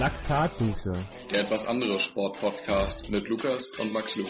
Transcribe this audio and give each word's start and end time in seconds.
Laktatdusche. 0.00 0.94
Der 1.30 1.42
etwas 1.42 1.66
andere 1.68 1.98
Sportpodcast 1.98 3.10
mit 3.10 3.28
Lukas 3.28 3.68
und 3.78 3.92
Max 3.92 4.16
Lu. 4.16 4.24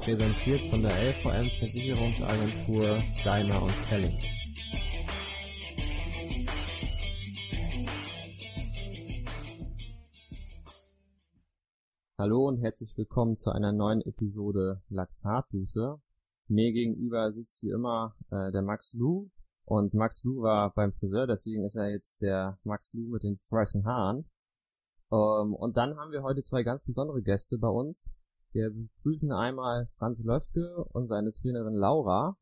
Präsentiert 0.00 0.62
von 0.70 0.80
der 0.80 0.92
LVM 0.92 1.50
Versicherungsagentur 1.58 3.02
Daimler 3.22 3.60
und 3.60 3.74
Kelling. 3.90 4.18
Hallo 12.18 12.48
und 12.48 12.62
herzlich 12.62 12.96
willkommen 12.96 13.36
zu 13.36 13.50
einer 13.50 13.72
neuen 13.72 14.00
Episode 14.00 14.80
Laktatdusche. 14.88 16.00
Mir 16.48 16.72
gegenüber 16.72 17.30
sitzt 17.30 17.62
wie 17.62 17.72
immer 17.72 18.14
äh, 18.30 18.50
der 18.52 18.62
Max 18.62 18.94
Lu 18.94 19.28
und 19.66 19.92
Max 19.92 20.24
Lu 20.24 20.40
war 20.40 20.72
beim 20.72 20.94
Friseur, 20.94 21.26
deswegen 21.26 21.62
ist 21.62 21.76
er 21.76 21.90
jetzt 21.90 22.22
der 22.22 22.58
Max 22.64 22.94
Lu 22.94 23.10
mit 23.10 23.22
den 23.22 23.36
freshen 23.36 23.84
Haaren. 23.84 24.24
Ähm, 25.12 25.54
und 25.54 25.76
dann 25.76 25.98
haben 25.98 26.10
wir 26.10 26.22
heute 26.22 26.42
zwei 26.42 26.62
ganz 26.62 26.82
besondere 26.82 27.20
Gäste 27.22 27.58
bei 27.58 27.68
uns. 27.68 28.18
Wir 28.52 28.70
begrüßen 28.70 29.30
einmal 29.30 29.86
Franz 29.98 30.22
Löschke 30.24 30.84
und 30.92 31.06
seine 31.06 31.32
Trainerin 31.32 31.74
Laura. 31.74 32.36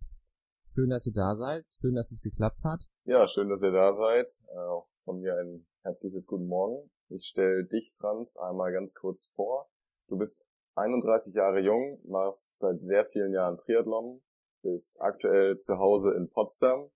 Schön, 0.68 0.90
dass 0.90 1.04
ihr 1.04 1.12
da 1.12 1.34
seid. 1.34 1.66
Schön, 1.72 1.96
dass 1.96 2.12
es 2.12 2.22
geklappt 2.22 2.62
hat. 2.62 2.84
Ja, 3.04 3.26
schön, 3.26 3.48
dass 3.48 3.64
ihr 3.64 3.72
da 3.72 3.92
seid. 3.92 4.30
Äh, 4.54 4.58
auch 4.58 4.88
von 5.04 5.18
mir 5.18 5.34
ein 5.36 5.66
herzliches 5.82 6.28
Guten 6.28 6.46
Morgen. 6.46 6.90
Ich 7.08 7.26
stelle 7.26 7.64
dich, 7.64 7.92
Franz, 7.98 8.36
einmal 8.36 8.72
ganz 8.72 8.94
kurz 8.94 9.26
vor. 9.34 9.68
Du 10.06 10.16
bist 10.16 10.46
31 10.76 11.34
Jahre 11.34 11.58
jung, 11.58 12.00
machst 12.04 12.56
seit 12.56 12.80
sehr 12.80 13.04
vielen 13.04 13.32
Jahren 13.32 13.58
Triathlon, 13.58 14.22
bist 14.62 15.00
aktuell 15.00 15.58
zu 15.58 15.78
Hause 15.78 16.12
in 16.14 16.30
Potsdam 16.30 16.90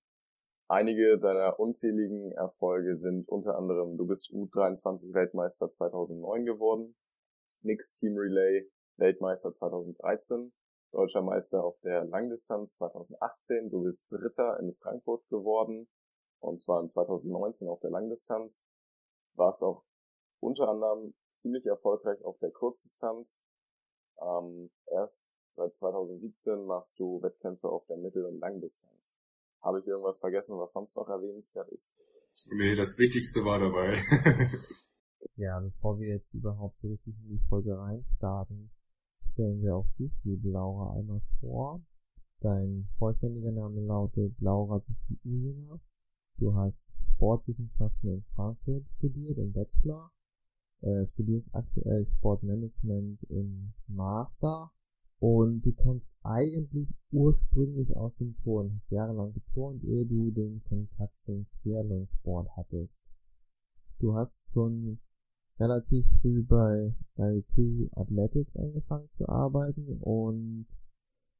Einige 0.68 1.18
deiner 1.18 1.60
unzähligen 1.60 2.32
Erfolge 2.32 2.96
sind 2.96 3.29
unter 3.29 3.59
anderem, 3.59 3.98
du 3.98 4.07
bist 4.07 4.30
U23 4.30 5.12
Weltmeister 5.12 5.68
2009 5.68 6.46
geworden, 6.46 6.96
Mixed 7.60 7.96
Team 7.96 8.16
Relay 8.16 8.66
Weltmeister 8.96 9.52
2013, 9.52 10.54
Deutscher 10.90 11.20
Meister 11.20 11.62
auf 11.62 11.79
der 11.80 12.07
Langdistanz 12.07 12.76
2018, 12.76 13.68
du 13.68 13.82
bist 13.82 14.10
Dritter 14.10 14.59
in 14.59 14.74
Frankfurt 14.76 15.29
geworden, 15.29 15.87
und 16.40 16.59
zwar 16.59 16.80
in 16.80 16.88
2019 16.88 17.68
auf 17.68 17.80
der 17.80 17.90
Langdistanz, 17.90 18.65
warst 19.35 19.62
auch 19.62 19.85
unter 20.40 20.68
anderem 20.68 21.15
ziemlich 21.35 21.66
erfolgreich 21.66 22.24
auf 22.24 22.38
der 22.38 22.51
Kurzdistanz. 22.51 23.45
Ähm, 24.18 24.70
erst 24.87 25.37
seit 25.51 25.76
2017 25.76 26.65
machst 26.65 26.98
du 26.98 27.20
Wettkämpfe 27.20 27.68
auf 27.68 27.85
der 27.85 27.98
Mittel- 27.98 28.24
und 28.24 28.40
Langdistanz. 28.40 29.18
Habe 29.65 29.80
ich 29.80 29.87
irgendwas 29.87 30.18
vergessen, 30.18 30.59
was 30.59 30.73
sonst 30.73 30.95
noch 30.96 31.09
erwähnenswert 31.09 31.68
ist? 31.70 31.90
Nee, 32.52 32.74
das 32.74 32.98
Wichtigste 32.98 33.45
war 33.45 33.59
dabei. 33.59 34.04
ja, 35.37 35.59
bevor 35.59 35.98
wir 35.98 36.09
jetzt 36.09 36.34
überhaupt 36.34 36.79
so 36.79 36.90
richtig 36.90 37.15
in 37.23 37.29
die 37.30 37.48
Folge 37.48 37.76
reinstarten, 37.76 38.70
stellen 39.23 39.62
wir 39.62 39.74
auch 39.74 39.88
dich, 39.98 40.23
liebe 40.24 40.51
Laura, 40.51 40.95
einmal 40.95 41.20
vor. 41.40 41.82
Dein 42.40 42.87
vollständiger 42.90 43.52
Name 43.52 43.80
lautet 43.80 44.38
Laura 44.38 44.79
Sophie 44.79 45.18
Usinger. 45.24 45.80
Du 46.37 46.54
hast 46.54 46.95
Sportwissenschaften 47.01 48.12
in 48.12 48.23
Frankfurt 48.23 48.90
studiert, 48.90 49.38
im 49.38 49.52
Bachelor. 49.52 50.12
Äh, 50.82 51.07
studierst 51.07 51.54
aktuell 51.54 52.04
Sportmanagement 52.04 53.23
im 53.30 53.73
Master 53.87 54.70
und 55.24 55.62
du 55.64 55.72
kommst 55.72 56.18
eigentlich 56.22 56.94
ursprünglich 57.10 57.96
aus 57.96 58.14
dem 58.14 58.36
Turnen, 58.36 58.74
hast 58.74 58.90
jahrelang 58.90 59.32
geturnt, 59.32 59.82
ehe 59.82 60.04
du 60.04 60.30
den 60.30 60.62
Kontakt 60.64 61.18
zum 61.18 61.46
Triathlon-Sport 61.50 62.50
hattest. 62.58 63.10
Du 64.00 64.14
hast 64.14 64.47
schon 64.50 65.00
relativ 65.58 66.06
früh 66.20 66.42
bei 66.42 66.94
IQ 67.16 67.88
Athletics 67.96 68.58
angefangen 68.58 69.10
zu 69.12 69.26
arbeiten 69.26 69.96
und 70.02 70.66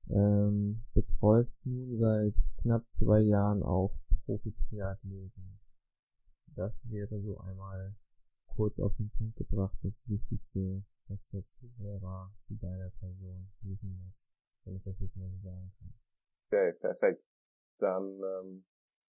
ähm, 0.09 0.83
betreust 0.95 1.67
nun 1.67 1.95
seit 1.95 2.43
knapp 2.63 2.91
zwei 2.91 3.21
Jahren 3.21 3.63
auch 3.63 3.95
Profi-Triathleten. 4.25 5.61
Das 6.57 6.89
wäre 6.89 7.21
so 7.21 7.37
einmal 7.37 7.95
kurz 8.47 8.81
auf 8.81 8.95
den 8.95 9.11
Punkt 9.11 9.37
gebracht 9.37 9.77
das 9.83 10.09
Wichtigste 10.09 10.83
was 11.09 11.29
der 11.29 11.45
Zuhörer 11.45 12.33
zu 12.41 12.55
deiner 12.57 12.91
Person 13.01 13.51
wissen 13.61 14.01
muss, 14.05 14.31
wenn 14.65 14.77
ich 14.77 14.83
das 14.83 15.01
jetzt 15.01 15.17
mal 15.17 15.29
so 15.31 15.39
sagen 15.39 15.73
kann. 15.79 15.95
Okay, 16.49 16.73
perfekt. 16.81 17.25
Dann, 17.79 18.21
ähm, 18.23 18.65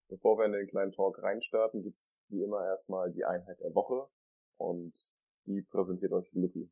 bevor 0.09 0.37
wir 0.37 0.45
in 0.45 0.53
den 0.53 0.67
kleinen 0.67 0.91
Talk 0.91 1.21
reinstarten, 1.21 1.83
gibt's 1.83 2.21
wie 2.29 2.41
immer 2.41 2.65
erstmal 2.65 3.11
die 3.11 3.25
Einheit 3.25 3.59
der 3.59 3.73
Woche 3.75 4.09
und 4.57 4.93
die 5.45 5.61
präsentiert 5.61 6.11
euch 6.11 6.31
Lucky. 6.33 6.69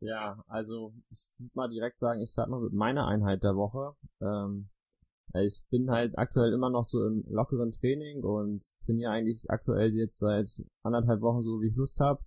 Ja, 0.00 0.42
also 0.46 0.94
ich 1.10 1.28
würde 1.38 1.52
mal 1.54 1.68
direkt 1.68 1.98
sagen, 1.98 2.20
ich 2.20 2.30
starte 2.30 2.50
mal 2.50 2.60
mit 2.60 2.72
meiner 2.72 3.06
Einheit 3.06 3.42
der 3.42 3.54
Woche. 3.54 3.94
Ähm, 4.20 4.70
ich 5.34 5.64
bin 5.70 5.90
halt 5.90 6.18
aktuell 6.18 6.52
immer 6.52 6.70
noch 6.70 6.84
so 6.84 7.06
im 7.06 7.24
lockeren 7.28 7.70
Training 7.70 8.24
und 8.24 8.62
trainiere 8.80 9.12
eigentlich 9.12 9.48
aktuell 9.48 9.94
jetzt 9.94 10.18
seit 10.18 10.48
anderthalb 10.82 11.20
Wochen 11.20 11.42
so, 11.42 11.60
wie 11.60 11.68
ich 11.68 11.76
Lust 11.76 12.00
habe. 12.00 12.22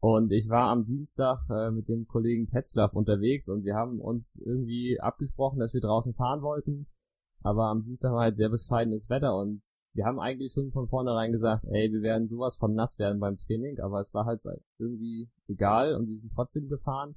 Und 0.00 0.32
ich 0.32 0.48
war 0.48 0.70
am 0.70 0.84
Dienstag 0.84 1.44
äh, 1.50 1.70
mit 1.70 1.88
dem 1.88 2.06
Kollegen 2.06 2.46
Tetzlaff 2.46 2.94
unterwegs 2.94 3.48
und 3.48 3.64
wir 3.64 3.74
haben 3.74 4.00
uns 4.00 4.40
irgendwie 4.44 4.98
abgesprochen, 4.98 5.58
dass 5.58 5.74
wir 5.74 5.82
draußen 5.82 6.14
fahren 6.14 6.40
wollten. 6.40 6.86
Aber 7.42 7.66
am 7.66 7.82
Dienstag 7.82 8.12
war 8.12 8.22
halt 8.22 8.36
sehr 8.36 8.48
bescheidenes 8.48 9.10
Wetter 9.10 9.36
und 9.36 9.62
wir 9.92 10.06
haben 10.06 10.18
eigentlich 10.18 10.52
schon 10.52 10.72
von 10.72 10.88
vornherein 10.88 11.32
gesagt, 11.32 11.64
ey, 11.66 11.90
wir 11.92 12.02
werden 12.02 12.28
sowas 12.28 12.56
von 12.56 12.74
nass 12.74 12.98
werden 12.98 13.20
beim 13.20 13.36
Training, 13.36 13.78
aber 13.80 14.00
es 14.00 14.12
war 14.14 14.24
halt 14.24 14.42
irgendwie 14.78 15.30
egal 15.48 15.94
und 15.94 16.08
wir 16.08 16.16
sind 16.16 16.32
trotzdem 16.32 16.68
gefahren. 16.68 17.14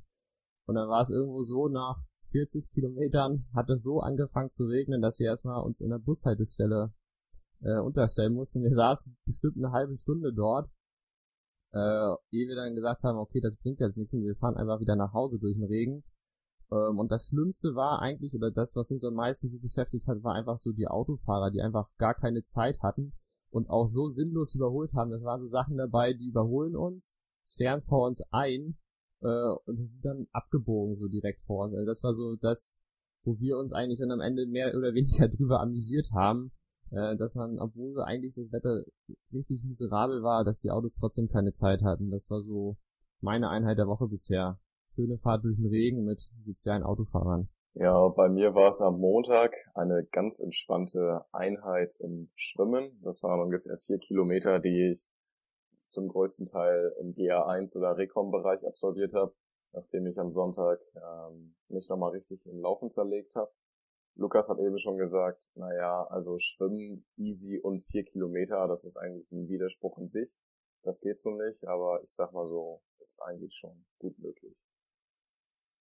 Und 0.66 0.76
dann 0.76 0.90
war 0.90 1.02
es 1.02 1.10
irgendwo 1.10 1.42
so, 1.44 1.68
nach 1.68 2.04
40 2.32 2.72
Kilometern 2.72 3.46
hat 3.54 3.70
es 3.70 3.84
so 3.84 4.00
angefangen 4.00 4.52
zu 4.52 4.66
regnen, 4.66 5.02
dass 5.02 5.20
wir 5.20 5.28
erstmal 5.28 5.62
uns 5.62 5.82
in 5.82 5.90
der 5.90 6.00
Bushaltestelle 6.00 6.94
äh, 7.62 7.80
unterstellen 7.80 8.34
mussten. 8.34 8.64
Wir 8.64 8.72
saßen 8.72 9.18
bestimmt 9.26 9.58
eine 9.58 9.72
halbe 9.72 9.96
Stunde 9.96 10.34
dort 10.34 10.70
äh, 11.74 12.16
ehe 12.32 12.48
wir 12.48 12.56
dann 12.56 12.76
gesagt 12.76 13.04
haben, 13.04 13.18
okay, 13.18 13.42
das 13.42 13.58
bringt 13.58 13.80
jetzt 13.80 13.98
nichts 13.98 14.14
und 14.14 14.24
wir 14.24 14.36
fahren 14.36 14.58
einfach 14.58 14.80
wieder 14.80 14.96
nach 14.96 15.14
Hause 15.14 15.40
durch 15.40 15.56
den 15.56 15.66
Regen. 15.66 16.04
Ähm, 16.72 17.00
und 17.00 17.12
das 17.12 17.28
Schlimmste 17.28 17.76
war 17.76 18.00
eigentlich, 18.00 18.34
oder 18.36 18.52
das, 18.52 18.76
was 18.76 18.92
uns 18.92 19.04
am 19.04 19.16
meisten 19.16 19.48
so 19.48 19.60
beschäftigt 19.60 20.08
hat, 20.08 20.24
war 20.24 20.36
einfach 20.36 20.58
so 20.58 20.72
die 20.72 20.88
Autofahrer, 20.88 21.52
die 21.52 21.62
einfach 21.62 21.90
gar 21.98 22.14
keine 22.14 22.44
Zeit 22.44 22.82
hatten 22.82 23.14
und 23.50 23.70
auch 23.70 23.88
so 23.88 24.08
sinnlos 24.08 24.56
überholt 24.56 24.94
haben. 24.94 25.12
Das 25.12 25.24
waren 25.24 25.42
so 25.42 25.48
Sachen 25.48 25.78
dabei, 25.78 26.14
die 26.14 26.28
überholen 26.28 26.76
uns, 26.76 27.18
scheren 27.46 27.82
vor 27.82 28.08
uns 28.08 28.22
ein 28.32 28.78
äh, 29.22 29.54
und 29.66 29.90
sind 29.90 30.06
dann 30.06 30.28
abgebogen 30.32 30.96
so 30.96 31.08
direkt 31.08 31.42
vor 31.44 31.66
uns. 31.66 31.74
Also 31.74 31.86
das 31.86 32.04
war 32.04 32.14
so 32.14 32.36
das, 32.36 32.80
wo 33.24 33.40
wir 33.40 33.58
uns 33.58 33.74
eigentlich 33.74 34.00
dann 34.00 34.12
am 34.12 34.22
Ende 34.22 34.46
mehr 34.46 34.76
oder 34.76 34.94
weniger 34.94 35.28
drüber 35.30 35.60
amüsiert 35.60 36.12
haben, 36.14 36.52
äh, 36.94 37.16
dass 37.18 37.36
man, 37.36 37.60
obwohl 37.60 38.02
eigentlich 38.02 38.36
das 38.36 38.52
Wetter 38.52 38.84
richtig 39.34 39.64
miserabel 39.64 40.22
war, 40.22 40.44
dass 40.44 40.60
die 40.60 40.72
Autos 40.72 40.96
trotzdem 40.96 41.28
keine 41.28 41.52
Zeit 41.52 41.82
hatten. 41.82 42.12
Das 42.12 42.30
war 42.30 42.42
so 42.42 42.78
meine 43.22 43.50
Einheit 43.50 43.78
der 43.78 43.88
Woche 43.88 44.08
bisher. 44.08 44.60
Schöne 44.88 45.18
Fahrt 45.18 45.44
durch 45.44 45.58
den 45.58 45.68
Regen 45.68 46.06
mit 46.06 46.30
sozialen 46.46 46.84
Autofahrern. 46.84 47.50
Ja, 47.76 48.08
bei 48.10 48.30
mir 48.30 48.54
war 48.54 48.68
es 48.68 48.82
am 48.82 49.00
Montag 49.00 49.52
eine 49.74 50.06
ganz 50.12 50.40
entspannte 50.40 51.26
Einheit 51.32 51.96
im 52.00 52.30
Schwimmen. 52.36 53.00
Das 53.02 53.24
waren 53.24 53.42
ungefähr 53.42 53.78
vier 53.78 53.98
Kilometer, 53.98 54.60
die 54.60 54.92
ich 54.92 55.08
zum 55.90 56.08
größten 56.08 56.46
Teil 56.46 56.94
im 57.00 57.16
GA1 57.16 57.76
oder 57.78 57.98
Recom-Bereich 57.98 58.64
absolviert 58.68 59.14
habe, 59.14 59.34
nachdem 59.72 60.06
ich 60.06 60.20
am 60.20 60.32
Sonntag 60.32 60.80
ähm, 60.96 61.56
mich 61.70 61.90
nochmal 61.90 62.12
richtig 62.12 62.46
im 62.46 62.60
Laufen 62.62 62.92
zerlegt 62.92 63.34
habe. 63.34 63.52
Lukas 64.16 64.50
hat 64.50 64.60
eben 64.60 64.78
schon 64.78 64.98
gesagt, 64.98 65.42
naja, 65.56 66.06
also 66.10 66.38
Schwimmen 66.38 67.06
easy 67.18 67.60
und 67.60 67.84
vier 67.84 68.04
Kilometer, 68.04 68.68
das 68.68 68.86
ist 68.86 68.98
eigentlich 68.98 69.32
ein 69.32 69.48
Widerspruch 69.48 69.98
in 69.98 70.08
sich. 70.08 70.30
Das 70.84 71.00
geht 71.00 71.20
so 71.20 71.32
nicht, 71.32 71.66
aber 71.66 72.02
ich 72.04 72.14
sag 72.14 72.34
mal 72.34 72.48
so, 72.48 72.82
ist 73.00 73.22
eigentlich 73.24 73.56
schon 73.56 73.86
gut 74.00 74.18
möglich. 74.20 74.56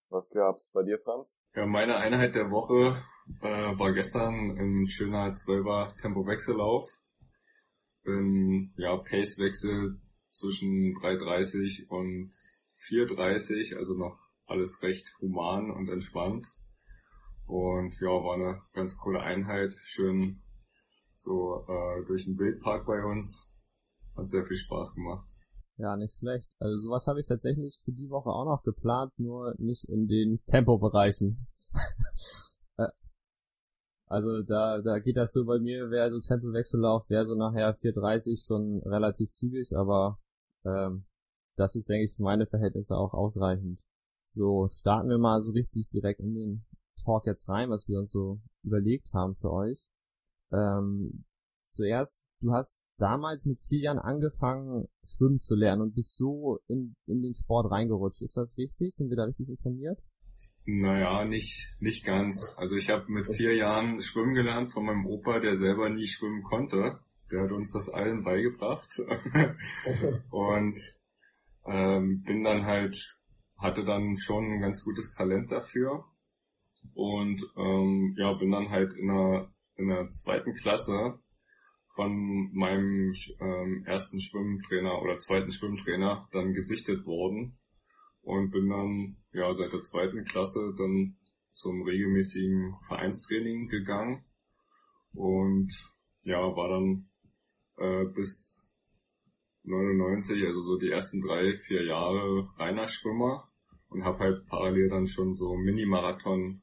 Was 0.09 0.31
gab's 0.31 0.71
bei 0.73 0.83
dir, 0.83 0.99
Franz? 0.99 1.39
Ja, 1.55 1.67
meine 1.67 1.97
Einheit 1.97 2.35
der 2.35 2.51
Woche 2.51 3.03
äh, 3.41 3.79
war 3.79 3.93
gestern 3.95 4.59
ein 4.59 4.87
schöner 4.87 5.33
12er 5.33 5.97
Tempo-Wechsellauf. 6.01 6.87
Bin, 8.05 8.75
ja, 8.77 8.97
Pace-Wechsel 8.97 10.01
zwischen 10.31 10.95
3,30 11.01 11.89
und 11.89 12.33
4,30, 12.89 13.77
also 13.77 13.95
noch 13.95 14.19
alles 14.47 14.83
recht 14.83 15.07
human 15.21 15.71
und 15.71 15.89
entspannt. 15.89 16.47
Und 17.47 17.95
ja, 18.01 18.09
war 18.09 18.35
eine 18.35 18.63
ganz 18.73 18.97
coole 18.99 19.21
Einheit. 19.21 19.75
Schön 19.83 20.43
so 21.17 21.65
äh, 21.69 22.05
durch 22.07 22.25
den 22.25 22.39
Wildpark 22.39 22.87
bei 22.87 23.05
uns. 23.05 23.55
Hat 24.17 24.31
sehr 24.31 24.45
viel 24.45 24.57
Spaß 24.57 24.95
gemacht. 24.95 25.27
Ja, 25.77 25.97
nicht 25.97 26.17
schlecht. 26.17 26.51
Also 26.59 26.77
sowas 26.77 27.07
habe 27.07 27.21
ich 27.21 27.27
tatsächlich 27.27 27.81
für 27.85 27.93
die 27.93 28.11
Woche 28.11 28.31
auch 28.31 28.45
noch 28.45 28.63
geplant, 28.63 29.13
nur 29.19 29.55
nicht 29.59 29.89
in 29.89 30.07
den 30.07 30.41
Tempobereichen. 30.47 31.47
Äh, 32.79 32.89
also 34.07 34.43
da, 34.43 34.81
da 34.81 34.99
geht 34.99 35.19
das 35.19 35.33
so 35.33 35.45
bei 35.45 35.59
mir, 35.59 35.91
wäre 35.91 36.09
so 36.09 36.21
Tempowechsellauf, 36.21 37.11
wäre 37.11 37.27
so 37.27 37.35
nachher 37.35 37.77
4.30 37.77 38.47
schon 38.47 38.81
relativ 38.91 39.31
zügig, 39.33 39.77
aber 39.77 40.19
ähm, 40.65 41.05
das 41.57 41.77
ist, 41.77 41.91
denke 41.91 42.05
ich, 42.05 42.17
für 42.17 42.23
meine 42.23 42.47
Verhältnisse 42.47 42.97
auch 42.97 43.13
ausreichend. 43.13 43.79
So, 44.25 44.69
starten 44.69 45.11
wir 45.11 45.19
mal 45.19 45.43
so 45.43 45.51
richtig 45.53 45.91
direkt 45.91 46.21
in 46.21 46.35
den 46.35 46.65
Talk 47.05 47.27
jetzt 47.27 47.49
rein, 47.49 47.71
was 47.71 47.89
wir 47.89 47.99
uns 47.99 48.11
so 48.11 48.41
überlegt 48.63 49.13
haben 49.13 49.35
für 49.37 49.51
euch. 49.53 49.89
Ähm, 50.53 51.25
zuerst, 51.67 52.23
du 52.41 52.53
hast 52.53 52.83
damals 52.99 53.45
mit 53.45 53.59
vier 53.59 53.81
Jahren 53.81 53.99
angefangen, 53.99 54.87
schwimmen 55.05 55.41
zu 55.41 55.55
lernen 55.55 55.83
und 55.83 55.95
bist 55.95 56.17
so 56.17 56.61
in, 56.69 56.95
in 57.07 57.23
den 57.23 57.35
Sport 57.35 57.71
reingerutscht. 57.71 58.23
Ist 58.23 58.37
das 58.37 58.57
richtig? 58.59 58.95
Sind 58.95 59.11
wir 59.11 59.17
da 59.17 59.25
richtig 59.25 59.49
informiert? 59.49 59.99
Naja, 60.65 61.25
nicht, 61.25 61.69
nicht 61.81 62.05
ganz. 62.05 62.55
Also 62.57 62.77
ich 62.77 62.89
habe 62.89 63.11
mit 63.11 63.27
vier 63.35 63.57
Jahren 63.57 64.01
schwimmen 64.01 64.35
gelernt 64.35 64.73
von 64.73 64.85
meinem 64.85 65.07
Opa, 65.07 65.41
der 65.41 65.57
selber 65.57 65.89
nie 65.89 66.07
schwimmen 66.07 66.43
konnte. 66.43 67.01
Der 67.33 67.43
hat 67.43 67.53
uns 67.53 67.73
das 67.73 67.89
allen 67.89 68.23
beigebracht. 68.23 69.01
und 70.31 70.79
ähm, 71.67 72.23
bin 72.23 72.45
dann 72.45 72.65
halt, 72.65 73.19
hatte 73.57 73.85
dann 73.85 74.17
schon 74.17 74.45
ein 74.45 74.61
ganz 74.61 74.85
gutes 74.85 75.15
Talent 75.15 75.51
dafür. 75.51 76.05
Und 76.95 77.43
ähm, 77.57 78.15
ja, 78.19 78.33
bin 78.35 78.51
dann 78.51 78.71
halt 78.71 78.93
in 78.95 79.09
der, 79.09 79.53
in 79.77 79.89
der 79.89 80.09
zweiten 80.09 80.55
Klasse 80.55 81.19
von 81.95 82.51
meinem 82.53 83.13
ähm, 83.41 83.85
ersten 83.87 84.21
Schwimmtrainer 84.21 85.01
oder 85.03 85.19
zweiten 85.19 85.53
Schwimmtrainer 85.53 86.29
dann 86.33 86.55
gesichtet 86.55 87.05
worden 87.05 87.59
und 88.23 88.51
bin 88.51 88.69
dann 88.69 89.17
ja 89.33 89.53
seit 89.55 89.73
der 89.73 89.83
zweiten 89.83 90.25
Klasse 90.25 90.75
dann 90.79 91.17
zum 91.53 91.83
regelmäßigen 91.83 92.77
Vereinstraining 92.87 93.69
gegangen 93.69 94.25
und 95.13 95.71
ja 96.23 96.39
war 96.39 96.69
dann 96.69 97.11
äh, 97.77 98.07
bis 98.15 98.73
99, 99.65 100.45
also 100.45 100.61
so 100.61 100.79
die 100.79 100.91
ersten 100.91 101.21
drei, 101.21 101.57
vier 101.57 101.85
Jahre 101.85 102.49
reiner 102.57 102.89
Schwimmer 102.89 103.49
und 103.89 104.05
habe 104.05 104.19
halt 104.19 104.47
parallel 104.47 104.89
dann 104.89 105.07
schon 105.07 105.37
so 105.37 105.55
Mini-Marathon 105.55 106.63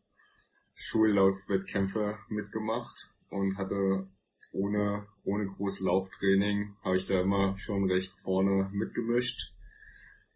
Schullaufwettkämpfe 0.81 2.17
mitgemacht 2.29 2.95
und 3.29 3.57
hatte 3.57 4.07
ohne, 4.53 5.05
ohne 5.23 5.45
großes 5.45 5.81
Lauftraining 5.81 6.75
habe 6.83 6.97
ich 6.97 7.05
da 7.05 7.21
immer 7.21 7.57
schon 7.57 7.89
recht 7.89 8.13
vorne 8.23 8.69
mitgemischt. 8.71 9.53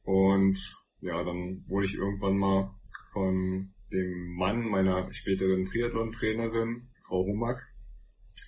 Und 0.03 0.59
ja, 0.99 1.23
dann 1.23 1.63
wurde 1.67 1.85
ich 1.85 1.95
irgendwann 1.95 2.37
mal 2.37 2.75
von 3.13 3.73
dem 3.91 4.35
Mann 4.35 4.69
meiner 4.69 5.11
späteren 5.13 5.65
Triathlon-Trainerin, 5.65 6.89
Frau 7.07 7.25
Humack, 7.25 7.61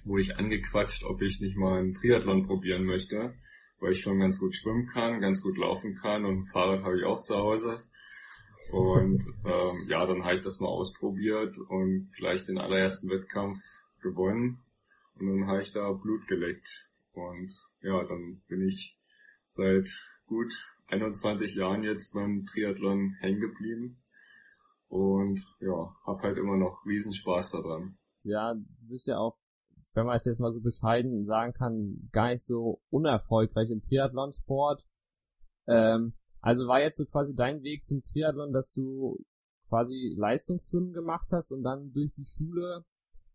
wurde 0.03 0.21
ich 0.21 0.37
angequatscht, 0.37 1.03
ob 1.05 1.21
ich 1.21 1.39
nicht 1.39 1.55
mal 1.55 1.79
einen 1.79 1.93
Triathlon 1.93 2.43
probieren 2.43 2.83
möchte, 2.83 3.35
weil 3.79 3.93
ich 3.93 4.01
schon 4.01 4.19
ganz 4.19 4.39
gut 4.39 4.55
schwimmen 4.55 4.87
kann, 4.87 5.21
ganz 5.21 5.41
gut 5.41 5.57
laufen 5.57 5.95
kann 5.95 6.25
und 6.25 6.39
ein 6.39 6.45
Fahrrad 6.45 6.83
habe 6.83 6.97
ich 6.97 7.05
auch 7.05 7.21
zu 7.21 7.35
Hause. 7.35 7.83
Und 8.71 9.23
ähm, 9.45 9.87
ja, 9.87 10.05
dann 10.05 10.23
habe 10.23 10.35
ich 10.35 10.41
das 10.41 10.59
mal 10.59 10.67
ausprobiert 10.67 11.57
und 11.57 12.11
gleich 12.17 12.45
den 12.45 12.57
allerersten 12.57 13.09
Wettkampf 13.09 13.59
gewonnen. 14.01 14.59
Und 15.19 15.27
dann 15.27 15.47
habe 15.47 15.61
ich 15.61 15.71
da 15.71 15.91
Blut 15.91 16.27
geleckt. 16.27 16.89
Und 17.13 17.53
ja, 17.81 18.03
dann 18.03 18.41
bin 18.47 18.67
ich 18.67 18.99
seit 19.47 19.89
gut 20.25 20.53
21 20.87 21.55
Jahren 21.55 21.83
jetzt 21.83 22.13
beim 22.13 22.45
Triathlon 22.45 23.15
hängen 23.19 23.39
geblieben. 23.39 24.01
Und 24.87 25.39
ja, 25.59 25.95
hab 26.05 26.21
halt 26.21 26.37
immer 26.37 26.57
noch 26.57 26.85
riesen 26.85 27.13
Spaß 27.13 27.51
daran. 27.51 27.97
Ja, 28.23 28.53
du 28.53 28.87
bist 28.89 29.07
ja 29.07 29.17
auch, 29.17 29.37
wenn 29.93 30.05
man 30.05 30.17
es 30.17 30.25
jetzt 30.25 30.39
mal 30.39 30.51
so 30.51 30.61
bescheiden 30.61 31.25
sagen 31.25 31.53
kann, 31.53 32.09
gar 32.11 32.29
nicht 32.29 32.43
so 32.43 32.81
unerfolgreich 32.89 33.69
im 33.69 33.81
Triathlonsport. 33.81 34.85
Ähm, 35.67 36.13
also 36.45 36.67
war 36.67 36.79
jetzt 36.79 36.97
so 36.97 37.05
quasi 37.05 37.33
dein 37.33 37.63
Weg 37.63 37.83
zum 37.83 38.03
Triathlon, 38.03 38.53
dass 38.53 38.71
du 38.71 39.17
quasi 39.67 40.13
Leistungsschwimmen 40.15 40.93
gemacht 40.93 41.27
hast 41.31 41.51
und 41.51 41.63
dann 41.63 41.91
durch 41.91 42.13
die 42.13 42.23
Schule 42.23 42.85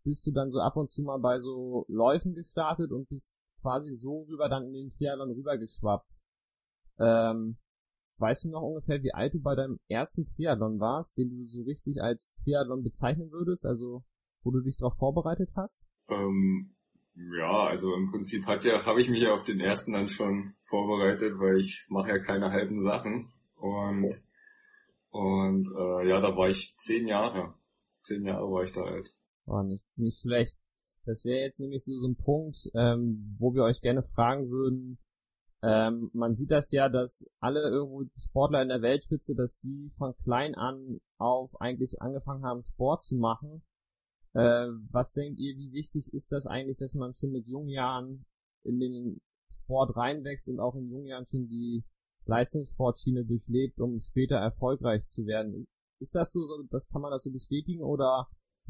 bist 0.05 0.25
du 0.25 0.31
dann 0.31 0.49
so 0.49 0.61
ab 0.61 0.77
und 0.77 0.89
zu 0.89 1.01
mal 1.01 1.19
bei 1.19 1.37
so 1.39 1.83
Läufen 1.89 2.33
gestartet 2.33 2.93
und 2.93 3.09
bist 3.09 3.37
quasi 3.59 3.93
so 3.95 4.21
rüber 4.29 4.47
dann 4.47 4.63
in 4.63 4.73
den 4.73 4.89
Triathlon 4.89 5.31
rübergeschwappt. 5.31 6.21
Ähm, 6.99 7.57
weißt 8.17 8.45
du 8.45 8.49
noch 8.49 8.61
ungefähr, 8.61 9.03
wie 9.03 9.13
alt 9.13 9.33
du 9.33 9.41
bei 9.41 9.55
deinem 9.55 9.77
ersten 9.89 10.23
Triathlon 10.23 10.79
warst, 10.79 11.17
den 11.17 11.31
du 11.31 11.45
so 11.47 11.63
richtig 11.63 12.01
als 12.01 12.35
Triathlon 12.35 12.81
bezeichnen 12.81 13.29
würdest, 13.33 13.65
also 13.65 14.05
wo 14.41 14.51
du 14.51 14.61
dich 14.61 14.77
darauf 14.77 14.95
vorbereitet 14.95 15.49
hast? 15.57 15.83
Ähm, 16.07 16.77
ja, 17.15 17.67
also 17.67 17.93
im 17.95 18.09
Prinzip 18.09 18.45
hat 18.45 18.63
ja, 18.63 18.85
habe 18.85 19.01
ich 19.01 19.09
mich 19.09 19.21
ja 19.21 19.33
auf 19.33 19.43
den 19.43 19.59
ersten 19.59 19.93
dann 19.93 20.07
schon 20.07 20.53
vorbereitet, 20.69 21.39
weil 21.39 21.59
ich 21.59 21.85
mache 21.89 22.09
ja 22.09 22.19
keine 22.19 22.51
halben 22.51 22.79
Sachen. 22.79 23.31
Und 23.55 24.15
und 25.11 25.67
äh, 25.67 26.07
ja, 26.07 26.21
da 26.21 26.35
war 26.35 26.49
ich 26.49 26.75
zehn 26.77 27.07
Jahre. 27.07 27.53
Zehn 28.01 28.25
Jahre 28.25 28.49
war 28.49 28.63
ich 28.63 28.71
da 28.71 28.81
alt. 28.81 29.13
War 29.45 29.63
nicht, 29.63 29.85
nicht 29.97 30.21
schlecht. 30.21 30.57
Das 31.05 31.25
wäre 31.25 31.41
jetzt 31.41 31.59
nämlich 31.59 31.83
so, 31.83 31.99
so 31.99 32.07
ein 32.07 32.15
Punkt, 32.15 32.69
ähm, 32.73 33.35
wo 33.37 33.53
wir 33.53 33.63
euch 33.63 33.81
gerne 33.81 34.03
fragen 34.03 34.49
würden. 34.49 34.99
Ähm, 35.63 36.09
man 36.13 36.33
sieht 36.33 36.51
das 36.51 36.71
ja, 36.71 36.89
dass 36.89 37.25
alle 37.39 37.61
irgendwo 37.61 38.03
Sportler 38.17 38.61
in 38.61 38.69
der 38.69 38.81
Weltspitze, 38.81 39.35
dass 39.35 39.59
die 39.59 39.89
von 39.97 40.15
klein 40.15 40.55
an 40.55 40.99
auf 41.17 41.59
eigentlich 41.59 42.01
angefangen 42.01 42.45
haben, 42.45 42.61
Sport 42.61 43.03
zu 43.03 43.15
machen. 43.15 43.63
Äh, 44.33 44.67
was 44.91 45.13
denkt 45.13 45.39
ihr, 45.39 45.57
wie 45.57 45.71
wichtig 45.73 46.13
ist 46.13 46.31
das 46.31 46.47
eigentlich, 46.47 46.77
dass 46.77 46.93
man 46.93 47.13
schon 47.13 47.31
mit 47.31 47.47
jungen 47.47 47.69
Jahren 47.69 48.25
in 48.63 48.79
den 48.79 49.21
Sport 49.51 49.95
reinwächst 49.97 50.47
und 50.47 50.59
auch 50.59 50.75
in 50.75 50.89
jungen 50.89 51.07
Jahren 51.07 51.25
schon 51.25 51.47
die 51.47 51.83
Leistungssportschiene 52.25 53.25
durchlebt, 53.25 53.79
um 53.79 53.99
später 53.99 54.37
erfolgreich 54.37 55.07
zu 55.09 55.25
werden? 55.25 55.67
Ist 55.99 56.15
das 56.15 56.31
so, 56.31 56.45
so 56.45 56.63
das 56.69 56.87
kann 56.89 57.01
man 57.01 57.11
das 57.11 57.23
so 57.23 57.31
bestätigen 57.31 57.83
oder 57.83 58.27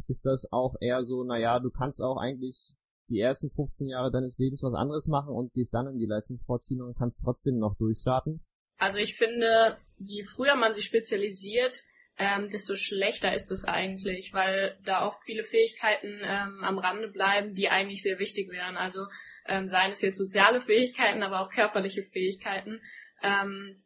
ist 0.08 0.26
das 0.26 0.52
auch 0.52 0.76
eher 0.80 1.04
so, 1.04 1.24
naja, 1.24 1.60
du 1.60 1.70
kannst 1.70 2.02
auch 2.02 2.18
eigentlich 2.18 2.74
die 3.10 3.20
ersten 3.20 3.50
15 3.50 3.88
Jahre 3.88 4.10
deines 4.10 4.38
Lebens 4.38 4.64
was 4.64 4.74
anderes 4.74 5.08
machen 5.08 5.34
und 5.34 5.54
gehst 5.54 5.74
dann 5.74 5.88
in 5.88 6.00
die 6.00 6.06
Leistungssportschiene 6.06 6.84
und 6.84 6.98
kannst 6.98 7.22
trotzdem 7.22 7.60
noch 7.60 7.76
durchstarten? 7.76 8.44
Also 8.78 8.98
ich 8.98 9.16
finde, 9.16 9.78
je 9.98 10.24
früher 10.24 10.56
man 10.56 10.74
sich 10.74 10.86
spezialisiert, 10.86 11.84
ähm, 12.22 12.50
desto 12.52 12.76
schlechter 12.76 13.34
ist 13.34 13.52
es 13.52 13.66
eigentlich, 13.66 14.32
weil 14.32 14.78
da 14.86 15.08
oft 15.08 15.24
viele 15.24 15.44
Fähigkeiten 15.44 16.20
ähm, 16.24 16.64
am 16.64 16.78
Rande 16.78 17.08
bleiben, 17.08 17.56
die 17.56 17.68
eigentlich 17.68 18.04
sehr 18.04 18.20
wichtig 18.20 18.52
wären. 18.52 18.78
Also 18.78 19.08
ähm, 19.48 19.68
seien 19.68 19.92
es 19.92 20.04
jetzt 20.04 20.20
soziale 20.20 20.62
Fähigkeiten, 20.62 21.24
aber 21.24 21.42
auch 21.42 21.50
körperliche 21.50 22.04
Fähigkeiten. 22.04 22.80
Ähm, 23.24 23.82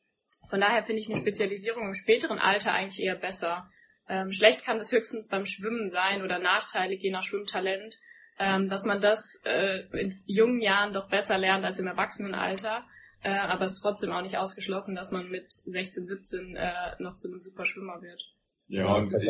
von 0.50 0.60
daher 0.60 0.84
finde 0.84 1.02
ich 1.02 1.10
eine 1.10 1.22
Spezialisierung 1.22 1.88
im 1.88 1.94
späteren 1.94 2.38
Alter 2.38 2.74
eigentlich 2.74 3.02
eher 3.02 3.16
besser. 3.16 3.70
Ähm, 4.10 4.34
schlecht 4.34 4.66
kann 4.66 4.80
das 4.80 4.92
höchstens 4.92 5.30
beim 5.30 5.46
Schwimmen 5.46 5.90
sein 5.90 6.22
oder 6.22 6.38
nachteilig, 6.38 7.02
je 7.02 7.12
nach 7.12 7.24
Schwimmtalent, 7.24 7.96
ähm, 8.38 8.68
dass 8.68 8.84
man 8.84 9.00
das 9.00 9.40
äh, 9.46 9.84
in 9.98 10.22
jungen 10.26 10.60
Jahren 10.60 10.92
doch 10.92 11.08
besser 11.08 11.38
lernt 11.38 11.64
als 11.64 11.80
im 11.80 11.88
Erwachsenenalter. 11.88 12.86
Äh, 13.22 13.38
aber 13.38 13.66
es 13.66 13.74
ist 13.74 13.82
trotzdem 13.82 14.12
auch 14.12 14.22
nicht 14.22 14.38
ausgeschlossen, 14.38 14.96
dass 14.96 15.12
man 15.12 15.30
mit 15.30 15.52
16, 15.52 16.08
17 16.08 16.56
äh, 16.56 16.96
noch 17.00 17.16
zu 17.16 17.28
einem 17.30 17.40
super 17.40 17.66
Schwimmer 17.66 18.02
wird. 18.02 18.22
Ja, 18.68 18.96
und 18.96 19.14
ich, 19.14 19.30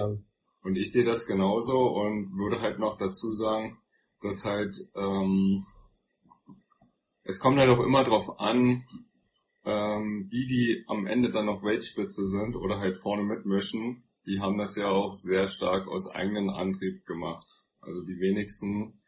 und 0.64 0.76
ich 0.76 0.92
sehe 0.92 1.06
das 1.06 1.26
genauso 1.26 1.78
und 1.78 2.38
würde 2.38 2.62
halt 2.62 2.80
noch 2.80 2.98
dazu 2.98 3.34
sagen, 3.34 3.78
dass 4.22 4.46
halt 4.46 4.76
ähm, 4.96 5.66
es 7.26 7.40
kommt 7.40 7.58
halt 7.58 7.70
auch 7.70 7.84
immer 7.84 8.04
drauf 8.04 8.40
an, 8.40 8.84
ähm, 9.66 10.30
die, 10.32 10.46
die 10.46 10.84
am 10.88 11.08
Ende 11.08 11.32
dann 11.32 11.48
noch 11.48 11.64
Weltspitze 11.64 12.28
sind 12.28 12.56
oder 12.56 12.80
halt 12.80 12.98
vorne 12.98 13.24
mitmischen, 13.24 14.04
die 14.28 14.40
haben 14.40 14.58
das 14.58 14.76
ja 14.76 14.88
auch 14.88 15.14
sehr 15.14 15.48
stark 15.48 15.88
aus 15.88 16.10
eigenem 16.10 16.50
Antrieb 16.50 17.06
gemacht. 17.06 17.48
Also 17.82 18.02
die 18.04 18.20
wenigsten, 18.20 19.02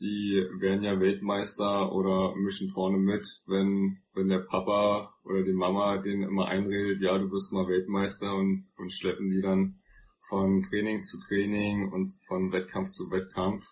die 0.00 0.44
werden 0.58 0.82
ja 0.82 1.00
Weltmeister 1.00 1.92
oder 1.92 2.34
mischen 2.36 2.68
vorne 2.70 2.98
mit, 2.98 3.26
wenn, 3.46 3.98
wenn 4.14 4.28
der 4.28 4.40
Papa 4.40 5.14
oder 5.24 5.42
die 5.42 5.52
Mama 5.52 5.98
denen 5.98 6.22
immer 6.22 6.46
einredet, 6.46 7.00
ja, 7.00 7.16
du 7.18 7.30
wirst 7.30 7.52
mal 7.52 7.66
Weltmeister 7.66 8.34
und, 8.34 8.64
und 8.76 8.92
schleppen 8.92 9.30
die 9.30 9.40
dann 9.40 9.80
von 10.28 10.62
Training 10.62 11.02
zu 11.02 11.18
Training 11.26 11.92
und 11.92 12.12
von 12.26 12.52
Wettkampf 12.52 12.90
zu 12.90 13.10
Wettkampf. 13.10 13.64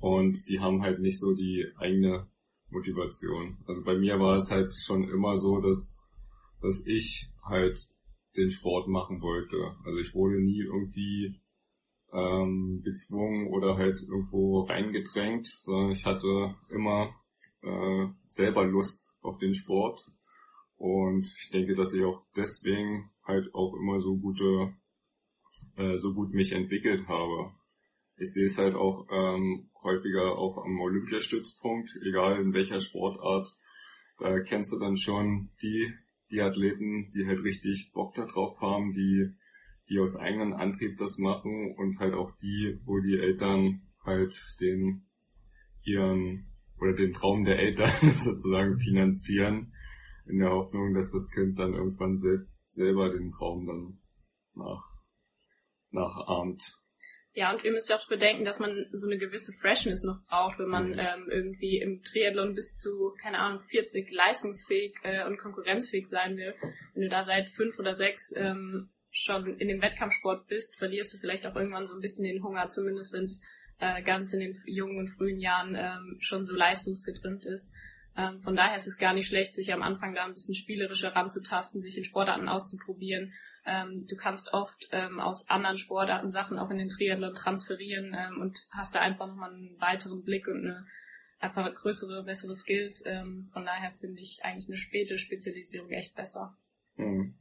Und 0.00 0.48
die 0.48 0.60
haben 0.60 0.82
halt 0.82 1.00
nicht 1.00 1.18
so 1.18 1.34
die 1.34 1.66
eigene 1.78 2.28
Motivation. 2.70 3.58
Also 3.66 3.82
bei 3.82 3.96
mir 3.96 4.18
war 4.18 4.36
es 4.36 4.50
halt 4.50 4.74
schon 4.74 5.08
immer 5.08 5.36
so, 5.36 5.60
dass, 5.60 6.04
dass 6.60 6.86
ich 6.86 7.28
halt 7.42 7.78
den 8.36 8.50
Sport 8.50 8.88
machen 8.88 9.20
wollte. 9.20 9.56
Also 9.84 9.98
ich 9.98 10.14
wurde 10.14 10.40
nie 10.40 10.62
irgendwie 10.62 11.40
ähm, 12.12 12.82
gezwungen 12.84 13.48
oder 13.48 13.76
halt 13.76 14.00
irgendwo 14.00 14.62
reingedrängt, 14.62 15.46
sondern 15.62 15.92
ich 15.92 16.04
hatte 16.04 16.54
immer 16.70 17.14
äh, 17.62 18.06
selber 18.28 18.64
Lust 18.64 19.16
auf 19.22 19.38
den 19.38 19.54
Sport. 19.54 20.00
Und 20.76 21.26
ich 21.26 21.50
denke, 21.50 21.74
dass 21.74 21.92
ich 21.92 22.04
auch 22.04 22.24
deswegen 22.36 23.10
halt 23.24 23.52
auch 23.54 23.74
immer 23.74 23.98
so 23.98 24.16
gute, 24.16 24.74
äh, 25.76 25.98
so 25.98 26.14
gut 26.14 26.32
mich 26.32 26.52
entwickelt 26.52 27.08
habe. 27.08 27.52
Ich 28.16 28.32
sehe 28.32 28.46
es 28.46 28.58
halt 28.58 28.74
auch 28.74 29.06
ähm, 29.10 29.70
häufiger 29.82 30.36
auch 30.36 30.64
am 30.64 30.80
Olympiastützpunkt, 30.80 31.90
egal 32.08 32.40
in 32.40 32.52
welcher 32.52 32.80
Sportart. 32.80 33.48
Da 34.18 34.40
kennst 34.40 34.72
du 34.72 34.78
dann 34.78 34.96
schon 34.96 35.50
die 35.62 35.92
die 36.30 36.40
Athleten, 36.40 37.10
die 37.12 37.26
halt 37.26 37.42
richtig 37.42 37.90
Bock 37.92 38.14
darauf 38.14 38.60
haben, 38.60 38.92
die, 38.92 39.30
die 39.88 39.98
aus 39.98 40.16
eigenem 40.16 40.52
Antrieb 40.52 40.98
das 40.98 41.18
machen 41.18 41.74
und 41.76 41.98
halt 41.98 42.14
auch 42.14 42.32
die, 42.42 42.78
wo 42.84 43.00
die 43.00 43.18
Eltern 43.18 43.82
halt 44.04 44.38
den 44.60 45.06
ihren 45.82 46.46
oder 46.80 46.94
den 46.94 47.12
Traum 47.12 47.44
der 47.44 47.58
Eltern 47.58 47.94
sozusagen 48.14 48.78
finanzieren, 48.78 49.72
in 50.26 50.38
der 50.38 50.50
Hoffnung, 50.50 50.94
dass 50.94 51.12
das 51.12 51.30
Kind 51.30 51.58
dann 51.58 51.74
irgendwann 51.74 52.18
sel 52.18 52.46
selber 52.66 53.10
den 53.10 53.30
Traum 53.30 53.66
dann 53.66 53.98
nach, 54.54 54.84
nachahmt. 55.90 56.62
Ja, 57.32 57.52
und 57.52 57.62
wir 57.62 57.70
müssen 57.70 57.92
ja 57.92 57.96
auch 57.96 58.08
bedenken, 58.08 58.44
dass 58.44 58.58
man 58.58 58.86
so 58.92 59.06
eine 59.06 59.16
gewisse 59.16 59.52
Freshness 59.60 60.02
noch 60.02 60.18
braucht, 60.28 60.58
wenn 60.58 60.68
man 60.68 60.90
mhm. 60.90 60.98
ähm, 60.98 61.28
irgendwie 61.30 61.78
im 61.78 62.02
Triathlon 62.02 62.54
bis 62.54 62.76
zu, 62.76 63.14
keine 63.22 63.38
Ahnung, 63.38 63.60
40 63.60 64.10
leistungsfähig 64.10 64.96
äh, 65.02 65.24
und 65.24 65.38
konkurrenzfähig 65.38 66.06
sein 66.08 66.36
will. 66.36 66.54
Wenn 66.94 67.04
du 67.04 67.08
da 67.08 67.24
seit 67.24 67.48
fünf 67.50 67.78
oder 67.78 67.94
sechs 67.94 68.32
ähm, 68.36 68.90
schon 69.10 69.58
in 69.58 69.68
dem 69.68 69.82
Wettkampfsport 69.82 70.46
bist, 70.48 70.76
verlierst 70.76 71.14
du 71.14 71.18
vielleicht 71.18 71.46
auch 71.46 71.56
irgendwann 71.56 71.86
so 71.86 71.94
ein 71.94 72.00
bisschen 72.00 72.24
den 72.24 72.42
Hunger, 72.42 72.68
zumindest 72.68 73.12
wenn 73.12 73.24
es 73.24 73.42
äh, 73.78 74.02
ganz 74.02 74.32
in 74.32 74.40
den 74.40 74.56
jungen 74.66 74.98
und 74.98 75.08
frühen 75.08 75.38
Jahren 75.38 75.74
ähm, 75.76 76.16
schon 76.20 76.44
so 76.44 76.54
leistungsgetrimmt 76.54 77.44
ist. 77.44 77.70
Ähm, 78.16 78.40
von 78.40 78.56
daher 78.56 78.76
ist 78.76 78.86
es 78.86 78.98
gar 78.98 79.14
nicht 79.14 79.28
schlecht, 79.28 79.54
sich 79.54 79.72
am 79.72 79.82
Anfang 79.82 80.14
da 80.14 80.24
ein 80.24 80.34
bisschen 80.34 80.56
spielerischer 80.56 81.14
ranzutasten, 81.14 81.80
sich 81.80 81.96
in 81.96 82.04
Sportarten 82.04 82.48
auszuprobieren. 82.48 83.32
Ähm, 83.64 84.04
du 84.08 84.16
kannst 84.16 84.52
oft 84.52 84.88
ähm, 84.92 85.20
aus 85.20 85.48
anderen 85.48 85.78
Sportarten 85.78 86.30
Sachen 86.30 86.58
auch 86.58 86.70
in 86.70 86.78
den 86.78 86.88
Triathlon 86.88 87.34
transferieren 87.34 88.16
ähm, 88.18 88.40
und 88.40 88.58
hast 88.70 88.94
da 88.94 89.00
einfach 89.00 89.28
nochmal 89.28 89.54
einen 89.54 89.80
weiteren 89.80 90.24
Blick 90.24 90.48
und 90.48 90.64
eine 90.64 90.86
einfach 91.38 91.72
größere, 91.72 92.24
bessere 92.24 92.54
Skills. 92.54 93.04
Ähm, 93.06 93.46
von 93.52 93.64
daher 93.64 93.92
finde 94.00 94.20
ich 94.20 94.40
eigentlich 94.42 94.68
eine 94.68 94.76
späte 94.76 95.18
Spezialisierung 95.18 95.90
echt 95.90 96.16
besser. 96.16 96.56
Mhm. 96.96 97.34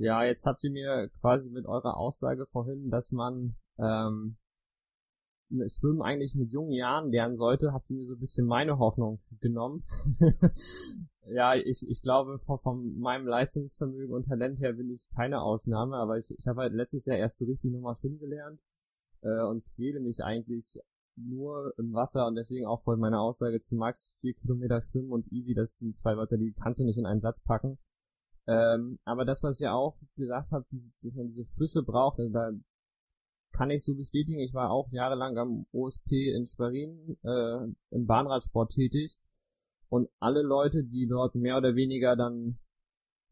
Ja, 0.00 0.24
jetzt 0.24 0.46
habt 0.46 0.64
ihr 0.64 0.70
mir 0.70 1.10
quasi 1.20 1.50
mit 1.50 1.66
eurer 1.66 1.98
Aussage 1.98 2.46
vorhin, 2.46 2.88
dass 2.88 3.12
man 3.12 3.54
ähm, 3.76 4.38
Schwimmen 5.66 6.00
eigentlich 6.00 6.34
mit 6.34 6.50
jungen 6.52 6.72
Jahren 6.72 7.10
lernen 7.10 7.36
sollte, 7.36 7.74
habt 7.74 7.90
ihr 7.90 7.96
mir 7.96 8.06
so 8.06 8.14
ein 8.14 8.18
bisschen 8.18 8.46
meine 8.46 8.78
Hoffnung 8.78 9.20
genommen. 9.42 9.84
ja, 11.26 11.54
ich, 11.54 11.86
ich 11.86 12.00
glaube, 12.00 12.38
von, 12.38 12.58
von 12.60 12.98
meinem 12.98 13.26
Leistungsvermögen 13.26 14.14
und 14.14 14.24
Talent 14.24 14.58
her 14.60 14.72
bin 14.72 14.88
ich 14.88 15.06
keine 15.14 15.42
Ausnahme, 15.42 15.96
aber 15.96 16.16
ich, 16.16 16.30
ich 16.30 16.46
habe 16.46 16.62
halt 16.62 16.72
letztes 16.72 17.04
Jahr 17.04 17.18
erst 17.18 17.36
so 17.36 17.44
richtig 17.44 17.70
nochmal 17.70 17.94
schwimmen 17.94 18.20
gelernt 18.20 18.58
äh, 19.20 19.42
und 19.42 19.66
quäle 19.66 20.00
mich 20.00 20.24
eigentlich 20.24 20.78
nur 21.14 21.74
im 21.76 21.92
Wasser 21.92 22.26
und 22.26 22.36
deswegen 22.36 22.64
auch 22.64 22.80
voll 22.80 22.96
meine 22.96 23.20
Aussage 23.20 23.60
zu 23.60 23.74
Max, 23.74 24.16
vier 24.22 24.32
Kilometer 24.32 24.80
schwimmen 24.80 25.12
und 25.12 25.30
easy, 25.30 25.52
das 25.52 25.76
sind 25.76 25.94
zwei 25.94 26.16
Wörter, 26.16 26.38
die 26.38 26.54
kannst 26.54 26.80
du 26.80 26.84
nicht 26.84 26.96
in 26.96 27.04
einen 27.04 27.20
Satz 27.20 27.42
packen. 27.42 27.76
Ähm, 28.50 28.98
aber 29.04 29.24
das, 29.24 29.44
was 29.44 29.60
ich 29.60 29.64
ja 29.64 29.74
auch 29.74 29.96
gesagt 30.16 30.50
habe, 30.50 30.66
dass 30.72 31.14
man 31.14 31.28
diese 31.28 31.44
Frische 31.44 31.84
braucht, 31.84 32.18
also 32.18 32.32
da 32.32 32.50
kann 33.52 33.70
ich 33.70 33.84
so 33.84 33.94
bestätigen. 33.94 34.40
Ich 34.40 34.54
war 34.54 34.70
auch 34.70 34.90
jahrelang 34.90 35.38
am 35.38 35.66
OSP 35.72 36.34
in 36.34 36.46
Schwerin 36.46 37.16
äh, 37.22 37.94
im 37.94 38.06
Bahnradsport 38.06 38.72
tätig 38.72 39.16
und 39.88 40.08
alle 40.18 40.42
Leute, 40.42 40.82
die 40.82 41.06
dort 41.06 41.36
mehr 41.36 41.58
oder 41.58 41.76
weniger 41.76 42.16
dann 42.16 42.58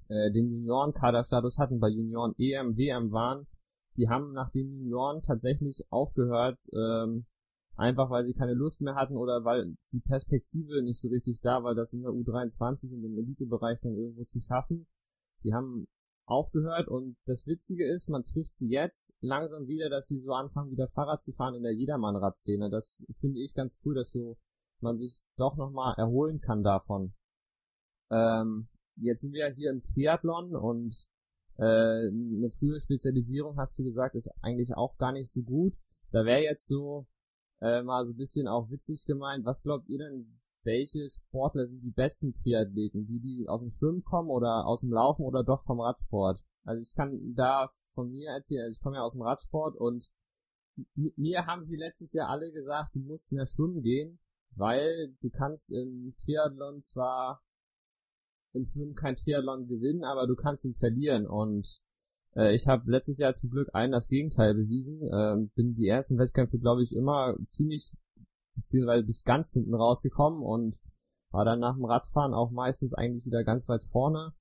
äh, 0.08 0.30
den 0.30 0.50
Juniorenkaderstatus 0.50 1.58
hatten, 1.58 1.80
bei 1.80 1.88
Junioren 1.88 2.34
EM, 2.38 2.76
WM 2.76 3.10
waren, 3.10 3.48
die 3.96 4.08
haben 4.08 4.32
nach 4.32 4.50
den 4.52 4.70
Junioren 4.70 5.22
tatsächlich 5.22 5.82
aufgehört, 5.90 6.60
ähm, 6.72 7.26
einfach 7.74 8.08
weil 8.10 8.24
sie 8.24 8.34
keine 8.34 8.54
Lust 8.54 8.80
mehr 8.82 8.94
hatten 8.94 9.16
oder 9.16 9.44
weil 9.44 9.76
die 9.92 10.00
Perspektive 10.00 10.80
nicht 10.82 11.00
so 11.00 11.08
richtig 11.08 11.40
da 11.40 11.64
war, 11.64 11.74
das 11.74 11.92
in 11.92 12.02
der 12.02 12.12
U23 12.12 12.92
in 12.92 13.02
dem 13.02 13.18
Elitebereich 13.18 13.80
dann 13.80 13.96
irgendwo 13.96 14.24
zu 14.24 14.38
schaffen. 14.38 14.86
Die 15.44 15.54
haben 15.54 15.86
aufgehört 16.26 16.88
und 16.88 17.16
das 17.24 17.46
Witzige 17.46 17.90
ist, 17.90 18.08
man 18.08 18.22
trifft 18.22 18.54
sie 18.54 18.68
jetzt 18.68 19.14
langsam 19.20 19.66
wieder, 19.66 19.88
dass 19.88 20.08
sie 20.08 20.20
so 20.20 20.32
anfangen, 20.32 20.70
wieder 20.70 20.88
Fahrrad 20.88 21.22
zu 21.22 21.32
fahren 21.32 21.54
in 21.54 21.62
der 21.62 21.72
Jedermann-Radszene. 21.72 22.68
Das 22.68 23.02
finde 23.18 23.40
ich 23.40 23.54
ganz 23.54 23.78
cool, 23.84 23.94
dass 23.94 24.10
so 24.10 24.36
man 24.80 24.98
sich 24.98 25.24
doch 25.36 25.56
nochmal 25.56 25.94
erholen 25.96 26.40
kann 26.40 26.62
davon. 26.62 27.14
Ähm, 28.10 28.68
jetzt 28.96 29.22
sind 29.22 29.32
wir 29.32 29.48
ja 29.48 29.54
hier 29.54 29.70
im 29.70 29.82
Triathlon 29.82 30.54
und 30.54 30.94
äh, 31.56 31.62
eine 31.62 32.50
frühe 32.50 32.80
Spezialisierung, 32.80 33.56
hast 33.56 33.78
du 33.78 33.84
gesagt, 33.84 34.14
ist 34.14 34.30
eigentlich 34.42 34.76
auch 34.76 34.96
gar 34.98 35.12
nicht 35.12 35.30
so 35.30 35.42
gut. 35.42 35.74
Da 36.10 36.24
wäre 36.24 36.42
jetzt 36.42 36.66
so 36.66 37.06
äh, 37.60 37.82
mal 37.82 38.06
so 38.06 38.12
ein 38.12 38.16
bisschen 38.16 38.48
auch 38.48 38.70
witzig 38.70 39.04
gemeint, 39.06 39.44
was 39.44 39.62
glaubt 39.62 39.88
ihr 39.88 39.98
denn, 39.98 40.40
welche 40.68 41.08
Sportler 41.08 41.66
sind 41.66 41.82
die 41.82 41.90
besten 41.90 42.34
Triathleten? 42.34 43.06
Die, 43.06 43.20
die 43.20 43.48
aus 43.48 43.62
dem 43.62 43.70
Schwimmen 43.70 44.04
kommen 44.04 44.28
oder 44.28 44.66
aus 44.66 44.80
dem 44.80 44.92
Laufen 44.92 45.24
oder 45.24 45.42
doch 45.42 45.64
vom 45.64 45.80
Radsport? 45.80 46.44
Also 46.64 46.82
ich 46.82 46.94
kann 46.94 47.34
da 47.34 47.70
von 47.94 48.10
mir 48.10 48.30
erzählen, 48.30 48.64
also 48.64 48.76
ich 48.76 48.82
komme 48.82 48.96
ja 48.96 49.02
aus 49.02 49.14
dem 49.14 49.22
Radsport 49.22 49.76
und 49.76 50.10
mir 50.94 51.46
haben 51.46 51.62
sie 51.62 51.76
letztes 51.76 52.12
Jahr 52.12 52.28
alle 52.28 52.52
gesagt, 52.52 52.94
du 52.94 53.00
musst 53.00 53.32
mehr 53.32 53.46
schwimmen 53.46 53.82
gehen, 53.82 54.20
weil 54.56 55.16
du 55.22 55.30
kannst 55.30 55.70
im 55.70 56.14
Triathlon 56.22 56.82
zwar 56.82 57.42
im 58.52 58.66
Schwimmen 58.66 58.94
kein 58.94 59.16
Triathlon 59.16 59.66
gewinnen, 59.66 60.04
aber 60.04 60.26
du 60.26 60.36
kannst 60.36 60.66
ihn 60.66 60.74
verlieren 60.74 61.26
und 61.26 61.80
äh, 62.36 62.54
ich 62.54 62.66
habe 62.66 62.90
letztes 62.90 63.16
Jahr 63.16 63.32
zum 63.32 63.48
Glück 63.50 63.70
allen 63.72 63.92
das 63.92 64.08
Gegenteil 64.08 64.54
bewiesen, 64.54 65.00
äh, 65.02 65.48
bin 65.54 65.74
die 65.74 65.88
ersten 65.88 66.18
Wettkämpfe 66.18 66.58
glaube 66.58 66.82
ich 66.82 66.94
immer 66.94 67.36
ziemlich 67.48 67.94
beziehungsweise 68.58 69.04
bis 69.04 69.24
ganz 69.24 69.52
hinten 69.52 69.74
rausgekommen 69.74 70.42
und 70.42 70.76
war 71.30 71.44
dann 71.44 71.60
nach 71.60 71.74
dem 71.74 71.84
Radfahren 71.84 72.34
auch 72.34 72.50
meistens 72.50 72.94
eigentlich 72.94 73.24
wieder 73.24 73.44
ganz 73.44 73.68
weit 73.68 73.82
vorne. 73.82 74.32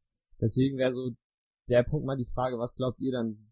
Deswegen 0.42 0.78
wäre 0.78 0.94
so 0.94 1.12
der 1.70 1.84
Punkt 1.84 2.06
mal 2.06 2.18
die 2.18 2.26
Frage, 2.26 2.58
was 2.58 2.76
glaubt 2.76 3.00
ihr 3.00 3.12
dann, 3.12 3.52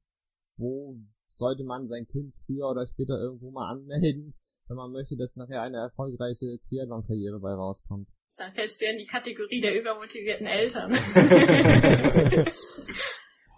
wo 0.57 0.97
sollte 1.29 1.63
man 1.63 1.87
sein 1.87 2.07
Kind 2.07 2.33
früher 2.45 2.69
oder 2.69 2.85
später 2.85 3.19
irgendwo 3.19 3.51
mal 3.51 3.69
anmelden, 3.71 4.35
wenn 4.67 4.77
man 4.77 4.91
möchte, 4.91 5.17
dass 5.17 5.35
nachher 5.35 5.61
eine 5.61 5.77
erfolgreiche 5.77 6.57
Triathlon-Karriere 6.59 7.39
bei 7.39 7.53
rauskommt? 7.53 8.07
Dann 8.37 8.53
fällst 8.53 8.81
du 8.81 8.85
ja 8.85 8.91
in 8.91 8.97
die 8.97 9.05
Kategorie 9.05 9.61
der 9.61 9.79
übermotivierten 9.79 10.45
Eltern. 10.45 10.91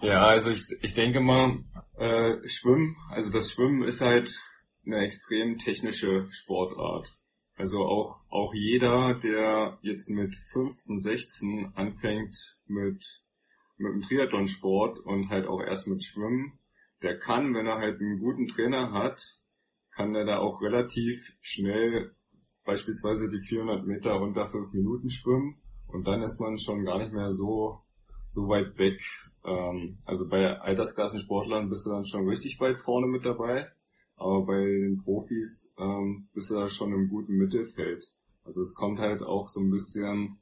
ja, 0.02 0.28
also 0.28 0.52
ich, 0.52 0.66
ich 0.82 0.94
denke 0.94 1.20
mal, 1.20 1.64
äh, 1.98 2.48
Schwimmen, 2.48 2.96
also 3.10 3.32
das 3.32 3.52
Schwimmen 3.52 3.84
ist 3.84 4.02
halt 4.02 4.38
eine 4.88 5.06
extrem 5.06 5.58
technische 5.58 6.26
Sportart. 6.30 7.20
Also 7.56 7.80
auch, 7.80 8.22
auch 8.30 8.54
jeder, 8.54 9.16
der 9.16 9.78
jetzt 9.82 10.10
mit 10.10 10.36
15, 10.36 11.00
16 11.00 11.72
anfängt 11.76 12.36
mit, 12.68 13.04
mit 13.78 13.94
dem 13.94 14.02
Triathlonsport 14.02 15.00
und 15.00 15.30
halt 15.30 15.48
auch 15.48 15.62
erst 15.62 15.88
mit 15.88 16.04
Schwimmen, 16.04 16.60
der 17.02 17.20
kann, 17.20 17.54
wenn 17.54 17.68
er 17.68 17.78
halt 17.78 18.00
einen 18.00 18.20
guten 18.20 18.48
Trainer 18.48 18.92
hat, 18.92 19.22
kann 19.92 20.16
er 20.16 20.26
da 20.26 20.40
auch 20.40 20.62
relativ 20.62 21.36
schnell 21.42 22.16
beispielsweise 22.64 23.30
die 23.30 23.40
400 23.40 23.86
Meter 23.86 24.22
unter 24.22 24.46
5 24.46 24.74
Minuten 24.74 25.10
schwimmen 25.10 25.60
und 25.88 26.08
dann 26.08 26.22
ist 26.22 26.40
man 26.40 26.58
schon 26.58 26.86
gar 26.86 27.00
nicht 27.00 27.14
mehr 27.14 27.32
so, 27.32 27.82
so 28.28 28.48
weit 28.50 28.78
weg. 28.78 29.02
Ähm, 29.46 29.98
also 30.06 30.28
bei 30.28 30.60
Altersklassensportlern 30.60 31.70
bist 31.70 31.88
du 31.88 31.92
dann 31.92 32.06
schon 32.06 32.28
richtig 32.28 32.60
weit 32.60 32.78
vorne 32.78 33.08
mit 33.08 33.26
dabei. 33.26 33.72
Aber 34.18 34.46
bei 34.46 34.60
den 34.60 34.98
Profis 34.98 35.74
ähm, 35.80 36.28
bist 36.34 36.50
du 36.50 36.56
da 36.56 36.68
schon 36.68 36.92
im 36.92 37.08
guten 37.08 37.36
Mittelfeld. 37.38 38.12
Also 38.44 38.62
es 38.62 38.74
kommt 38.74 39.00
halt 39.00 39.22
auch 39.22 39.48
so 39.48 39.62
ein 39.62 39.70
bisschen 39.70 40.40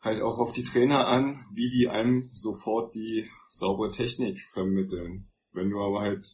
halt 0.00 0.22
auch 0.22 0.38
auf 0.38 0.52
die 0.52 0.64
Trainer 0.64 1.06
an, 1.08 1.44
wie 1.52 1.68
die 1.68 1.88
einem 1.88 2.30
sofort 2.32 2.94
die 2.94 3.28
saubere 3.50 3.90
Technik 3.90 4.40
vermitteln. 4.52 5.28
Wenn 5.52 5.70
du 5.70 5.80
aber 5.80 6.00
halt, 6.00 6.26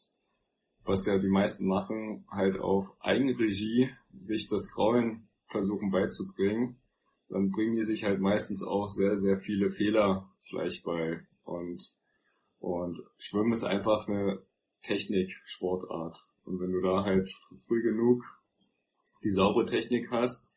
was 0.85 1.07
ja 1.07 1.19
die 1.19 1.29
meisten 1.29 1.67
machen, 1.67 2.27
halt 2.31 2.59
auf 2.61 2.95
Eigenregie 3.01 3.91
sich 4.21 4.49
das 4.49 4.71
Grauen 4.73 5.29
versuchen 5.47 5.91
beizubringen, 5.91 6.81
dann 7.29 7.51
bringen 7.51 7.77
die 7.77 7.85
sich 7.85 8.05
halt 8.05 8.21
meistens 8.21 8.63
auch 8.63 8.89
sehr, 8.89 9.17
sehr 9.17 9.39
viele 9.39 9.71
Fehler 9.71 10.31
gleich 10.51 10.83
bei. 10.85 11.27
Und, 11.45 11.83
und 12.59 13.03
Schwimmen 13.17 13.53
ist 13.53 13.65
einfach 13.65 14.07
eine 14.07 14.45
Technik-Sportart. 14.83 16.19
Und 16.45 16.61
wenn 16.61 16.73
du 16.73 16.81
da 16.81 17.05
halt 17.05 17.31
früh 17.67 17.83
genug 17.83 18.23
die 19.25 19.31
saubere 19.31 19.67
Technik 19.67 20.11
hast, 20.11 20.57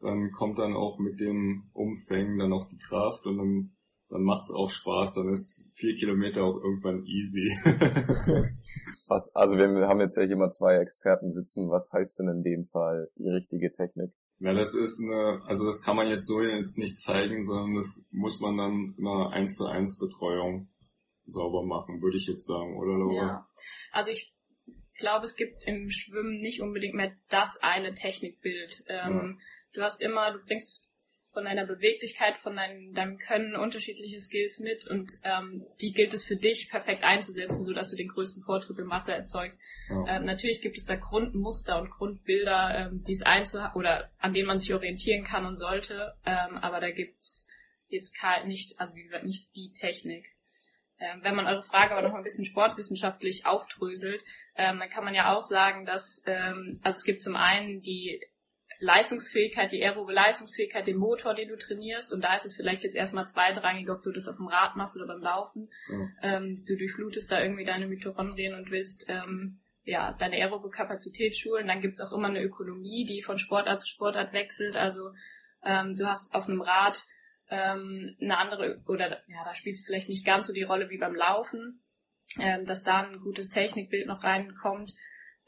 dann 0.00 0.30
kommt 0.32 0.58
dann 0.58 0.74
auch 0.74 0.98
mit 0.98 1.20
den 1.20 1.70
Umfängen 1.72 2.38
dann 2.38 2.52
auch 2.52 2.68
die 2.68 2.78
Kraft 2.78 3.26
und 3.26 3.38
dann, 3.38 3.76
dann 4.08 4.22
macht's 4.22 4.52
auch 4.54 4.70
Spaß, 4.70 5.14
dann 5.14 5.32
ist 5.32 5.68
vier 5.74 5.96
Kilometer 5.96 6.42
auch 6.42 6.56
irgendwann 6.62 7.04
easy. 7.04 7.48
was, 9.08 9.34
also 9.34 9.56
wir 9.56 9.88
haben 9.88 10.00
jetzt 10.00 10.16
ja 10.16 10.24
hier 10.24 10.36
mal 10.36 10.50
zwei 10.50 10.76
Experten 10.76 11.30
sitzen, 11.30 11.70
was 11.70 11.90
heißt 11.92 12.18
denn 12.20 12.28
in 12.28 12.42
dem 12.42 12.64
Fall 12.66 13.08
die 13.16 13.28
richtige 13.28 13.70
Technik? 13.72 14.12
Ja, 14.40 14.52
das 14.52 14.74
ist 14.74 15.00
eine, 15.02 15.42
also 15.46 15.64
das 15.64 15.80
kann 15.80 15.96
man 15.96 16.08
jetzt 16.08 16.26
so 16.26 16.42
jetzt 16.42 16.78
nicht 16.78 16.98
zeigen, 16.98 17.44
sondern 17.44 17.76
das 17.76 18.06
muss 18.10 18.40
man 18.40 18.56
dann 18.56 18.94
in 18.98 19.06
einer 19.06 19.30
1 19.30 19.54
zu 19.54 19.66
1 19.66 19.98
Betreuung 19.98 20.68
sauber 21.24 21.64
machen, 21.64 22.02
würde 22.02 22.18
ich 22.18 22.26
jetzt 22.26 22.46
sagen, 22.46 22.76
oder 22.76 22.98
Laura? 22.98 23.26
Ja, 23.26 23.48
also 23.92 24.10
ich 24.10 24.33
ich 24.94 25.00
glaube, 25.00 25.26
es 25.26 25.34
gibt 25.34 25.64
im 25.64 25.90
Schwimmen 25.90 26.40
nicht 26.40 26.60
unbedingt 26.60 26.94
mehr 26.94 27.12
das 27.28 27.58
eine 27.60 27.94
Technikbild. 27.94 28.84
Ähm, 28.88 29.38
ja. 29.38 29.44
Du 29.74 29.82
hast 29.82 30.00
immer, 30.00 30.32
du 30.32 30.38
bringst 30.44 30.88
von 31.32 31.44
deiner 31.44 31.66
Beweglichkeit, 31.66 32.36
von 32.38 32.54
dein, 32.54 32.94
deinem 32.94 33.18
Können 33.18 33.56
unterschiedliche 33.56 34.20
Skills 34.20 34.60
mit 34.60 34.86
und 34.86 35.10
ähm, 35.24 35.66
die 35.80 35.92
gilt 35.92 36.14
es 36.14 36.22
für 36.22 36.36
dich 36.36 36.70
perfekt 36.70 37.02
einzusetzen, 37.02 37.64
sodass 37.64 37.90
du 37.90 37.96
den 37.96 38.06
größten 38.06 38.44
Vortritt 38.44 38.78
im 38.78 38.88
Wasser 38.88 39.16
erzeugst. 39.16 39.60
Ja. 39.90 40.16
Ähm, 40.16 40.26
natürlich 40.26 40.62
gibt 40.62 40.78
es 40.78 40.86
da 40.86 40.94
Grundmuster 40.94 41.80
und 41.80 41.90
Grundbilder, 41.90 42.86
ähm, 42.92 43.02
die 43.02 43.14
es 43.14 43.22
einzu 43.22 43.58
oder 43.74 44.12
an 44.18 44.32
denen 44.32 44.46
man 44.46 44.60
sich 44.60 44.72
orientieren 44.72 45.24
kann 45.24 45.44
und 45.44 45.56
sollte, 45.56 46.14
ähm, 46.24 46.56
aber 46.56 46.78
da 46.78 46.92
gibt's 46.92 47.48
jetzt 47.88 48.14
nicht, 48.46 48.78
also 48.78 48.94
wie 48.94 49.02
gesagt, 49.02 49.24
nicht 49.24 49.54
die 49.56 49.72
Technik. 49.72 50.33
Ähm, 51.00 51.20
wenn 51.22 51.34
man 51.34 51.46
eure 51.46 51.62
Frage 51.62 51.92
aber 51.94 52.06
noch 52.06 52.14
ein 52.14 52.22
bisschen 52.22 52.44
sportwissenschaftlich 52.44 53.46
aufdröselt, 53.46 54.22
ähm, 54.56 54.78
dann 54.78 54.90
kann 54.90 55.04
man 55.04 55.14
ja 55.14 55.34
auch 55.34 55.42
sagen, 55.42 55.84
dass 55.84 56.22
ähm, 56.26 56.78
also 56.82 56.98
es 56.98 57.04
gibt 57.04 57.22
zum 57.22 57.36
einen 57.36 57.80
die 57.80 58.20
Leistungsfähigkeit, 58.78 59.72
die 59.72 59.82
aerobe 59.82 60.12
Leistungsfähigkeit, 60.12 60.86
den 60.86 60.98
Motor, 60.98 61.34
den 61.34 61.48
du 61.48 61.56
trainierst. 61.56 62.12
Und 62.12 62.22
da 62.22 62.34
ist 62.34 62.44
es 62.44 62.54
vielleicht 62.54 62.84
jetzt 62.84 62.96
erstmal 62.96 63.26
zweitrangig, 63.26 63.88
ob 63.88 64.02
du 64.02 64.12
das 64.12 64.28
auf 64.28 64.36
dem 64.36 64.46
Rad 64.46 64.76
machst 64.76 64.96
oder 64.96 65.06
beim 65.06 65.20
Laufen. 65.20 65.70
Ja. 65.88 66.36
Ähm, 66.36 66.62
du 66.66 66.76
durchflutest 66.76 67.30
da 67.30 67.40
irgendwie 67.40 67.64
deine 67.64 67.86
Mitochondrien 67.86 68.54
und 68.54 68.70
willst 68.70 69.08
ja 69.84 70.12
deine 70.12 70.36
aerobe 70.36 70.70
Kapazität 70.70 71.36
schulen. 71.36 71.66
Dann 71.66 71.80
gibt's 71.80 72.00
auch 72.00 72.12
immer 72.12 72.28
eine 72.28 72.42
Ökonomie, 72.42 73.04
die 73.04 73.22
von 73.22 73.38
Sportart 73.38 73.80
zu 73.80 73.88
Sportart 73.88 74.32
wechselt. 74.32 74.76
Also 74.76 75.10
ähm, 75.64 75.96
du 75.96 76.06
hast 76.06 76.34
auf 76.34 76.48
einem 76.48 76.60
Rad 76.60 77.04
ähm, 77.50 78.16
eine 78.20 78.38
andere, 78.38 78.82
oder 78.86 79.22
ja, 79.26 79.44
da 79.44 79.54
spielt 79.54 79.76
es 79.76 79.84
vielleicht 79.84 80.08
nicht 80.08 80.24
ganz 80.24 80.46
so 80.46 80.52
die 80.52 80.62
Rolle 80.62 80.90
wie 80.90 80.98
beim 80.98 81.14
Laufen, 81.14 81.82
ähm, 82.38 82.66
dass 82.66 82.82
da 82.82 83.02
ein 83.02 83.20
gutes 83.20 83.50
Technikbild 83.50 84.06
noch 84.06 84.24
reinkommt. 84.24 84.92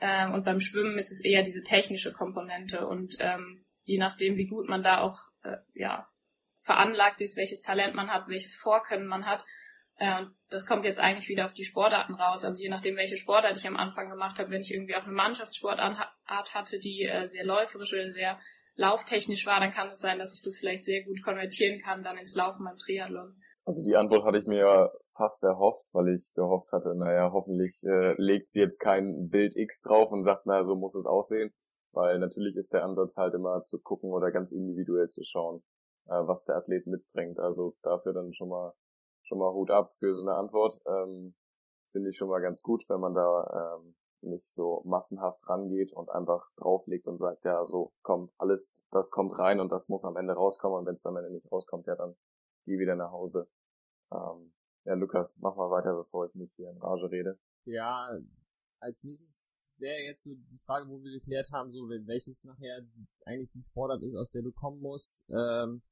Ähm, 0.01 0.35
und 0.35 0.45
beim 0.45 0.61
Schwimmen 0.61 0.99
ist 0.99 1.11
es 1.11 1.25
eher 1.25 1.43
diese 1.43 1.63
technische 1.63 2.13
Komponente. 2.13 2.87
Und 2.87 3.17
ähm, 3.19 3.65
je 3.85 3.99
nachdem, 3.99 4.37
wie 4.37 4.47
gut 4.47 4.69
man 4.69 4.83
da 4.83 5.01
auch 5.01 5.19
äh, 5.43 5.57
ja, 5.75 6.09
veranlagt 6.63 7.21
ist, 7.21 7.37
welches 7.37 7.63
Talent 7.63 7.95
man 7.95 8.11
hat, 8.11 8.29
welches 8.29 8.57
Vorkönnen 8.57 9.07
man 9.07 9.25
hat, 9.25 9.45
äh, 9.99 10.25
das 10.51 10.67
kommt 10.67 10.85
jetzt 10.85 11.01
eigentlich 11.01 11.29
wieder 11.29 11.47
auf 11.47 11.55
die 11.55 11.65
Sportarten 11.65 12.15
raus. 12.15 12.45
Also 12.45 12.63
je 12.63 12.69
nachdem, 12.69 12.97
welche 12.97 13.17
Sportart 13.17 13.57
ich 13.57 13.67
am 13.67 13.77
Anfang 13.77 14.11
gemacht 14.11 14.39
habe, 14.39 14.51
wenn 14.51 14.61
ich 14.61 14.73
irgendwie 14.73 14.95
auch 14.95 15.05
eine 15.05 15.13
Mannschaftssportart 15.13 16.55
hatte, 16.55 16.79
die 16.79 17.05
äh, 17.05 17.29
sehr 17.29 17.45
läuferisch 17.45 17.93
oder 17.95 18.13
sehr 18.13 18.39
lauftechnisch 18.77 19.47
war, 19.47 19.61
dann 19.61 19.73
kann 19.73 19.89
es 19.89 19.99
sein, 19.99 20.19
dass 20.19 20.35
ich 20.35 20.43
das 20.43 20.59
vielleicht 20.59 20.85
sehr 20.85 21.05
gut 21.05 21.23
konvertieren 21.23 21.81
kann 21.81 22.03
dann 22.03 22.19
ins 22.19 22.35
Laufen 22.35 22.65
beim 22.65 22.77
Triathlon. 22.77 23.35
Also 23.65 23.83
die 23.83 23.97
Antwort 23.97 24.25
hatte 24.25 24.39
ich 24.39 24.47
mir 24.47 24.61
ja 24.61 24.91
fast 25.17 25.43
erhofft, 25.43 25.85
weil 25.93 26.15
ich 26.15 26.33
gehofft 26.35 26.71
hatte, 26.71 26.95
naja, 26.95 27.33
hoffentlich 27.33 27.83
äh, 27.85 28.15
legt 28.17 28.49
sie 28.49 28.61
jetzt 28.61 28.79
kein 28.79 29.29
Bild 29.29 29.57
X 29.57 29.81
drauf 29.81 30.13
und 30.13 30.23
sagt, 30.23 30.47
naja, 30.47 30.63
so 30.63 30.77
muss 30.77 30.95
es 30.95 31.07
aussehen. 31.07 31.53
Weil 31.93 32.19
natürlich 32.19 32.55
ist 32.57 32.75
der 32.75 32.85
Ansatz 32.85 33.17
halt 33.17 33.35
immer 33.35 33.63
zu 33.63 33.81
gucken 33.81 34.13
oder 34.13 34.31
ganz 34.31 34.53
individuell 34.53 35.09
zu 35.09 35.23
schauen, 35.25 35.65
äh, 36.07 36.13
was 36.13 36.45
der 36.45 36.57
Athlet 36.57 36.87
mitbringt. 36.87 37.41
Also 37.41 37.75
dafür 37.83 38.13
dann 38.13 38.33
schon 38.35 38.51
mal 38.51 38.73
schon 39.27 39.39
mal 39.39 39.53
Hut 39.53 39.71
ab 39.71 39.93
für 39.99 40.15
so 40.15 40.23
eine 40.23 40.37
Antwort. 40.37 40.79
Ähm, 40.87 41.35
Finde 41.91 42.11
ich 42.11 42.17
schon 42.17 42.29
mal 42.29 42.41
ganz 42.41 42.63
gut, 42.63 42.85
wenn 42.89 43.01
man 43.01 43.15
da 43.15 43.79
ähm, 43.81 43.97
nicht 44.23 44.51
so 44.51 44.83
massenhaft 44.85 45.49
rangeht 45.49 45.93
und 45.93 46.11
einfach 46.11 46.51
drauflegt 46.57 47.07
und 47.07 47.19
sagt, 47.19 47.45
ja, 47.45 47.65
so 47.65 47.93
kommt 48.03 48.33
alles, 48.39 48.73
das 48.91 49.11
kommt 49.11 49.39
rein 49.39 49.61
und 49.61 49.71
das 49.71 49.89
muss 49.89 50.05
am 50.05 50.17
Ende 50.17 50.35
rauskommen 50.35 50.79
und 50.79 50.87
wenn 50.87 50.95
es 50.95 51.07
am 51.07 51.17
Ende 51.17 51.31
nicht 51.31 51.51
rauskommt, 51.51 51.87
ja, 51.87 51.97
dann 51.97 52.15
geh 52.65 52.79
wieder 52.79 52.97
nach 52.97 53.13
Hause. 53.13 53.49
Ähm, 54.13 54.53
ja, 54.85 54.95
Lukas, 54.95 55.37
mach 55.41 55.57
mal 55.57 55.71
weiter, 55.71 55.95
bevor 55.95 56.27
ich 56.27 56.35
mich 56.35 56.53
hier 56.57 56.71
in 56.71 56.79
Rage 56.79 57.11
rede. 57.11 57.39
Ja, 57.65 58.11
als 58.81 59.03
nächstes 59.03 59.51
wäre 59.79 60.01
jetzt 60.01 60.23
so 60.23 60.35
die 60.35 60.59
Frage, 60.59 60.89
wo 60.89 61.03
wir 61.03 61.13
geklärt 61.13 61.51
haben, 61.53 61.71
so 61.71 61.89
welches 61.89 62.45
nachher 62.45 62.87
eigentlich 63.25 63.51
die 63.51 63.63
Sportart 63.63 64.03
ist, 64.03 64.15
aus 64.15 64.31
der 64.31 64.43
du 64.43 64.53
kommen 64.53 64.81
musst. 64.81 65.25
Ähm, 65.29 65.83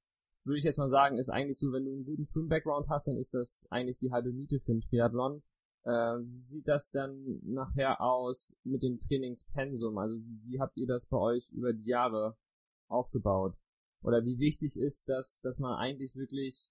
würde 0.45 0.59
ich 0.59 0.65
jetzt 0.65 0.79
mal 0.79 0.89
sagen, 0.89 1.19
ist 1.19 1.31
eigentlich 1.31 1.59
so, 1.59 1.73
wenn 1.73 1.85
du 1.85 1.93
einen 1.93 2.05
guten 2.05 2.27
Schwimm-Background 2.27 2.89
hast, 2.89 3.09
dann 3.09 3.17
ist 3.17 3.35
das 3.35 3.67
eigentlich 3.71 3.99
die 3.99 4.13
halbe 4.13 4.33
Miete 4.33 4.61
für 4.61 4.73
einen 4.73 4.83
Triathlon. 4.83 5.43
Äh, 5.85 5.91
wie 5.91 6.39
sieht 6.39 6.67
das 6.67 6.91
dann 6.91 7.41
nachher 7.43 8.01
aus 8.01 8.57
mit 8.65 8.83
dem 8.83 8.99
Trainingspensum? 8.99 9.99
Also 9.99 10.17
wie, 10.45 10.61
habt 10.61 10.77
ihr 10.77 10.87
das 10.87 11.07
bei 11.07 11.19
euch 11.19 11.51
über 11.53 11.73
die 11.73 11.89
Jahre 11.89 12.37
aufgebaut? 12.89 13.55
Oder 14.03 14.25
wie 14.25 14.39
wichtig 14.39 14.79
ist 14.79 15.09
das, 15.09 15.41
dass 15.41 15.59
man 15.59 15.77
eigentlich 15.77 16.17
wirklich 16.17 16.71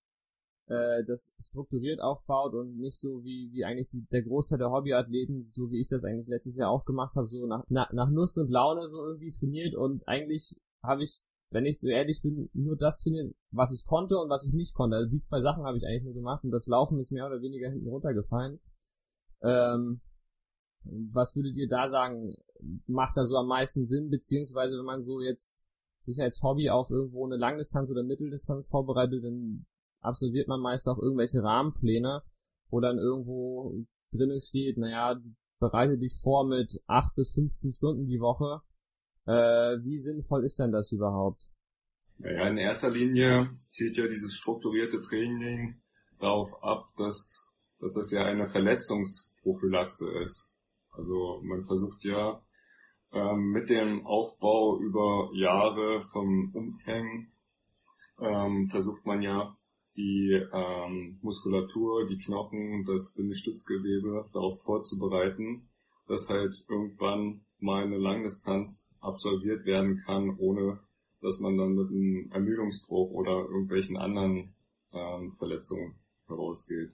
äh, 0.68 1.04
das 1.06 1.34
strukturiert 1.40 2.00
aufbaut 2.02 2.54
und 2.54 2.78
nicht 2.78 3.00
so 3.00 3.24
wie, 3.24 3.52
wie 3.52 3.66
eigentlich 3.66 3.90
die, 3.90 4.06
der 4.12 4.24
Großteil 4.24 4.60
der 4.60 4.72
Hobbyathleten, 4.72 5.52
so 5.54 5.70
wie 5.72 5.80
ich 5.80 5.88
das 5.88 6.04
eigentlich 6.04 6.28
letztes 6.28 6.56
Jahr 6.58 6.70
auch 6.70 6.86
gemacht 6.86 7.16
habe, 7.16 7.28
so 7.28 7.46
nach, 7.46 7.64
nach, 7.70 7.92
nach 7.92 8.10
Lust 8.10 8.38
und 8.38 8.50
Laune 8.50 8.88
so 8.88 9.04
irgendwie 9.06 9.32
trainiert 9.32 9.76
und 9.76 10.08
eigentlich 10.08 10.60
habe 10.82 11.04
ich, 11.04 11.22
wenn 11.52 11.66
ich 11.66 11.80
so 11.80 11.88
ehrlich 11.88 12.22
bin, 12.22 12.50
nur 12.54 12.78
das 12.78 13.00
trainiert, 13.00 13.36
was 13.52 13.72
ich 13.72 13.86
konnte 13.86 14.18
und 14.18 14.30
was 14.30 14.46
ich 14.46 14.54
nicht 14.54 14.74
konnte. 14.74 14.96
Also 14.96 15.10
die 15.10 15.20
zwei 15.20 15.42
Sachen 15.42 15.64
habe 15.64 15.78
ich 15.78 15.86
eigentlich 15.86 16.04
nur 16.04 16.14
gemacht 16.14 16.44
und 16.44 16.52
das 16.52 16.68
Laufen 16.68 17.00
ist 17.00 17.12
mehr 17.12 17.28
oder 17.28 17.42
weniger 17.42 17.70
hinten 17.70 17.88
runtergefallen. 17.88 18.60
Ähm, 19.44 20.02
was 20.84 21.36
würdet 21.36 21.56
ihr 21.56 21.68
da 21.68 21.90
sagen, 21.90 22.34
macht 22.88 23.18
da 23.18 23.26
so 23.26 23.36
am 23.38 23.48
meisten 23.48 23.86
Sinn, 23.86 24.10
beziehungsweise 24.10 24.78
wenn 24.78 24.86
man 24.86 25.02
so 25.02 25.22
jetzt 25.22 25.64
sich 26.00 26.20
als 26.22 26.42
Hobby 26.42 26.70
auf 26.70 26.90
irgendwo 26.90 27.26
eine 27.26 27.38
Langdistanz 27.38 27.90
oder 27.90 28.04
Mitteldistanz 28.04 28.68
vorbereitet, 28.68 29.24
dann 29.24 29.66
absolviert 30.02 30.48
man 30.48 30.60
meist 30.60 30.88
auch 30.88 31.00
irgendwelche 31.00 31.42
Rahmenpläne, 31.42 32.24
wo 32.70 32.80
dann 32.82 32.98
irgendwo 32.98 33.86
drinnen 34.12 34.42
steht, 34.42 34.78
naja, 34.78 35.20
bereite 35.60 35.98
dich 35.98 36.20
vor 36.22 36.46
mit 36.46 36.82
8 36.88 37.16
bis 37.16 37.34
15 37.34 37.72
Stunden 37.72 38.06
die 38.06 38.20
Woche. 38.20 38.62
Äh, 39.26 39.82
wie 39.84 39.98
sinnvoll 39.98 40.44
ist 40.44 40.60
denn 40.60 40.72
das 40.72 40.92
überhaupt? 40.92 41.50
Naja, 42.18 42.48
in 42.50 42.58
erster 42.58 42.92
Linie 42.92 43.50
zielt 43.56 43.98
ja 43.98 44.08
dieses 44.08 44.34
strukturierte 44.34 45.02
Training 45.02 45.82
darauf 46.20 46.62
ab, 46.62 46.88
dass, 46.98 47.50
dass 47.80 47.94
das 47.94 48.12
ja 48.12 48.26
eine 48.26 48.46
Verletzungsprophylaxe 49.44 50.12
ist. 50.22 50.56
Also 50.92 51.42
man 51.44 51.64
versucht 51.64 52.04
ja 52.04 52.42
ähm, 53.12 53.52
mit 53.52 53.70
dem 53.70 54.06
Aufbau 54.06 54.80
über 54.80 55.30
Jahre 55.34 56.02
vom 56.12 56.52
Umfang 56.54 57.28
ähm, 58.20 58.68
versucht 58.70 59.06
man 59.06 59.22
ja 59.22 59.56
die 59.96 60.42
ähm, 60.54 61.20
Muskulatur, 61.22 62.08
die 62.08 62.18
Knochen, 62.18 62.84
das 62.86 63.14
Bindestützgewebe 63.16 64.30
darauf 64.34 64.62
vorzubereiten, 64.64 65.70
dass 66.08 66.30
halt 66.30 66.56
irgendwann 66.68 67.42
mal 67.60 67.84
eine 67.84 67.98
Langdistanz 67.98 68.92
absolviert 69.00 69.66
werden 69.66 70.02
kann, 70.06 70.36
ohne 70.38 70.80
dass 71.22 71.40
man 71.40 71.58
dann 71.58 71.74
mit 71.74 71.90
einem 71.90 72.32
Ermüdungsdruck 72.32 73.12
oder 73.12 73.46
irgendwelchen 73.46 73.98
anderen 73.98 74.54
ähm, 74.92 75.32
Verletzungen 75.32 75.96
herausgeht. 76.28 76.92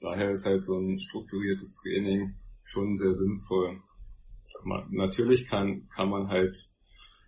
Daher 0.00 0.30
ist 0.30 0.46
halt 0.46 0.64
so 0.64 0.78
ein 0.78 0.98
strukturiertes 0.98 1.76
Training 1.82 2.36
schon 2.62 2.96
sehr 2.96 3.14
sinnvoll. 3.14 3.80
Natürlich 4.90 5.46
kann, 5.46 5.88
kann 5.88 6.08
man 6.08 6.28
halt 6.28 6.56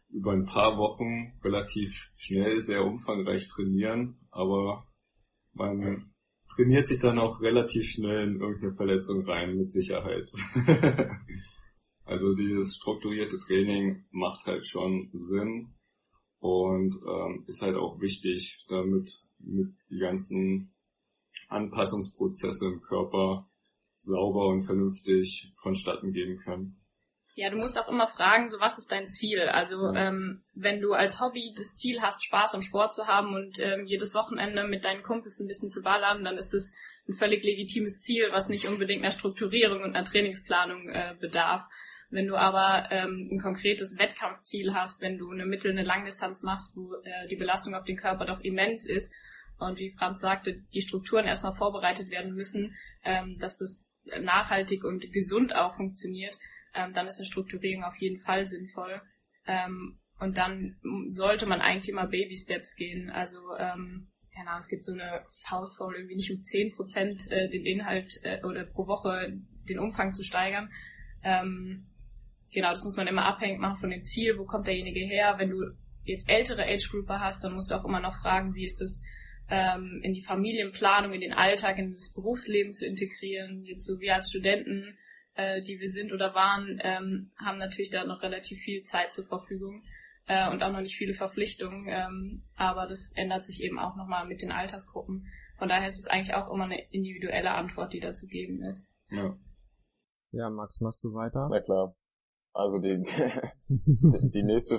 über 0.08 0.32
ein 0.32 0.46
paar 0.46 0.76
Wochen 0.78 1.38
relativ 1.42 2.12
schnell 2.16 2.60
sehr 2.60 2.84
umfangreich 2.84 3.48
trainieren, 3.48 4.18
aber 4.30 4.86
man 5.52 6.12
trainiert 6.54 6.86
sich 6.86 6.98
dann 6.98 7.18
auch 7.18 7.40
relativ 7.40 7.88
schnell 7.90 8.28
in 8.28 8.40
irgendeine 8.40 8.72
Verletzung 8.72 9.24
rein, 9.24 9.56
mit 9.56 9.72
Sicherheit. 9.72 10.30
also 12.04 12.34
dieses 12.34 12.76
strukturierte 12.76 13.38
Training 13.38 14.04
macht 14.10 14.46
halt 14.46 14.66
schon 14.66 15.10
Sinn 15.12 15.74
und 16.38 16.96
ähm, 17.06 17.44
ist 17.46 17.62
halt 17.62 17.76
auch 17.76 18.00
wichtig, 18.00 18.64
damit 18.68 19.10
mit 19.38 19.74
die 19.90 19.98
ganzen 19.98 20.72
Anpassungsprozesse 21.48 22.66
im 22.66 22.80
Körper 22.80 23.48
sauber 23.96 24.48
und 24.48 24.62
vernünftig 24.62 25.52
vonstatten 25.62 26.12
gehen 26.12 26.38
können. 26.38 26.76
Ja, 27.34 27.48
du 27.48 27.56
musst 27.56 27.78
auch 27.78 27.88
immer 27.88 28.08
fragen, 28.08 28.48
so 28.48 28.58
was 28.60 28.78
ist 28.78 28.90
dein 28.90 29.08
Ziel? 29.08 29.40
Also 29.40 29.92
ähm, 29.94 30.42
wenn 30.54 30.80
du 30.80 30.92
als 30.92 31.20
Hobby 31.20 31.54
das 31.56 31.74
Ziel 31.76 32.02
hast, 32.02 32.24
Spaß 32.24 32.54
am 32.54 32.62
Sport 32.62 32.92
zu 32.92 33.06
haben 33.06 33.34
und 33.34 33.58
ähm, 33.60 33.86
jedes 33.86 34.14
Wochenende 34.14 34.66
mit 34.66 34.84
deinen 34.84 35.02
Kumpels 35.02 35.40
ein 35.40 35.46
bisschen 35.46 35.70
zu 35.70 35.82
ballern, 35.82 36.24
dann 36.24 36.36
ist 36.36 36.52
das 36.52 36.72
ein 37.08 37.14
völlig 37.14 37.42
legitimes 37.42 38.00
Ziel, 38.00 38.28
was 38.32 38.48
nicht 38.48 38.68
unbedingt 38.68 39.02
einer 39.02 39.12
Strukturierung 39.12 39.82
und 39.82 39.94
einer 39.94 40.04
Trainingsplanung 40.04 40.88
äh, 40.88 41.14
bedarf. 41.20 41.62
Wenn 42.10 42.26
du 42.26 42.36
aber 42.36 42.90
ähm, 42.90 43.28
ein 43.30 43.40
konkretes 43.40 43.96
Wettkampfziel 43.96 44.74
hast, 44.74 45.00
wenn 45.00 45.16
du 45.16 45.30
eine 45.30 45.46
Mittel-, 45.46 45.70
eine 45.70 45.84
Langdistanz 45.84 46.42
machst, 46.42 46.76
wo 46.76 46.94
äh, 46.96 47.28
die 47.28 47.36
Belastung 47.36 47.74
auf 47.74 47.84
den 47.84 47.96
Körper 47.96 48.26
doch 48.26 48.40
immens 48.40 48.84
ist 48.86 49.12
und 49.60 49.78
wie 49.78 49.90
Franz 49.90 50.20
sagte, 50.20 50.62
die 50.74 50.80
Strukturen 50.80 51.26
erstmal 51.26 51.54
vorbereitet 51.54 52.10
werden 52.10 52.34
müssen, 52.34 52.74
ähm, 53.04 53.38
dass 53.38 53.58
das 53.58 53.86
nachhaltig 54.20 54.84
und 54.84 55.12
gesund 55.12 55.54
auch 55.54 55.76
funktioniert, 55.76 56.36
ähm, 56.74 56.92
dann 56.92 57.06
ist 57.06 57.18
eine 57.18 57.26
Strukturierung 57.26 57.84
auf 57.84 57.96
jeden 57.98 58.18
Fall 58.18 58.46
sinnvoll. 58.46 59.00
Ähm, 59.46 59.98
und 60.18 60.36
dann 60.36 60.76
sollte 61.08 61.46
man 61.46 61.60
eigentlich 61.60 61.88
immer 61.88 62.06
Baby 62.06 62.36
Steps 62.36 62.76
gehen. 62.76 63.10
Also, 63.10 63.38
ähm, 63.58 64.08
keine 64.34 64.50
Ahnung, 64.50 64.60
es 64.60 64.68
gibt 64.68 64.84
so 64.84 64.92
eine 64.92 65.24
Faustformel, 65.48 65.96
irgendwie 65.96 66.16
nicht 66.16 66.30
um 66.30 66.42
10 66.42 66.72
Prozent 66.72 67.30
äh, 67.30 67.48
den 67.48 67.64
Inhalt 67.64 68.20
äh, 68.22 68.42
oder 68.44 68.64
pro 68.64 68.86
Woche 68.86 69.32
den 69.68 69.78
Umfang 69.78 70.12
zu 70.12 70.22
steigern. 70.22 70.70
Ähm, 71.22 71.86
genau, 72.52 72.70
das 72.70 72.84
muss 72.84 72.96
man 72.96 73.06
immer 73.06 73.24
abhängig 73.24 73.60
machen 73.60 73.78
von 73.78 73.90
dem 73.90 74.04
Ziel, 74.04 74.38
wo 74.38 74.44
kommt 74.44 74.66
derjenige 74.66 75.00
her. 75.00 75.36
Wenn 75.38 75.50
du 75.50 75.62
jetzt 76.04 76.28
ältere 76.28 76.64
Age-Grouper 76.64 77.20
hast, 77.20 77.42
dann 77.42 77.54
musst 77.54 77.70
du 77.70 77.74
auch 77.74 77.84
immer 77.84 78.00
noch 78.00 78.20
fragen, 78.20 78.54
wie 78.54 78.64
ist 78.64 78.80
das 78.80 79.02
ähm, 79.50 80.00
in 80.02 80.14
die 80.14 80.22
Familienplanung, 80.22 81.12
in 81.12 81.20
den 81.20 81.32
Alltag, 81.32 81.78
in 81.78 81.92
das 81.92 82.12
Berufsleben 82.12 82.72
zu 82.72 82.86
integrieren. 82.86 83.64
Jetzt 83.64 83.86
so 83.86 83.98
wir 84.00 84.14
als 84.14 84.30
Studenten, 84.30 84.96
äh, 85.34 85.62
die 85.62 85.80
wir 85.80 85.90
sind 85.90 86.12
oder 86.12 86.34
waren, 86.34 86.80
ähm, 86.82 87.32
haben 87.36 87.58
natürlich 87.58 87.90
da 87.90 88.04
noch 88.04 88.22
relativ 88.22 88.60
viel 88.60 88.82
Zeit 88.82 89.12
zur 89.12 89.24
Verfügung 89.26 89.82
äh, 90.26 90.50
und 90.50 90.62
auch 90.62 90.72
noch 90.72 90.80
nicht 90.80 90.96
viele 90.96 91.14
Verpflichtungen. 91.14 91.86
Ähm, 91.88 92.42
aber 92.54 92.86
das 92.86 93.12
ändert 93.16 93.46
sich 93.46 93.62
eben 93.62 93.78
auch 93.78 93.96
nochmal 93.96 94.26
mit 94.26 94.40
den 94.42 94.52
Altersgruppen. 94.52 95.26
Von 95.58 95.68
daher 95.68 95.88
ist 95.88 95.98
es 95.98 96.06
eigentlich 96.06 96.34
auch 96.34 96.52
immer 96.52 96.64
eine 96.64 96.82
individuelle 96.90 97.50
Antwort, 97.50 97.92
die 97.92 98.00
da 98.00 98.14
zu 98.14 98.26
geben 98.26 98.62
ist. 98.62 98.88
Ja. 99.10 99.36
Ja, 100.32 100.48
Max, 100.48 100.80
machst 100.80 101.02
du 101.02 101.12
weiter? 101.12 101.48
Na 101.50 101.60
klar. 101.60 101.96
Also 102.52 102.78
die, 102.78 103.02
die, 103.68 104.30
die 104.30 104.42
nächste 104.44 104.78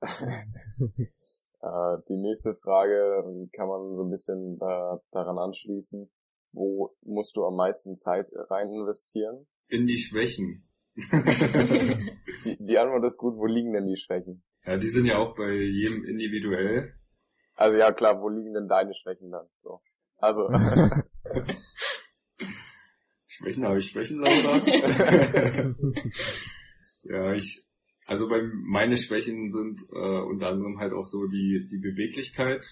äh, 1.62 1.96
die 2.08 2.16
nächste 2.16 2.54
Frage 2.56 3.22
kann 3.52 3.68
man 3.68 3.94
so 3.96 4.04
ein 4.04 4.10
bisschen 4.10 4.58
äh, 4.60 4.98
daran 5.12 5.38
anschließen. 5.38 6.10
Wo 6.52 6.94
musst 7.02 7.36
du 7.36 7.44
am 7.44 7.56
meisten 7.56 7.96
Zeit 7.96 8.30
rein 8.50 8.70
investieren? 8.70 9.46
In 9.68 9.86
die 9.86 9.98
Schwächen. 9.98 10.68
die, 10.96 12.56
die 12.58 12.78
Antwort 12.78 13.04
ist 13.04 13.18
gut, 13.18 13.36
wo 13.36 13.44
liegen 13.46 13.72
denn 13.74 13.86
die 13.86 13.96
Schwächen? 13.96 14.42
Ja, 14.64 14.78
die 14.78 14.88
sind 14.88 15.06
ja 15.06 15.18
auch 15.18 15.34
bei 15.36 15.50
jedem 15.52 16.04
individuell. 16.04 16.94
Also 17.54 17.76
ja 17.76 17.92
klar, 17.92 18.20
wo 18.20 18.28
liegen 18.28 18.54
denn 18.54 18.68
deine 18.68 18.94
Schwächen 18.94 19.30
dann? 19.30 19.46
So. 19.62 19.80
Also. 20.18 20.48
Schwächen 23.26 23.64
habe 23.66 23.78
ich 23.78 23.90
Schwächen, 23.90 24.20
Laura. 24.20 24.62
ja, 27.02 27.34
ich, 27.34 27.65
also 28.06 28.28
bei 28.28 28.42
meine 28.42 28.96
Schwächen 28.96 29.50
sind 29.50 29.80
äh, 29.92 30.20
unter 30.20 30.48
anderem 30.48 30.78
halt 30.78 30.92
auch 30.92 31.04
so 31.04 31.26
die, 31.26 31.66
die 31.70 31.78
Beweglichkeit 31.78 32.66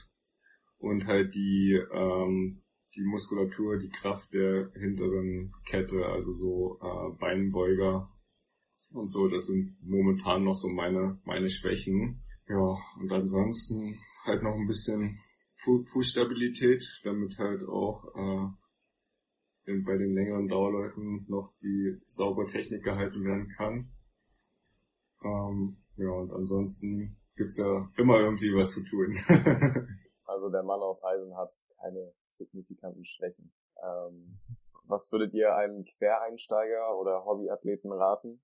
und 0.78 1.06
halt 1.06 1.34
die, 1.34 1.78
ähm, 1.92 2.62
die 2.96 3.04
Muskulatur, 3.04 3.78
die 3.78 3.90
Kraft 3.90 4.32
der 4.32 4.70
hinteren 4.74 5.52
Kette, 5.66 6.06
also 6.06 6.32
so 6.32 6.78
äh, 6.80 7.18
Beinbeuger 7.18 8.10
und 8.92 9.10
so, 9.10 9.28
das 9.28 9.46
sind 9.46 9.76
momentan 9.82 10.44
noch 10.44 10.54
so 10.54 10.68
meine, 10.68 11.18
meine 11.24 11.50
Schwächen. 11.50 12.22
Ja, 12.46 12.76
und 13.00 13.10
ansonsten 13.10 13.98
halt 14.24 14.42
noch 14.42 14.54
ein 14.54 14.66
bisschen 14.66 15.18
Fußstabilität, 15.64 16.84
damit 17.02 17.38
halt 17.38 17.62
auch 17.66 18.04
äh, 18.14 19.72
bei 19.82 19.96
den 19.96 20.14
längeren 20.14 20.46
Dauerläufen 20.46 21.24
noch 21.28 21.54
die 21.62 21.96
saubere 22.06 22.46
Technik 22.46 22.84
gehalten 22.84 23.24
werden 23.24 23.48
kann. 23.56 23.93
Ähm, 25.24 25.76
ja, 25.96 26.10
und 26.10 26.32
ansonsten 26.32 27.16
gibt's 27.36 27.56
ja 27.58 27.88
immer 27.96 28.18
irgendwie 28.20 28.54
was 28.54 28.70
zu 28.72 28.84
tun. 28.84 29.16
also 30.24 30.50
der 30.50 30.62
Mann 30.62 30.80
aus 30.80 31.02
Eisen 31.02 31.36
hat 31.36 31.50
keine 31.80 32.12
signifikanten 32.30 33.04
Schwächen. 33.04 33.52
Ähm, 33.82 34.38
was 34.86 35.10
würdet 35.10 35.32
ihr 35.34 35.54
einem 35.54 35.84
Quereinsteiger 35.84 36.98
oder 36.98 37.24
Hobbyathleten 37.24 37.92
raten? 37.92 38.40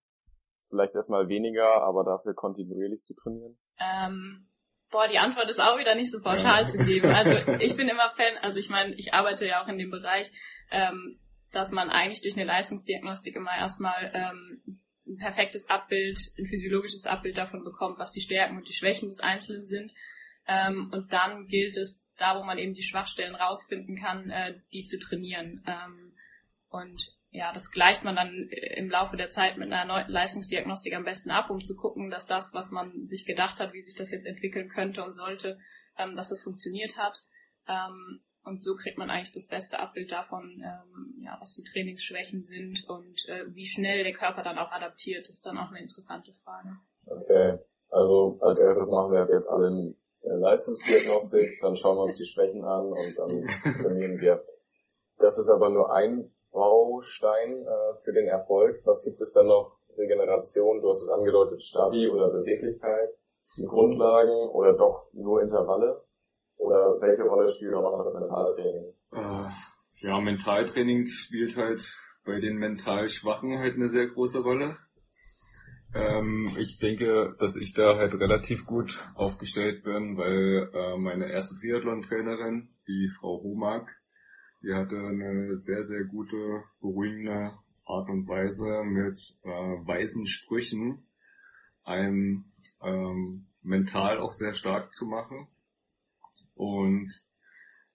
Vielleicht 0.68 0.94
erstmal 0.94 1.28
weniger, 1.28 1.82
aber 1.82 2.04
dafür 2.04 2.34
kontinuierlich 2.34 3.02
zu 3.02 3.14
trainieren? 3.14 3.58
Ähm, 3.78 4.48
boah, 4.90 5.08
die 5.08 5.18
Antwort 5.18 5.50
ist 5.50 5.60
auch 5.60 5.78
wieder 5.78 5.94
nicht 5.94 6.10
so 6.10 6.20
pauschal 6.20 6.62
ja. 6.62 6.66
zu 6.66 6.78
geben. 6.78 7.08
Also 7.08 7.32
ich 7.60 7.76
bin 7.76 7.88
immer 7.88 8.10
Fan, 8.14 8.38
also 8.40 8.58
ich 8.58 8.70
meine, 8.70 8.94
ich 8.94 9.12
arbeite 9.12 9.46
ja 9.46 9.62
auch 9.62 9.68
in 9.68 9.78
dem 9.78 9.90
Bereich, 9.90 10.30
ähm, 10.70 11.18
dass 11.52 11.72
man 11.72 11.90
eigentlich 11.90 12.22
durch 12.22 12.36
eine 12.36 12.46
Leistungsdiagnostik 12.46 13.36
immer 13.36 13.56
erstmal 13.56 14.12
ähm, 14.14 14.62
ein 15.10 15.16
perfektes 15.16 15.68
Abbild, 15.68 16.18
ein 16.38 16.46
physiologisches 16.46 17.06
Abbild 17.06 17.36
davon 17.36 17.64
bekommt, 17.64 17.98
was 17.98 18.12
die 18.12 18.20
Stärken 18.20 18.56
und 18.56 18.68
die 18.68 18.74
Schwächen 18.74 19.08
des 19.08 19.20
Einzelnen 19.20 19.66
sind. 19.66 19.92
Ähm, 20.46 20.90
und 20.92 21.12
dann 21.12 21.46
gilt 21.46 21.76
es, 21.76 22.06
da 22.16 22.38
wo 22.38 22.44
man 22.44 22.58
eben 22.58 22.74
die 22.74 22.82
Schwachstellen 22.82 23.34
rausfinden 23.34 23.96
kann, 23.96 24.30
äh, 24.30 24.60
die 24.72 24.84
zu 24.84 24.98
trainieren. 24.98 25.64
Ähm, 25.66 26.14
und 26.68 27.12
ja, 27.30 27.52
das 27.52 27.70
gleicht 27.70 28.02
man 28.04 28.16
dann 28.16 28.48
im 28.50 28.90
Laufe 28.90 29.16
der 29.16 29.30
Zeit 29.30 29.56
mit 29.56 29.72
einer 29.72 30.08
Leistungsdiagnostik 30.08 30.94
am 30.94 31.04
besten 31.04 31.30
ab, 31.30 31.50
um 31.50 31.62
zu 31.62 31.76
gucken, 31.76 32.10
dass 32.10 32.26
das, 32.26 32.52
was 32.52 32.70
man 32.70 33.06
sich 33.06 33.24
gedacht 33.24 33.60
hat, 33.60 33.72
wie 33.72 33.82
sich 33.82 33.94
das 33.94 34.10
jetzt 34.10 34.26
entwickeln 34.26 34.68
könnte 34.68 35.04
und 35.04 35.14
sollte, 35.14 35.58
ähm, 35.96 36.14
dass 36.14 36.28
das 36.28 36.42
funktioniert 36.42 36.96
hat. 36.96 37.22
Ähm, 37.68 38.20
und 38.44 38.62
so 38.62 38.74
kriegt 38.74 38.98
man 38.98 39.10
eigentlich 39.10 39.32
das 39.32 39.46
beste 39.46 39.78
Abbild 39.78 40.12
davon, 40.12 40.62
ähm, 40.64 41.22
ja, 41.22 41.36
was 41.40 41.54
die 41.54 41.64
Trainingsschwächen 41.64 42.44
sind 42.44 42.88
und 42.88 43.28
äh, 43.28 43.44
wie 43.54 43.66
schnell 43.66 44.02
der 44.02 44.12
Körper 44.12 44.42
dann 44.42 44.58
auch 44.58 44.70
adaptiert, 44.72 45.28
ist 45.28 45.44
dann 45.44 45.58
auch 45.58 45.70
eine 45.70 45.80
interessante 45.80 46.32
Frage. 46.44 46.76
Okay, 47.06 47.58
also 47.90 48.38
als 48.40 48.60
erstes 48.60 48.90
machen 48.90 49.12
wir 49.12 49.28
jetzt 49.34 49.50
alle 49.50 49.68
eine 49.68 49.94
Leistungsdiagnostik, 50.22 51.60
dann 51.60 51.76
schauen 51.76 51.96
wir 51.96 52.04
uns 52.04 52.16
die 52.16 52.26
Schwächen 52.26 52.64
an 52.64 52.92
und 52.92 53.14
dann 53.16 53.46
trainieren 53.82 54.20
wir. 54.20 54.44
Das 55.18 55.38
ist 55.38 55.50
aber 55.50 55.70
nur 55.70 55.92
ein 55.92 56.30
Baustein 56.50 57.66
äh, 57.66 57.94
für 58.02 58.12
den 58.12 58.26
Erfolg. 58.26 58.80
Was 58.84 59.04
gibt 59.04 59.20
es 59.20 59.32
dann 59.32 59.46
noch? 59.46 59.78
Regeneration, 59.96 60.80
du 60.80 60.88
hast 60.88 61.02
es 61.02 61.10
angedeutet, 61.10 61.62
Stabi 61.62 62.08
oder 62.08 62.30
Beweglichkeit, 62.30 63.10
Grundlagen 63.66 64.48
oder 64.50 64.74
doch 64.74 65.12
nur 65.12 65.42
Intervalle? 65.42 66.02
Oder 66.60 67.00
welche 67.00 67.22
Rolle 67.22 67.48
spielt 67.50 67.74
auch 67.74 67.82
noch 67.82 67.98
das 67.98 68.12
Mentaltraining? 68.12 68.92
Äh, 69.12 70.06
ja, 70.06 70.20
Mentaltraining 70.20 71.06
spielt 71.08 71.56
halt 71.56 71.94
bei 72.24 72.38
den 72.38 72.56
mental 72.56 73.08
Schwachen 73.08 73.58
halt 73.58 73.74
eine 73.74 73.88
sehr 73.88 74.08
große 74.08 74.42
Rolle. 74.42 74.76
Ähm, 75.94 76.54
ich 76.58 76.78
denke, 76.78 77.34
dass 77.38 77.56
ich 77.56 77.72
da 77.72 77.96
halt 77.96 78.14
relativ 78.14 78.66
gut 78.66 79.02
aufgestellt 79.14 79.82
bin, 79.82 80.16
weil 80.18 80.70
äh, 80.72 80.98
meine 80.98 81.32
erste 81.32 81.58
Triathlon-Trainerin, 81.60 82.68
die 82.86 83.10
Frau 83.18 83.42
Humak, 83.42 83.88
die 84.62 84.74
hatte 84.74 84.96
eine 84.96 85.56
sehr, 85.56 85.82
sehr 85.82 86.04
gute, 86.04 86.62
beruhigende 86.80 87.52
Art 87.86 88.08
und 88.10 88.28
Weise 88.28 88.84
mit 88.84 89.18
äh, 89.42 89.48
weisen 89.48 90.26
Sprüchen, 90.26 91.06
einem 91.82 92.44
ähm, 92.82 93.46
mental 93.62 94.18
auch 94.18 94.32
sehr 94.32 94.52
stark 94.52 94.92
zu 94.94 95.06
machen. 95.06 95.48
Und 96.60 97.10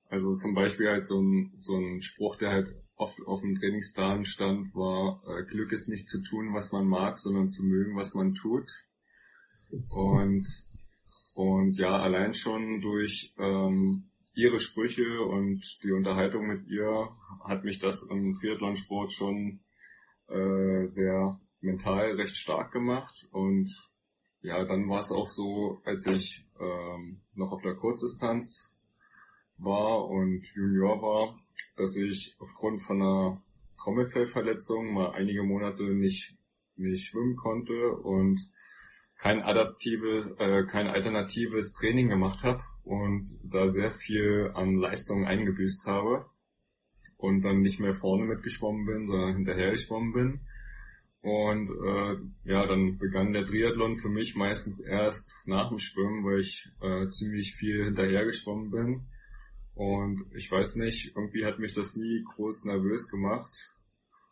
also 0.10 0.36
zum 0.38 0.56
Beispiel 0.56 0.90
halt 0.90 1.06
so 1.06 1.22
ein, 1.22 1.54
so 1.60 1.78
ein 1.78 2.02
Spruch, 2.02 2.36
der 2.38 2.50
halt 2.50 2.76
oft 2.96 3.20
auf 3.28 3.42
dem 3.42 3.60
Trainingsplan 3.60 4.26
stand, 4.26 4.74
war, 4.74 5.22
äh, 5.28 5.44
Glück 5.46 5.72
ist 5.72 5.88
nicht 5.88 6.10
zu 6.10 6.24
tun, 6.24 6.56
was 6.56 6.72
man 6.72 6.88
mag, 6.88 7.20
sondern 7.20 7.48
zu 7.48 7.64
mögen, 7.64 7.96
was 7.96 8.16
man 8.16 8.34
tut. 8.34 8.68
Und, 9.92 10.48
und 11.36 11.78
ja, 11.78 11.96
allein 11.96 12.34
schon 12.34 12.82
durch 12.82 13.36
ähm, 13.38 14.10
ihre 14.34 14.60
Sprüche 14.60 15.22
und 15.22 15.62
die 15.84 15.92
Unterhaltung 15.92 16.48
mit 16.48 16.66
ihr 16.68 17.10
hat 17.44 17.66
mich 17.66 17.78
das 17.78 18.08
im 18.10 18.34
Triathlonsport 18.34 19.12
schon 19.12 19.60
äh, 20.28 20.88
sehr 20.88 21.40
mental 21.62 22.16
recht 22.16 22.36
stark 22.36 22.72
gemacht. 22.72 23.28
Und 23.32 23.70
ja, 24.42 24.66
dann 24.66 24.90
war 24.90 25.00
es 25.00 25.12
auch 25.12 25.28
so, 25.28 25.82
als 25.86 26.08
ich 26.08 26.45
ähm, 26.60 27.22
noch 27.34 27.52
auf 27.52 27.62
der 27.62 27.76
Kurzdistanz 27.76 28.76
war 29.58 30.06
und 30.06 30.46
Junior 30.54 31.02
war, 31.02 31.40
dass 31.78 31.96
ich 31.96 32.36
aufgrund 32.40 32.82
von 32.82 33.02
einer 33.02 33.42
Trommelfellverletzung 33.78 34.94
mal 34.94 35.12
einige 35.12 35.44
Monate 35.44 35.84
nicht, 35.84 36.36
nicht 36.76 37.06
schwimmen 37.06 37.36
konnte 37.36 37.92
und 37.92 38.40
kein 39.18 39.42
adaptive, 39.42 40.36
äh, 40.40 40.66
kein 40.66 40.88
alternatives 40.88 41.74
Training 41.74 42.10
gemacht 42.10 42.44
habe 42.44 42.64
und 42.84 43.28
da 43.44 43.70
sehr 43.70 43.92
viel 43.92 44.52
an 44.54 44.76
Leistung 44.76 45.26
eingebüßt 45.26 45.88
habe 45.88 46.26
und 47.18 47.42
dann 47.42 47.62
nicht 47.62 47.80
mehr 47.80 47.94
vorne 47.94 48.26
mitgeschwommen 48.26 48.86
bin, 48.86 49.08
sondern 49.08 49.36
hinterher 49.36 49.72
geschwommen 49.72 50.14
bin 50.14 50.42
und 51.26 51.72
äh, 51.72 52.18
ja, 52.44 52.68
dann 52.68 53.00
begann 53.00 53.34
der 53.34 53.48
Triathlon 53.48 53.96
für 53.96 54.10
mich 54.10 54.36
meistens 54.36 54.80
erst 54.80 55.34
nach 55.48 55.70
dem 55.70 55.80
Schwimmen, 55.80 56.24
weil 56.24 56.42
ich 56.42 56.70
äh, 56.82 57.08
ziemlich 57.08 57.56
viel 57.56 57.84
hinterher 57.84 58.28
bin. 58.70 59.08
Und 59.74 60.24
ich 60.36 60.52
weiß 60.52 60.76
nicht, 60.76 61.16
irgendwie 61.16 61.44
hat 61.44 61.58
mich 61.58 61.74
das 61.74 61.96
nie 61.96 62.24
groß 62.36 62.66
nervös 62.66 63.10
gemacht, 63.10 63.52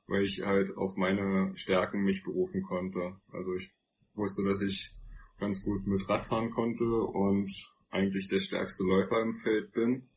weil 0.05 0.23
ich 0.23 0.43
halt 0.45 0.77
auf 0.77 0.95
meine 0.95 1.57
Stärken 1.57 2.03
mich 2.03 2.21
berufen 2.21 2.61
konnte. 2.61 3.15
Also 3.31 3.55
ich 3.55 3.73
wusste, 4.13 4.43
dass 4.43 4.61
ich 4.61 4.95
ganz 5.39 5.63
gut 5.63 5.87
mit 5.87 6.07
Radfahren 6.07 6.51
konnte 6.51 6.85
und 6.85 7.51
eigentlich 7.89 8.27
der 8.27 8.37
stärkste 8.37 8.83
Läufer 8.83 9.19
im 9.19 9.33
Feld 9.37 9.71
bin. 9.71 10.09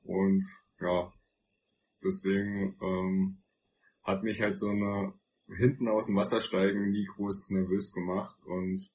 Und 0.00 0.42
ja, 0.80 1.12
deswegen 2.02 2.78
ähm, 2.80 3.42
hat 4.02 4.22
mich 4.22 4.40
halt 4.40 4.56
so 4.56 4.70
eine 4.70 5.12
hinten 5.48 5.88
aus 5.88 6.06
dem 6.06 6.16
Wasser 6.16 6.40
steigen 6.40 6.90
nie 6.90 7.04
groß 7.04 7.50
nervös 7.50 7.92
gemacht 7.92 8.36
und 8.46 8.90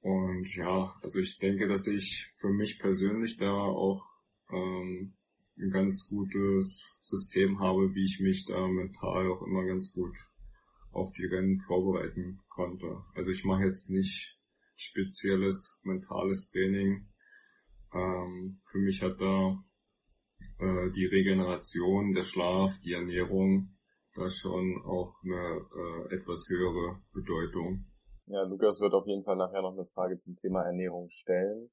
und 0.00 0.54
ja, 0.54 0.94
also 1.02 1.18
ich 1.18 1.38
denke, 1.38 1.68
dass 1.68 1.86
ich 1.86 2.32
für 2.38 2.48
mich 2.48 2.78
persönlich 2.78 3.36
da 3.36 3.52
auch 3.52 4.04
ähm, 4.50 5.14
ein 5.58 5.70
ganz 5.70 6.08
gutes 6.08 6.98
System 7.02 7.60
habe, 7.60 7.94
wie 7.94 8.04
ich 8.04 8.20
mich 8.20 8.46
da 8.46 8.66
mental 8.68 9.30
auch 9.30 9.42
immer 9.42 9.64
ganz 9.64 9.92
gut 9.92 10.16
auf 10.92 11.12
die 11.12 11.26
Rennen 11.26 11.58
vorbereiten 11.58 12.40
konnte. 12.48 13.02
Also 13.14 13.30
ich 13.30 13.44
mache 13.44 13.64
jetzt 13.64 13.90
nicht 13.90 14.38
spezielles 14.76 15.78
mentales 15.82 16.50
Training. 16.50 17.08
Ähm, 17.92 18.60
für 18.64 18.78
mich 18.78 19.02
hat 19.02 19.20
da 19.20 19.62
äh, 20.58 20.90
die 20.90 21.06
Regeneration, 21.06 22.12
der 22.14 22.22
Schlaf, 22.22 22.78
die 22.80 22.92
Ernährung 22.92 23.75
da 24.16 24.30
schon 24.30 24.82
auch 24.84 25.14
eine 25.22 25.60
äh, 26.10 26.14
etwas 26.16 26.46
höhere 26.48 27.00
Bedeutung. 27.12 27.84
Ja, 28.26 28.42
Lukas 28.42 28.80
wird 28.80 28.94
auf 28.94 29.06
jeden 29.06 29.24
Fall 29.24 29.36
nachher 29.36 29.62
noch 29.62 29.72
eine 29.72 29.86
Frage 29.86 30.16
zum 30.16 30.36
Thema 30.36 30.62
Ernährung 30.62 31.08
stellen. 31.10 31.70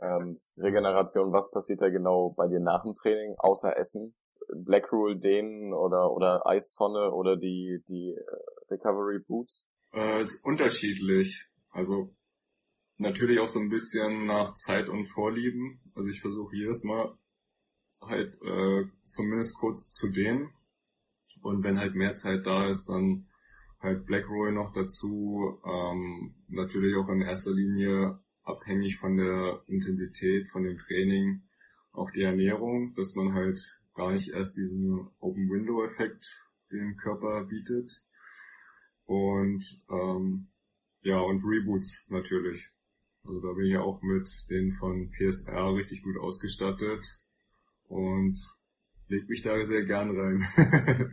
Ähm, 0.00 0.40
Regeneration, 0.56 1.32
was 1.32 1.50
passiert 1.50 1.80
da 1.80 1.88
genau 1.88 2.30
bei 2.36 2.46
dir 2.48 2.60
nach 2.60 2.82
dem 2.84 2.94
Training, 2.94 3.34
außer 3.38 3.76
Essen? 3.76 4.14
Black 4.54 4.92
Rule 4.92 5.16
Dehnen 5.18 5.72
oder, 5.72 6.12
oder 6.12 6.46
Eistonne 6.46 7.10
oder 7.12 7.36
die, 7.36 7.82
die 7.88 8.14
äh, 8.14 8.72
Recovery 8.72 9.18
Boots? 9.26 9.66
Äh, 9.92 10.20
ist 10.20 10.44
unterschiedlich. 10.44 11.48
Also 11.72 12.14
natürlich 12.98 13.40
auch 13.40 13.48
so 13.48 13.58
ein 13.58 13.68
bisschen 13.68 14.26
nach 14.26 14.54
Zeit 14.54 14.88
und 14.88 15.06
Vorlieben. 15.06 15.80
Also 15.94 16.08
ich 16.08 16.20
versuche 16.20 16.54
jedes 16.54 16.84
Mal 16.84 17.16
halt 18.02 18.34
äh, 18.42 18.84
zumindest 19.06 19.58
kurz 19.58 19.90
zu 19.90 20.10
dehnen. 20.10 20.52
Und 21.42 21.62
wenn 21.62 21.78
halt 21.78 21.94
mehr 21.94 22.14
Zeit 22.14 22.46
da 22.46 22.68
ist, 22.68 22.88
dann 22.88 23.26
halt 23.80 24.06
Black 24.06 24.28
Roll 24.28 24.52
noch 24.52 24.72
dazu. 24.72 25.60
Ähm, 25.64 26.34
natürlich 26.48 26.96
auch 26.96 27.08
in 27.08 27.22
erster 27.22 27.52
Linie 27.52 28.18
abhängig 28.42 28.96
von 28.96 29.16
der 29.16 29.62
Intensität, 29.66 30.48
von 30.48 30.62
dem 30.62 30.78
Training, 30.78 31.42
auch 31.92 32.10
die 32.10 32.22
Ernährung, 32.22 32.94
dass 32.94 33.14
man 33.14 33.34
halt 33.34 33.60
gar 33.94 34.12
nicht 34.12 34.28
erst 34.28 34.56
diesen 34.56 35.08
Open 35.18 35.50
Window 35.50 35.84
Effekt 35.84 36.46
dem 36.70 36.96
Körper 36.96 37.44
bietet. 37.44 37.92
Und 39.04 39.64
ähm, 39.90 40.48
ja, 41.02 41.18
und 41.18 41.44
Reboots 41.44 42.08
natürlich. 42.10 42.70
Also 43.24 43.40
da 43.40 43.52
bin 43.54 43.66
ich 43.66 43.72
ja 43.72 43.80
auch 43.80 44.02
mit 44.02 44.28
den 44.50 44.72
von 44.72 45.10
PSR 45.10 45.74
richtig 45.74 46.02
gut 46.02 46.16
ausgestattet 46.16 47.04
und 47.88 48.38
leg 49.08 49.28
mich 49.28 49.42
da 49.42 49.62
sehr 49.64 49.84
gern 49.84 50.18
rein. 50.18 50.44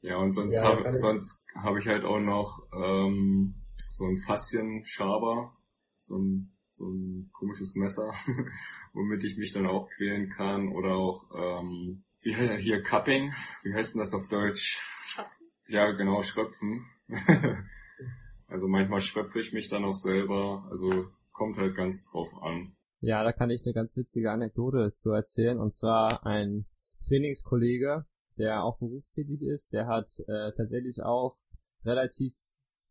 ja, 0.00 0.16
und 0.16 0.32
sonst 0.32 0.56
ja, 0.56 0.64
habe 0.64 0.96
sonst 0.96 1.46
habe 1.54 1.80
ich 1.80 1.86
halt 1.86 2.04
auch 2.04 2.20
noch 2.20 2.66
ähm, 2.72 3.54
so 3.90 4.06
ein 4.06 4.16
Faszienschaber, 4.18 5.56
so 5.98 6.18
ein, 6.18 6.52
so 6.72 6.88
ein 6.88 7.30
komisches 7.32 7.74
Messer, 7.74 8.12
womit 8.92 9.24
ich 9.24 9.36
mich 9.36 9.52
dann 9.52 9.66
auch 9.66 9.88
quälen 9.96 10.30
kann 10.30 10.68
oder 10.68 10.94
auch 10.94 11.24
ähm, 11.34 12.04
hier, 12.20 12.54
hier 12.54 12.82
Cupping, 12.82 13.32
wie 13.62 13.74
heißt 13.74 13.94
denn 13.94 14.00
das 14.00 14.14
auf 14.14 14.28
Deutsch? 14.28 14.82
Schröpfen. 15.06 15.46
Ja, 15.68 15.90
genau, 15.92 16.22
Schröpfen. 16.22 16.86
also 18.46 18.68
manchmal 18.68 19.00
schröpfe 19.00 19.40
ich 19.40 19.52
mich 19.52 19.68
dann 19.68 19.84
auch 19.84 19.94
selber, 19.94 20.66
also 20.70 21.10
kommt 21.32 21.56
halt 21.56 21.76
ganz 21.76 22.10
drauf 22.10 22.30
an. 22.42 22.74
Ja, 23.00 23.22
da 23.22 23.32
kann 23.32 23.50
ich 23.50 23.64
eine 23.64 23.74
ganz 23.74 23.96
witzige 23.96 24.32
Anekdote 24.32 24.92
zu 24.92 25.12
erzählen. 25.12 25.58
Und 25.58 25.72
zwar 25.72 26.26
ein 26.26 26.66
Trainingskollege, 27.06 28.06
der 28.38 28.64
auch 28.64 28.78
berufstätig 28.78 29.42
ist, 29.42 29.72
der 29.72 29.86
hat 29.86 30.10
äh, 30.26 30.52
tatsächlich 30.56 31.02
auch 31.02 31.36
relativ 31.84 32.34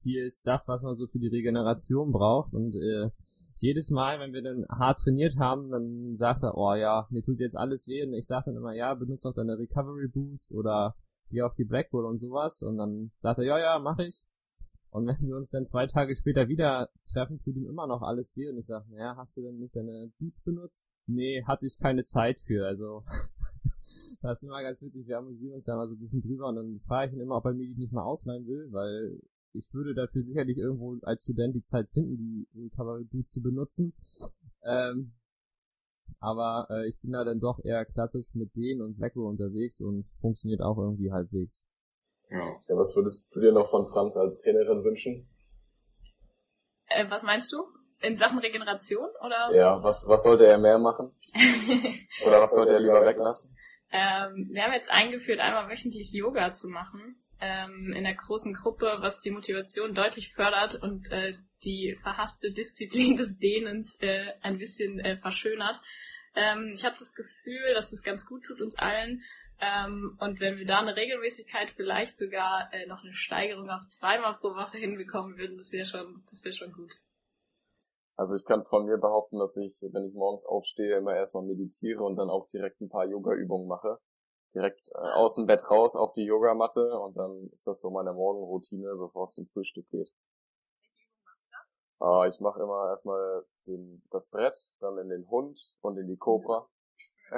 viel 0.01 0.29
Stuff, 0.29 0.63
was 0.67 0.81
man 0.81 0.95
so 0.95 1.07
für 1.07 1.19
die 1.19 1.27
Regeneration 1.27 2.11
braucht. 2.11 2.53
Und 2.53 2.75
äh, 2.75 3.09
jedes 3.55 3.89
Mal, 3.89 4.19
wenn 4.19 4.33
wir 4.33 4.43
dann 4.43 4.65
hart 4.69 4.99
trainiert 4.99 5.37
haben, 5.37 5.71
dann 5.71 6.15
sagt 6.15 6.43
er, 6.43 6.57
oh 6.57 6.75
ja, 6.75 7.07
mir 7.09 7.23
tut 7.23 7.39
jetzt 7.39 7.57
alles 7.57 7.87
weh. 7.87 8.05
Und 8.05 8.13
ich 8.13 8.27
sage 8.27 8.45
dann 8.47 8.57
immer, 8.57 8.73
ja, 8.73 8.93
benutze 8.93 9.27
doch 9.27 9.35
deine 9.35 9.57
Recovery 9.57 10.07
Boots 10.07 10.53
oder 10.53 10.95
geh 11.29 11.41
auf 11.41 11.55
die 11.55 11.65
Blackpool 11.65 12.05
und 12.05 12.17
sowas. 12.17 12.61
Und 12.61 12.77
dann 12.77 13.11
sagt 13.17 13.39
er, 13.39 13.45
ja, 13.45 13.59
ja, 13.59 13.79
mach 13.79 13.99
ich. 13.99 14.25
Und 14.89 15.05
wenn 15.05 15.27
wir 15.27 15.35
uns 15.35 15.49
dann 15.49 15.65
zwei 15.65 15.85
Tage 15.85 16.15
später 16.15 16.47
wieder 16.47 16.89
treffen, 17.11 17.39
tut 17.39 17.55
ihm 17.55 17.67
immer 17.67 17.87
noch 17.87 18.01
alles 18.01 18.35
weh. 18.37 18.49
Und 18.49 18.57
ich 18.57 18.67
sage, 18.67 18.85
naja, 18.89 19.15
hast 19.17 19.35
du 19.37 19.41
denn 19.41 19.57
nicht 19.57 19.75
deine 19.75 20.11
Boots 20.19 20.41
benutzt? 20.41 20.85
Nee, 21.07 21.43
hatte 21.45 21.65
ich 21.65 21.79
keine 21.79 22.03
Zeit 22.03 22.39
für. 22.39 22.65
Also, 22.67 23.03
das 24.21 24.41
ist 24.41 24.47
immer 24.47 24.61
ganz 24.61 24.81
witzig. 24.81 25.07
Wir 25.07 25.17
amüsieren 25.17 25.55
uns 25.55 25.65
da 25.65 25.75
mal 25.75 25.87
so 25.87 25.95
ein 25.95 25.99
bisschen 25.99 26.21
drüber. 26.21 26.47
Und 26.47 26.55
dann 26.55 26.79
frage 26.79 27.11
ich 27.11 27.17
ihn 27.17 27.21
immer, 27.21 27.37
ob 27.37 27.45
er 27.45 27.53
mir 27.53 27.67
die 27.67 27.79
nicht 27.79 27.93
mal 27.93 28.03
ausleihen 28.03 28.47
will, 28.47 28.67
weil 28.71 29.19
ich 29.53 29.73
würde 29.73 29.93
dafür 29.93 30.21
sicherlich 30.21 30.57
irgendwo 30.57 30.97
als 31.03 31.23
Student 31.23 31.55
die 31.55 31.63
Zeit 31.63 31.89
finden, 31.89 32.17
die 32.17 32.47
Recovery 32.55 33.05
Boots 33.05 33.31
zu 33.31 33.41
benutzen. 33.41 33.93
Ähm, 34.63 35.13
aber 36.19 36.67
äh, 36.69 36.87
ich 36.87 36.99
bin 37.01 37.11
da 37.11 37.23
dann 37.23 37.39
doch 37.39 37.63
eher 37.63 37.85
klassisch 37.85 38.33
mit 38.33 38.55
denen 38.55 38.81
und 38.81 38.97
Blackroll 38.97 39.27
unterwegs 39.27 39.79
und 39.81 40.05
funktioniert 40.19 40.61
auch 40.61 40.77
irgendwie 40.77 41.11
halbwegs. 41.11 41.65
Ja. 42.29 42.39
ja. 42.39 42.75
Was 42.75 42.95
würdest 42.95 43.27
du 43.33 43.39
dir 43.39 43.51
noch 43.51 43.69
von 43.69 43.85
Franz 43.85 44.17
als 44.17 44.39
Trainerin 44.39 44.83
wünschen? 44.83 45.27
Äh, 46.87 47.09
was 47.09 47.23
meinst 47.23 47.51
du? 47.53 47.63
In 48.01 48.15
Sachen 48.15 48.39
Regeneration 48.39 49.09
oder? 49.25 49.55
Ja, 49.55 49.81
was, 49.83 50.07
was 50.07 50.23
sollte 50.23 50.45
er 50.45 50.59
mehr 50.59 50.77
machen? 50.77 51.11
oder 52.25 52.41
was 52.41 52.53
sollte 52.53 52.73
er 52.73 52.79
lieber 52.79 53.03
weglassen? 53.03 53.55
Ähm, 53.91 54.49
wir 54.51 54.63
haben 54.63 54.73
jetzt 54.73 54.91
eingeführt, 54.91 55.39
einmal 55.39 55.69
wöchentlich 55.69 56.11
Yoga 56.11 56.53
zu 56.53 56.67
machen 56.67 57.17
ähm, 57.39 57.93
in 57.93 58.03
der 58.03 58.15
großen 58.15 58.53
Gruppe, 58.53 58.97
was 58.99 59.21
die 59.21 59.31
Motivation 59.31 59.93
deutlich 59.93 60.33
fördert 60.33 60.75
und 60.75 61.11
äh, 61.11 61.35
die 61.63 61.95
verhasste 62.01 62.51
Disziplin 62.51 63.15
des 63.17 63.37
Dehnens 63.37 63.97
äh, 64.01 64.33
ein 64.41 64.57
bisschen 64.57 64.99
äh, 64.99 65.15
verschönert. 65.15 65.79
Ähm, 66.35 66.71
ich 66.75 66.83
habe 66.83 66.95
das 66.99 67.13
Gefühl, 67.15 67.73
dass 67.73 67.89
das 67.89 68.03
ganz 68.03 68.25
gut 68.25 68.43
tut 68.43 68.61
uns 68.61 68.77
allen 68.77 69.23
ähm, 69.59 70.17
und 70.19 70.39
wenn 70.39 70.57
wir 70.57 70.65
da 70.65 70.79
eine 70.79 70.95
Regelmäßigkeit 70.95 71.71
vielleicht 71.71 72.17
sogar 72.17 72.69
äh, 72.73 72.85
noch 72.85 73.03
eine 73.03 73.13
Steigerung 73.13 73.69
auf 73.69 73.87
zweimal 73.89 74.35
pro 74.37 74.49
Woche 74.49 74.77
hinbekommen 74.77 75.37
würden, 75.37 75.57
das 75.57 75.71
wäre 75.71 75.85
schon, 75.85 76.23
das 76.29 76.43
wäre 76.43 76.53
schon 76.53 76.73
gut. 76.73 76.93
Also 78.17 78.35
ich 78.35 78.45
kann 78.45 78.63
von 78.63 78.85
mir 78.85 78.97
behaupten, 78.97 79.37
dass 79.37 79.55
ich, 79.57 79.79
wenn 79.79 80.05
ich 80.05 80.15
morgens 80.15 80.43
aufstehe, 80.47 80.97
immer 80.97 81.15
erstmal 81.15 81.43
meditiere 81.43 82.03
und 82.03 82.15
dann 82.15 82.31
auch 82.31 82.47
direkt 82.47 82.81
ein 82.81 82.89
paar 82.89 83.05
Yoga-Übungen 83.05 83.67
mache. 83.67 83.99
Direkt 84.55 84.89
äh, 84.95 85.13
aus 85.13 85.35
dem 85.35 85.45
Bett 85.45 85.69
raus 85.69 85.95
auf 85.95 86.13
die 86.13 86.23
Yogamatte 86.23 86.99
und 86.99 87.15
dann 87.15 87.47
ist 87.51 87.67
das 87.67 87.79
so 87.79 87.91
meine 87.91 88.13
Morgenroutine, 88.13 88.95
bevor 88.97 89.25
es 89.25 89.33
zum 89.33 89.45
Frühstück 89.49 89.87
geht. 89.89 90.11
Äh, 92.01 92.29
ich 92.29 92.39
mache 92.39 92.59
immer 92.59 92.89
erstmal 92.89 93.45
den, 93.67 94.01
das 94.09 94.27
Brett, 94.29 94.57
dann 94.79 94.97
in 94.97 95.09
den 95.09 95.29
Hund 95.29 95.75
und 95.81 95.99
in 95.99 96.07
die 96.07 96.17
Cobra. 96.17 96.67
äh, 97.29 97.37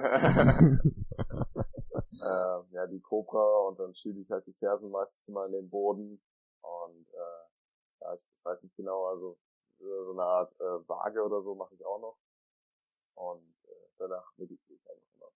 ja, 2.71 2.87
die 2.87 3.01
Cobra 3.01 3.67
und 3.67 3.79
dann 3.79 3.93
schiebe 3.95 4.21
ich 4.21 4.31
halt 4.31 4.45
die 4.47 4.53
Fersen 4.53 4.91
meistens 4.91 5.27
immer 5.27 5.45
in 5.45 5.51
den 5.51 5.69
Boden 5.69 6.21
und 6.61 7.07
äh, 7.09 7.43
ja, 7.99 8.13
ich 8.13 8.45
weiß 8.45 8.63
nicht 8.63 8.77
genau, 8.77 9.07
also 9.07 9.37
so 9.79 10.11
eine 10.11 10.23
Art 10.23 10.53
äh, 10.59 10.87
Waage 10.87 11.23
oder 11.23 11.41
so 11.41 11.55
mache 11.55 11.73
ich 11.75 11.85
auch 11.85 11.99
noch 11.99 12.17
und 13.15 13.55
äh, 13.67 13.89
danach 13.97 14.31
meditiere 14.37 14.77
ich 14.77 14.89
einfach 14.89 15.07
immer. 15.15 15.31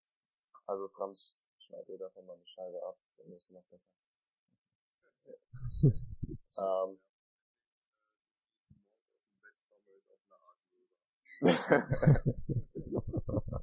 Also 0.66 0.88
Franz, 0.90 1.50
schneid 1.58 1.88
dir 1.88 1.98
davon 1.98 2.26
mal 2.26 2.34
eine 2.34 2.48
Scheibe 2.48 2.84
ab, 2.86 2.98
dann 3.18 3.32
wirst 3.32 3.50
du 3.50 3.54
noch 3.56 3.64
besser. 3.66 3.90
ähm, 6.58 7.00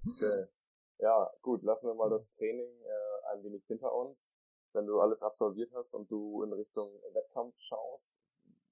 okay. 0.07 0.49
Ja, 1.01 1.31
gut, 1.41 1.63
lassen 1.63 1.87
wir 1.89 1.95
mal 1.95 2.11
das 2.11 2.31
Training 2.33 2.71
äh, 2.83 3.33
ein 3.33 3.43
wenig 3.43 3.65
hinter 3.67 3.91
uns. 3.95 4.35
Wenn 4.75 4.87
du 4.87 5.01
alles 5.01 5.23
absolviert 5.23 5.73
hast 5.75 5.95
und 5.95 6.11
du 6.11 6.43
in 6.43 6.53
Richtung 6.53 6.91
Wettkampf 7.15 7.55
schaust, 7.59 8.13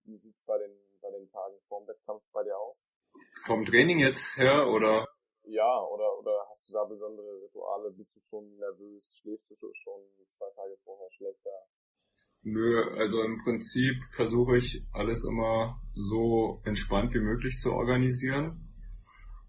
wie 0.09 0.19
sieht's 0.19 0.43
bei 0.45 0.59
den 0.59 0.73
bei 1.01 1.11
den 1.11 1.29
Tagen 1.31 1.55
vorm 1.69 1.87
Wettkampf 1.87 2.23
bei 2.33 2.43
dir 2.43 2.59
aus? 2.59 2.85
Vom 3.47 3.65
Training 3.65 4.01
jetzt 4.01 4.37
her 4.37 4.67
oder? 4.69 5.07
Ja, 5.45 5.83
oder 5.85 6.19
oder 6.19 6.47
hast 6.51 6.69
du 6.69 6.75
da 6.75 6.85
besondere 6.85 7.41
Rituale? 7.43 7.91
Bist 7.93 8.17
du 8.17 8.21
schon 8.21 8.57
nervös? 8.59 9.19
Schläfst 9.21 9.51
du 9.51 9.55
schon 9.55 10.03
zwei 10.31 10.51
Tage 10.57 10.77
vorher 10.85 11.11
schlechter? 11.13 11.51
Nö, 12.43 12.83
also 12.97 13.23
im 13.23 13.43
Prinzip 13.43 14.03
versuche 14.15 14.57
ich 14.57 14.83
alles 14.93 15.25
immer 15.25 15.81
so 15.95 16.61
entspannt 16.65 17.13
wie 17.15 17.21
möglich 17.21 17.59
zu 17.59 17.73
organisieren. 17.73 18.53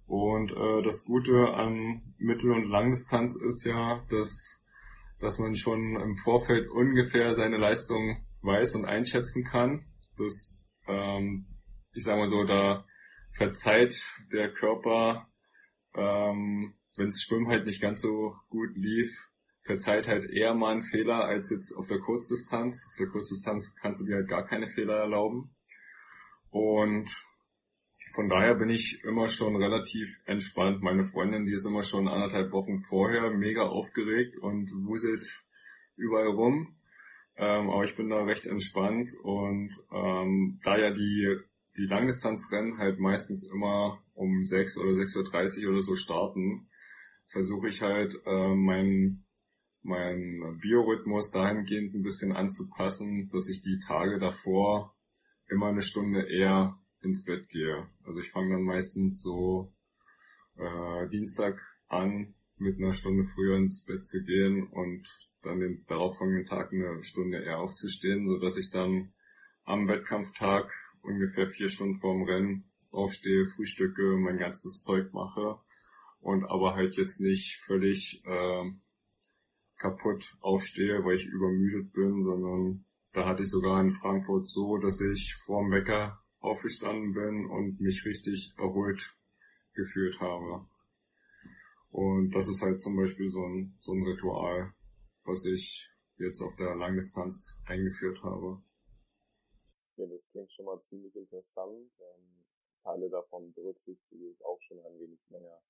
Und 0.08 0.52
äh, 0.52 0.82
das 0.82 1.06
Gute 1.06 1.54
an 1.54 2.16
Mittel- 2.18 2.52
und 2.52 2.68
Langdistanz 2.68 3.40
ist 3.42 3.64
ja, 3.66 4.04
dass, 4.10 4.60
dass 5.20 5.38
man 5.38 5.56
schon 5.56 6.02
im 6.02 6.18
Vorfeld 6.18 6.68
ungefähr 6.70 7.34
seine 7.36 7.58
Leistung 7.58 8.26
weiß 8.42 8.76
und 8.76 8.86
einschätzen 8.86 9.44
kann. 9.44 9.86
Das, 10.20 10.64
ähm, 10.88 11.48
ich 11.94 12.04
sage 12.04 12.20
mal 12.20 12.28
so, 12.28 12.44
da 12.44 12.86
verzeiht 13.32 14.04
der 14.32 14.52
Körper, 14.54 15.28
ähm, 15.96 16.76
wenn 16.98 17.08
es 17.08 17.24
Schwimmen 17.24 17.48
halt 17.48 17.66
nicht 17.66 17.82
ganz 17.82 18.02
so 18.02 18.36
gut 18.50 18.76
lief, 18.76 19.30
verzeiht 19.64 20.08
halt 20.08 20.30
eher 20.30 20.54
mal 20.54 20.72
einen 20.72 20.82
Fehler 20.82 21.26
als 21.26 21.52
jetzt 21.52 21.74
auf 21.78 21.88
der 21.88 22.00
Kurzdistanz. 22.00 22.90
Auf 22.92 22.98
der 22.98 23.08
Kurzdistanz 23.08 23.76
kannst 23.82 24.02
du 24.02 24.06
dir 24.06 24.16
halt 24.16 24.28
gar 24.28 24.46
keine 24.46 24.68
Fehler 24.68 24.96
erlauben. 24.96 25.56
Und 26.50 27.10
von 28.16 28.28
daher 28.28 28.56
bin 28.56 28.70
ich 28.70 29.04
immer 29.04 29.30
schon 29.30 29.56
relativ 29.56 30.22
entspannt. 30.26 30.82
Meine 30.82 31.04
Freundin, 31.04 31.46
die 31.46 31.54
ist 31.54 31.66
immer 31.66 31.84
schon 31.84 32.08
anderthalb 32.08 32.52
Wochen 32.52 32.82
vorher 32.82 33.30
mega 33.32 33.64
aufgeregt 33.64 34.38
und 34.38 34.70
wuselt 34.88 35.24
überall 35.96 36.28
rum. 36.28 36.79
Ähm, 37.40 37.70
aber 37.70 37.86
ich 37.86 37.96
bin 37.96 38.10
da 38.10 38.22
recht 38.24 38.46
entspannt 38.46 39.12
und 39.24 39.72
ähm, 39.94 40.60
da 40.62 40.78
ja 40.78 40.92
die 40.92 41.40
die 41.78 41.86
Langdistanzrennen 41.86 42.78
halt 42.78 43.00
meistens 43.00 43.50
immer 43.50 44.04
um 44.14 44.44
6 44.44 44.80
oder 44.80 44.92
6.30 44.92 45.64
Uhr 45.64 45.72
oder 45.72 45.82
so 45.82 45.96
starten, 45.96 46.68
versuche 47.28 47.70
ich 47.70 47.82
halt 47.82 48.14
äh, 48.26 48.56
meinen 48.56 49.26
mein 49.82 50.60
Biorhythmus 50.62 51.32
dahingehend 51.32 51.96
ein 51.96 52.04
bisschen 52.04 52.34
anzupassen, 52.34 53.30
dass 53.32 53.48
ich 53.48 53.62
die 53.62 53.80
Tage 53.80 54.20
davor 54.20 54.94
immer 55.48 55.68
eine 55.68 55.82
Stunde 55.82 56.30
eher 56.30 56.78
ins 57.02 57.24
Bett 57.24 57.48
gehe. 57.48 57.88
Also 58.04 58.20
ich 58.20 58.30
fange 58.32 58.56
dann 58.56 58.64
meistens 58.64 59.22
so 59.22 59.72
äh, 60.58 61.08
Dienstag 61.08 61.58
an, 61.88 62.36
mit 62.58 62.78
einer 62.78 62.92
Stunde 62.92 63.24
früher 63.24 63.56
ins 63.56 63.86
Bett 63.86 64.04
zu 64.04 64.22
gehen 64.26 64.68
und 64.68 65.08
dann 65.44 65.60
den 65.60 65.86
darauffolgenden 65.88 66.46
Tag 66.46 66.72
eine 66.72 67.02
Stunde 67.04 67.40
eher 67.40 67.60
aufzustehen, 67.60 68.28
so 68.28 68.38
dass 68.40 68.58
ich 68.58 68.72
dann 68.72 69.14
am 69.64 69.88
Wettkampftag 69.88 70.72
ungefähr 71.02 71.48
vier 71.48 71.70
Stunden 71.70 71.96
vorm 71.96 72.24
Rennen 72.24 72.66
aufstehe, 72.92 73.46
frühstücke, 73.46 74.18
mein 74.18 74.38
ganzes 74.38 74.82
Zeug 74.82 75.14
mache 75.14 75.60
und 76.20 76.46
aber 76.46 76.76
halt 76.76 76.96
jetzt 76.96 77.22
nicht 77.22 77.58
völlig 77.66 78.24
äh, 78.26 78.72
kaputt 79.78 80.36
aufstehe, 80.42 81.04
weil 81.04 81.16
ich 81.16 81.26
übermüdet 81.26 81.94
bin, 81.94 82.24
sondern 82.24 82.86
da 83.14 83.26
hatte 83.26 83.44
ich 83.44 83.50
sogar 83.50 83.82
in 83.82 83.92
Frankfurt 83.92 84.48
so, 84.48 84.78
dass 84.78 85.02
ich 85.02 85.36
vorm 85.46 85.72
Wecker 85.72 86.20
aufgestanden 86.40 87.14
bin 87.14 87.46
und 87.46 87.80
mich 87.80 88.06
richtig 88.06 88.54
erholt 88.58 89.16
gefühlt 89.74 90.20
habe. 90.20 90.66
Und 91.90 92.32
das 92.32 92.48
ist 92.48 92.62
halt 92.62 92.80
zum 92.82 92.96
Beispiel 92.96 93.30
so 93.30 93.44
ein, 93.46 93.76
so 93.80 93.94
ein 93.94 94.04
Ritual, 94.04 94.74
was 95.30 95.46
ich 95.46 95.90
jetzt 96.18 96.42
auf 96.42 96.56
der 96.56 96.76
Langdistanz 96.76 97.62
eingeführt 97.66 98.22
habe. 98.24 98.62
Ja, 99.98 100.06
das 100.08 100.28
klingt 100.32 100.52
schon 100.52 100.66
mal 100.66 100.80
ziemlich 100.82 101.16
interessant. 101.16 101.92
Ähm, 102.00 102.46
Teile 102.84 103.10
davon 103.10 103.54
berücksichtige 103.54 104.30
ich 104.30 104.44
auch 104.46 104.60
schon 104.62 104.80
ein 104.80 105.00
wenig 105.00 105.20
länger. 105.30 105.62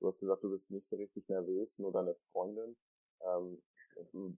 Du 0.00 0.06
hast 0.08 0.18
gesagt, 0.18 0.42
du 0.42 0.50
bist 0.50 0.70
nicht 0.70 0.86
so 0.86 0.96
richtig 0.96 1.28
nervös, 1.28 1.78
nur 1.78 1.92
deine 1.92 2.14
Freundin. 2.32 2.76
Ähm, 3.20 3.62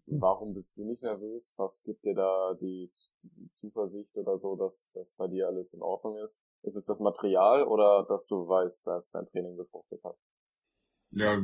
warum 0.07 0.55
bist 0.55 0.77
du 0.77 0.85
nicht 0.85 1.03
nervös? 1.03 1.55
Was 1.57 1.83
gibt 1.85 2.05
dir 2.05 2.15
da 2.15 2.55
die, 2.61 2.91
die 3.23 3.51
Zuversicht 3.53 4.17
oder 4.17 4.37
so, 4.37 4.57
dass 4.57 4.91
das 4.93 5.15
bei 5.15 5.29
dir 5.29 5.47
alles 5.47 5.73
in 5.73 5.83
Ordnung 5.83 6.19
ist? 6.19 6.41
Ist 6.63 6.77
es 6.77 6.85
das 6.85 7.01
Material 7.01 7.65
oder 7.65 8.05
dass 8.09 8.27
du 8.27 8.49
weißt, 8.49 8.87
dass 8.87 9.11
dein 9.11 9.27
Training 9.27 9.57
befruchtet 9.57 10.03
hat? 10.03 10.17
Ja, 11.11 11.41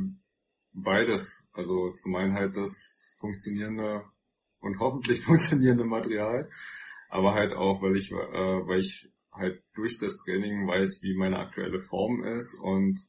beides. 0.73 1.47
Also 1.53 1.93
zum 1.93 2.15
einen 2.15 2.33
halt 2.33 2.57
das 2.57 3.00
funktionierende 3.21 4.03
und 4.59 4.79
hoffentlich 4.79 5.21
funktionierende 5.25 5.85
Material, 5.85 6.49
aber 7.09 7.33
halt 7.33 7.53
auch, 7.53 7.81
weil 7.81 7.95
ich, 7.95 8.11
äh, 8.11 8.15
weil 8.15 8.79
ich 8.79 9.09
halt 9.31 9.63
durch 9.75 9.97
das 9.99 10.17
Training 10.25 10.67
weiß, 10.67 10.99
wie 11.03 11.15
meine 11.15 11.39
aktuelle 11.39 11.79
Form 11.79 12.23
ist 12.23 12.59
und 12.61 12.99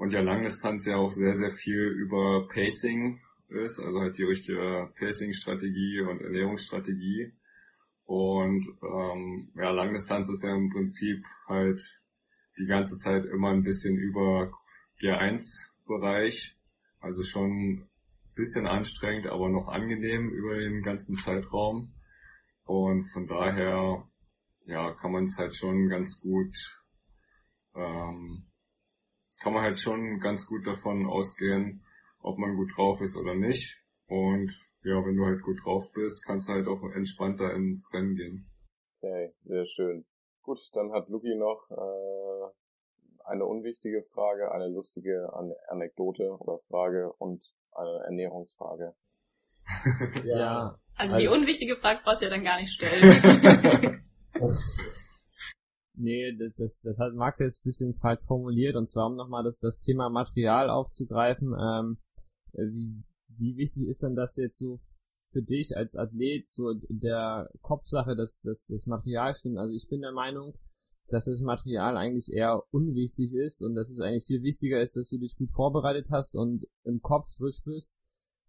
und 0.00 0.12
ja 0.12 0.22
Langdistanz 0.22 0.86
ja 0.86 0.96
auch 0.96 1.10
sehr, 1.10 1.34
sehr 1.34 1.50
viel 1.50 1.88
über 1.88 2.48
Pacing 2.48 3.20
ist, 3.48 3.80
also 3.80 4.00
halt 4.00 4.16
die 4.16 4.24
richtige 4.24 4.90
Pacing-Strategie 4.98 6.00
und 6.00 6.22
Ernährungsstrategie. 6.22 7.34
Und 8.06 8.66
ähm, 8.82 9.52
ja, 9.56 9.70
Langdistanz 9.70 10.30
ist 10.30 10.42
ja 10.42 10.56
im 10.56 10.70
Prinzip 10.70 11.22
halt 11.46 11.82
die 12.58 12.64
ganze 12.64 12.96
Zeit 12.96 13.26
immer 13.26 13.50
ein 13.50 13.62
bisschen 13.62 13.98
über 13.98 14.50
G1-Bereich, 15.02 16.56
also 17.00 17.22
schon 17.22 17.86
bisschen 18.40 18.66
anstrengend, 18.66 19.26
aber 19.28 19.48
noch 19.48 19.68
angenehm 19.68 20.30
über 20.30 20.56
den 20.56 20.82
ganzen 20.82 21.14
Zeitraum. 21.14 21.94
Und 22.64 23.04
von 23.12 23.26
daher 23.26 24.04
ja, 24.64 24.94
kann 24.94 25.12
man 25.12 25.24
es 25.24 25.36
halt 25.38 25.54
schon 25.54 25.88
ganz 25.88 26.20
gut, 26.22 26.54
ähm, 27.74 28.46
kann 29.42 29.52
man 29.52 29.62
halt 29.62 29.78
schon 29.78 30.20
ganz 30.20 30.46
gut 30.46 30.66
davon 30.66 31.06
ausgehen, 31.06 31.84
ob 32.20 32.38
man 32.38 32.56
gut 32.56 32.70
drauf 32.76 33.00
ist 33.00 33.16
oder 33.16 33.34
nicht. 33.34 33.84
Und 34.06 34.52
ja, 34.82 35.04
wenn 35.04 35.16
du 35.16 35.24
halt 35.24 35.42
gut 35.42 35.58
drauf 35.64 35.90
bist, 35.92 36.24
kannst 36.24 36.48
du 36.48 36.52
halt 36.52 36.68
auch 36.68 36.82
entspannter 36.94 37.54
ins 37.54 37.90
Rennen 37.92 38.14
gehen. 38.14 38.50
Okay, 38.98 39.32
sehr 39.44 39.66
schön. 39.66 40.04
Gut, 40.42 40.58
dann 40.72 40.92
hat 40.92 41.08
Luki 41.08 41.34
noch 41.36 41.70
äh, 41.70 42.59
eine 43.30 43.46
unwichtige 43.46 44.02
Frage, 44.12 44.52
eine 44.52 44.68
lustige 44.68 45.32
Anekdote 45.68 46.36
oder 46.38 46.58
Frage 46.68 47.12
und 47.14 47.42
eine 47.72 48.04
Ernährungsfrage. 48.04 48.94
ja. 50.24 50.76
Also 50.96 51.16
die 51.16 51.28
also 51.28 51.40
unwichtige 51.40 51.76
Frage 51.76 52.00
brauchst 52.04 52.22
du 52.22 52.26
ja 52.26 52.30
dann 52.30 52.44
gar 52.44 52.60
nicht 52.60 52.72
stellen. 52.72 54.02
nee, 55.94 56.36
das, 56.36 56.54
das, 56.56 56.80
das 56.82 56.98
hat 56.98 57.14
Max 57.14 57.38
jetzt 57.38 57.60
ein 57.60 57.64
bisschen 57.64 57.94
falsch 57.94 58.24
formuliert 58.26 58.76
und 58.76 58.88
zwar 58.88 59.06
um 59.06 59.16
nochmal 59.16 59.44
das, 59.44 59.60
das 59.60 59.78
Thema 59.78 60.10
Material 60.10 60.68
aufzugreifen. 60.68 61.54
Ähm, 61.54 61.98
äh, 62.52 62.66
wie, 62.66 63.04
wie 63.28 63.56
wichtig 63.56 63.86
ist 63.88 64.02
denn 64.02 64.16
das 64.16 64.36
jetzt 64.36 64.58
so 64.58 64.78
für 65.32 65.42
dich 65.42 65.76
als 65.76 65.96
Athlet, 65.96 66.50
so 66.50 66.70
in 66.70 66.98
der 67.00 67.48
Kopfsache, 67.62 68.16
dass, 68.16 68.40
dass 68.40 68.66
das 68.66 68.86
Material 68.86 69.34
stimmt? 69.34 69.58
Also 69.58 69.72
ich 69.72 69.88
bin 69.88 70.00
der 70.00 70.12
Meinung, 70.12 70.54
dass 71.10 71.26
das 71.26 71.40
Material 71.40 71.96
eigentlich 71.96 72.32
eher 72.32 72.62
unwichtig 72.70 73.34
ist 73.34 73.62
und 73.62 73.74
dass 73.74 73.90
es 73.90 74.00
eigentlich 74.00 74.26
viel 74.26 74.42
wichtiger 74.42 74.80
ist, 74.80 74.96
dass 74.96 75.08
du 75.08 75.18
dich 75.18 75.36
gut 75.36 75.50
vorbereitet 75.50 76.08
hast 76.10 76.34
und 76.34 76.66
im 76.84 77.00
Kopf 77.02 77.28
frisch 77.36 77.62
bist. 77.64 77.96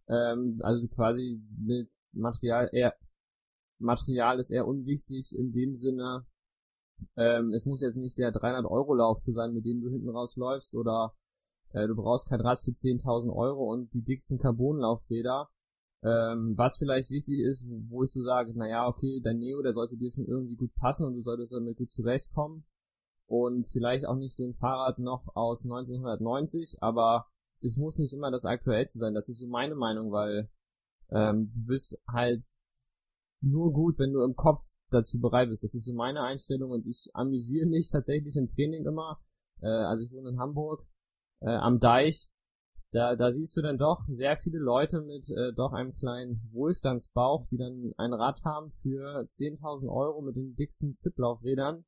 Ähm, 0.08 0.60
also 0.62 0.88
quasi 0.88 1.42
mit 1.58 1.90
Material 2.14 2.70
eher 2.72 2.96
Material 3.80 4.40
ist 4.40 4.52
eher 4.52 4.68
unwichtig 4.68 5.36
in 5.36 5.52
dem 5.52 5.76
Sinne, 5.76 6.26
ähm, 7.16 7.52
es 7.54 7.66
muss 7.66 7.82
jetzt 7.82 7.98
nicht 7.98 8.18
der 8.18 8.32
300 8.32 8.66
Euro 8.70 8.94
Lauf 8.94 9.20
sein, 9.20 9.54
mit 9.54 9.66
dem 9.66 9.82
du 9.82 9.90
hinten 9.90 10.10
rausläufst 10.10 10.76
oder 10.76 11.14
äh, 11.74 11.88
du 11.88 11.96
brauchst 11.96 12.28
kein 12.28 12.42
Rad 12.42 12.60
für 12.60 12.72
10.000 12.72 13.34
Euro 13.34 13.72
und 13.72 13.94
die 13.94 14.04
dicksten 14.04 14.38
Carbonlaufräder. 14.38 15.50
Ähm, 16.04 16.58
was 16.58 16.78
vielleicht 16.78 17.12
wichtig 17.12 17.40
ist, 17.40 17.64
wo 17.68 18.04
ich 18.04 18.12
so 18.12 18.24
sage, 18.24 18.58
naja, 18.58 18.88
okay, 18.88 19.22
dein 19.24 19.38
Neo, 19.38 19.62
der 19.62 19.74
sollte 19.74 19.98
dir 19.98 20.12
schon 20.12 20.26
irgendwie 20.26 20.56
gut 20.56 20.74
passen 20.74 21.06
und 21.06 21.14
du 21.14 21.22
solltest 21.22 21.54
damit 21.54 21.78
gut 21.78 21.92
zurechtkommen. 21.92 22.66
Und 23.28 23.70
vielleicht 23.70 24.06
auch 24.06 24.18
nicht 24.18 24.36
so 24.36 24.44
ein 24.44 24.54
Fahrrad 24.54 25.00
noch 25.00 25.36
aus 25.36 25.64
1990, 25.64 26.82
aber 26.82 27.28
es 27.62 27.78
muss 27.78 27.98
nicht 27.98 28.14
immer 28.14 28.32
das 28.32 28.46
aktuellste 28.46 29.00
sein. 29.00 29.14
Das 29.14 29.30
ist 29.30 29.40
so 29.40 29.48
meine 29.48 29.76
Meinung, 29.76 30.12
weil 30.12 30.50
ähm, 31.12 31.52
du 31.54 31.66
bist 31.68 31.98
halt 32.08 32.44
nur 33.42 33.72
gut, 33.72 34.00
wenn 34.00 34.12
du 34.12 34.24
im 34.24 34.36
Kopf 34.36 34.62
dazu 34.90 35.20
bereit 35.20 35.50
bist. 35.50 35.64
Das 35.64 35.74
ist 35.74 35.86
so 35.86 35.94
meine 35.94 36.24
Einstellung 36.24 36.72
und 36.72 36.86
ich 36.86 37.10
amüsiere 37.14 37.68
mich 37.68 37.90
tatsächlich 37.90 38.36
im 38.36 38.48
Training 38.48 38.86
immer. 38.86 39.20
Äh, 39.62 39.68
also 39.68 40.04
ich 40.04 40.12
wohne 40.12 40.30
in 40.30 40.40
Hamburg 40.40 40.86
äh, 41.42 41.50
am 41.50 41.80
Deich. 41.80 42.30
Da, 42.92 43.16
da 43.16 43.32
siehst 43.32 43.56
du 43.56 43.62
dann 43.62 43.78
doch 43.78 44.04
sehr 44.10 44.36
viele 44.36 44.60
Leute 44.60 45.02
mit 45.02 45.30
äh, 45.30 45.54
doch 45.54 45.72
einem 45.72 45.94
kleinen 45.94 46.42
Wohlstandsbauch, 46.52 47.48
die 47.48 47.58
dann 47.58 47.94
ein 47.98 48.14
Rad 48.14 48.44
haben 48.44 48.70
für 48.72 49.28
10.000 49.30 49.90
Euro 49.90 50.22
mit 50.22 50.36
den 50.36 50.56
dicksten 50.56 50.94
Zipplaufrädern. 50.94 51.86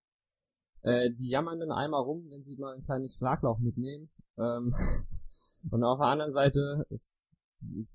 Äh, 0.82 1.12
die 1.12 1.28
jammern 1.28 1.60
dann 1.60 1.72
einmal 1.72 2.02
rum, 2.02 2.28
wenn 2.30 2.44
sie 2.44 2.56
mal 2.56 2.74
ein 2.74 2.84
kleines 2.86 3.16
Schlagloch 3.18 3.60
mitnehmen. 3.60 4.10
Ähm, 4.38 4.74
und 5.72 5.84
auf 5.84 6.00
der 6.00 6.08
anderen 6.08 6.32
Seite 6.32 6.86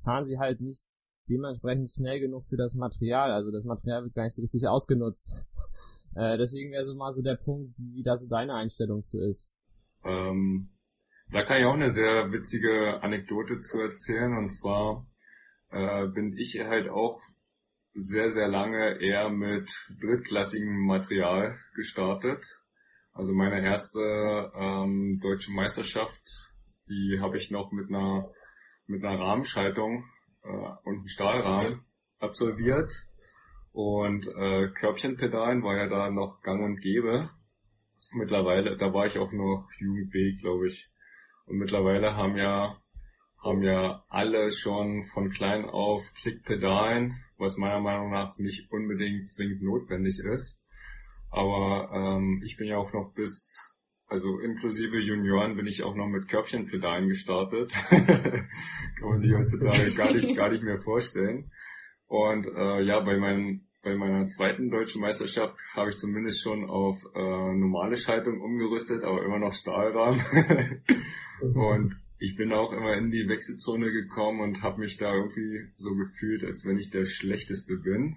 fahren 0.02 0.24
sie 0.24 0.38
halt 0.38 0.60
nicht 0.60 0.84
dementsprechend 1.30 1.90
schnell 1.90 2.20
genug 2.20 2.44
für 2.44 2.56
das 2.58 2.74
Material. 2.74 3.32
Also 3.32 3.50
das 3.50 3.64
Material 3.64 4.04
wird 4.04 4.14
gar 4.14 4.24
nicht 4.24 4.34
so 4.34 4.42
richtig 4.42 4.68
ausgenutzt. 4.68 5.34
äh, 6.14 6.36
deswegen 6.36 6.72
wäre 6.72 6.86
so 6.86 6.94
mal 6.94 7.14
so 7.14 7.22
der 7.22 7.36
Punkt, 7.36 7.72
wie, 7.78 7.94
wie 7.94 8.02
da 8.02 8.18
so 8.18 8.26
deine 8.26 8.54
Einstellung 8.54 9.02
zu 9.02 9.18
ist. 9.20 9.50
Ähm, 10.04 10.68
da 11.30 11.44
kann 11.44 11.60
ich 11.60 11.66
auch 11.66 11.74
eine 11.74 11.92
sehr 11.92 12.32
witzige 12.32 13.02
Anekdote 13.02 13.60
zu 13.60 13.80
erzählen. 13.80 14.36
Und 14.36 14.50
zwar 14.50 15.06
äh, 15.70 16.06
bin 16.08 16.36
ich 16.36 16.58
halt 16.60 16.88
auch 16.88 17.20
sehr, 17.94 18.30
sehr 18.30 18.48
lange 18.48 19.00
eher 19.00 19.28
mit 19.30 19.70
drittklassigem 20.00 20.86
Material 20.86 21.58
gestartet. 21.74 22.44
Also 23.12 23.34
meine 23.34 23.64
erste 23.64 24.52
ähm, 24.54 25.18
deutsche 25.20 25.52
Meisterschaft, 25.52 26.22
die 26.88 27.18
habe 27.20 27.36
ich 27.36 27.50
noch 27.50 27.72
mit 27.72 27.88
einer 27.88 28.30
mit 28.88 29.04
einer 29.04 29.20
Rahmenschaltung 29.20 30.04
äh, 30.42 30.48
und 30.48 30.98
einem 30.98 31.08
Stahlrahmen 31.08 31.84
absolviert. 32.18 32.90
Und 33.72 34.26
äh, 34.26 34.68
Körbchenpedalen 34.70 35.62
war 35.62 35.76
ja 35.76 35.88
da 35.88 36.10
noch 36.10 36.40
gang 36.42 36.64
und 36.64 36.80
gäbe. 36.80 37.30
Mittlerweile, 38.12 38.76
da 38.76 38.92
war 38.92 39.06
ich 39.06 39.18
auch 39.18 39.30
noch 39.30 39.68
Jugend 39.78 40.10
B, 40.10 40.36
glaube 40.40 40.68
ich. 40.68 40.88
Und 41.48 41.58
mittlerweile 41.58 42.14
haben 42.14 42.36
ja, 42.36 42.76
haben 43.42 43.62
ja 43.62 44.04
alle 44.08 44.50
schon 44.50 45.04
von 45.04 45.30
klein 45.30 45.64
auf 45.64 46.12
Klickpedalen, 46.14 47.16
was 47.38 47.56
meiner 47.56 47.80
Meinung 47.80 48.10
nach 48.10 48.36
nicht 48.36 48.70
unbedingt 48.70 49.30
zwingend 49.30 49.62
notwendig 49.62 50.18
ist. 50.18 50.64
Aber 51.30 51.90
ähm, 51.92 52.42
ich 52.44 52.56
bin 52.56 52.68
ja 52.68 52.76
auch 52.76 52.92
noch 52.92 53.12
bis, 53.14 53.74
also 54.06 54.38
inklusive 54.40 54.98
Junioren 54.98 55.56
bin 55.56 55.66
ich 55.66 55.82
auch 55.82 55.94
noch 55.94 56.08
mit 56.08 56.28
Körbchenpedalen 56.28 57.08
gestartet. 57.08 57.72
Kann 57.88 59.08
man 59.08 59.20
sich 59.20 59.34
heutzutage 59.34 59.94
gar 59.94 60.12
nicht, 60.12 60.36
gar 60.36 60.50
nicht 60.50 60.62
mehr 60.62 60.80
vorstellen. 60.82 61.50
Und 62.06 62.46
äh, 62.46 62.82
ja, 62.82 63.00
bei 63.00 63.18
meinen 63.18 63.68
bei 63.82 63.94
meiner 63.94 64.26
zweiten 64.26 64.70
deutschen 64.70 65.00
Meisterschaft 65.00 65.54
habe 65.72 65.90
ich 65.90 65.98
zumindest 65.98 66.42
schon 66.42 66.68
auf 66.68 66.96
äh, 67.14 67.18
normale 67.20 67.96
Schaltung 67.96 68.40
umgerüstet, 68.40 69.04
aber 69.04 69.24
immer 69.24 69.38
noch 69.38 69.54
Stahlrahmen. 69.54 70.20
und 71.40 71.96
ich 72.18 72.36
bin 72.36 72.52
auch 72.52 72.72
immer 72.72 72.96
in 72.96 73.10
die 73.10 73.28
Wechselzone 73.28 73.90
gekommen 73.90 74.40
und 74.40 74.62
habe 74.62 74.80
mich 74.80 74.96
da 74.96 75.14
irgendwie 75.14 75.68
so 75.76 75.94
gefühlt, 75.94 76.44
als 76.44 76.66
wenn 76.66 76.78
ich 76.78 76.90
der 76.90 77.04
Schlechteste 77.04 77.76
bin, 77.76 78.16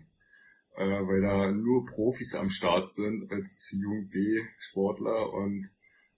äh, 0.76 0.84
weil 0.84 1.22
da 1.22 1.52
nur 1.52 1.86
Profis 1.86 2.36
am 2.36 2.50
Start 2.50 2.92
sind 2.92 3.32
als 3.32 3.70
Jugend 3.72 4.12
B-Sportler 4.12 5.32
und 5.34 5.68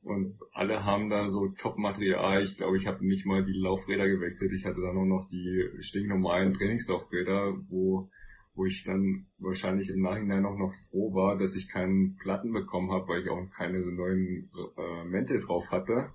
und 0.06 0.38
alle 0.51 0.84
haben 0.84 1.10
da 1.10 1.30
so 1.30 1.47
Top-Material. 1.58 2.43
Ich 2.43 2.58
glaube, 2.58 2.76
ich 2.76 2.88
habe 2.88 3.08
nicht 3.08 3.26
mal 3.26 3.45
die 3.45 3.58
Laufräder 3.58 4.06
gewechselt. 4.06 4.51
Ich 4.51 4.66
hatte 4.66 4.82
da 4.82 4.91
nur 4.91 5.06
noch 5.06 5.30
die 5.30 5.70
stinknormalen 5.80 6.54
Trainingslaufräder, 6.54 7.56
wo 7.70 8.10
wo 8.56 8.66
ich 8.66 8.84
dann 8.84 9.26
wahrscheinlich 9.39 9.89
im 9.89 10.01
Nachhinein 10.01 10.45
auch 10.45 10.58
noch 10.58 10.74
froh 10.89 11.14
war, 11.14 11.38
dass 11.38 11.56
ich 11.56 11.70
keinen 11.70 12.18
Platten 12.18 12.51
bekommen 12.54 12.91
habe, 12.91 13.08
weil 13.08 13.24
ich 13.24 13.30
auch 13.30 13.49
keine 13.49 13.80
neuen 13.80 14.51
äh, 14.78 15.06
Mäntel 15.06 15.39
drauf 15.39 15.72
hatte. 15.72 16.12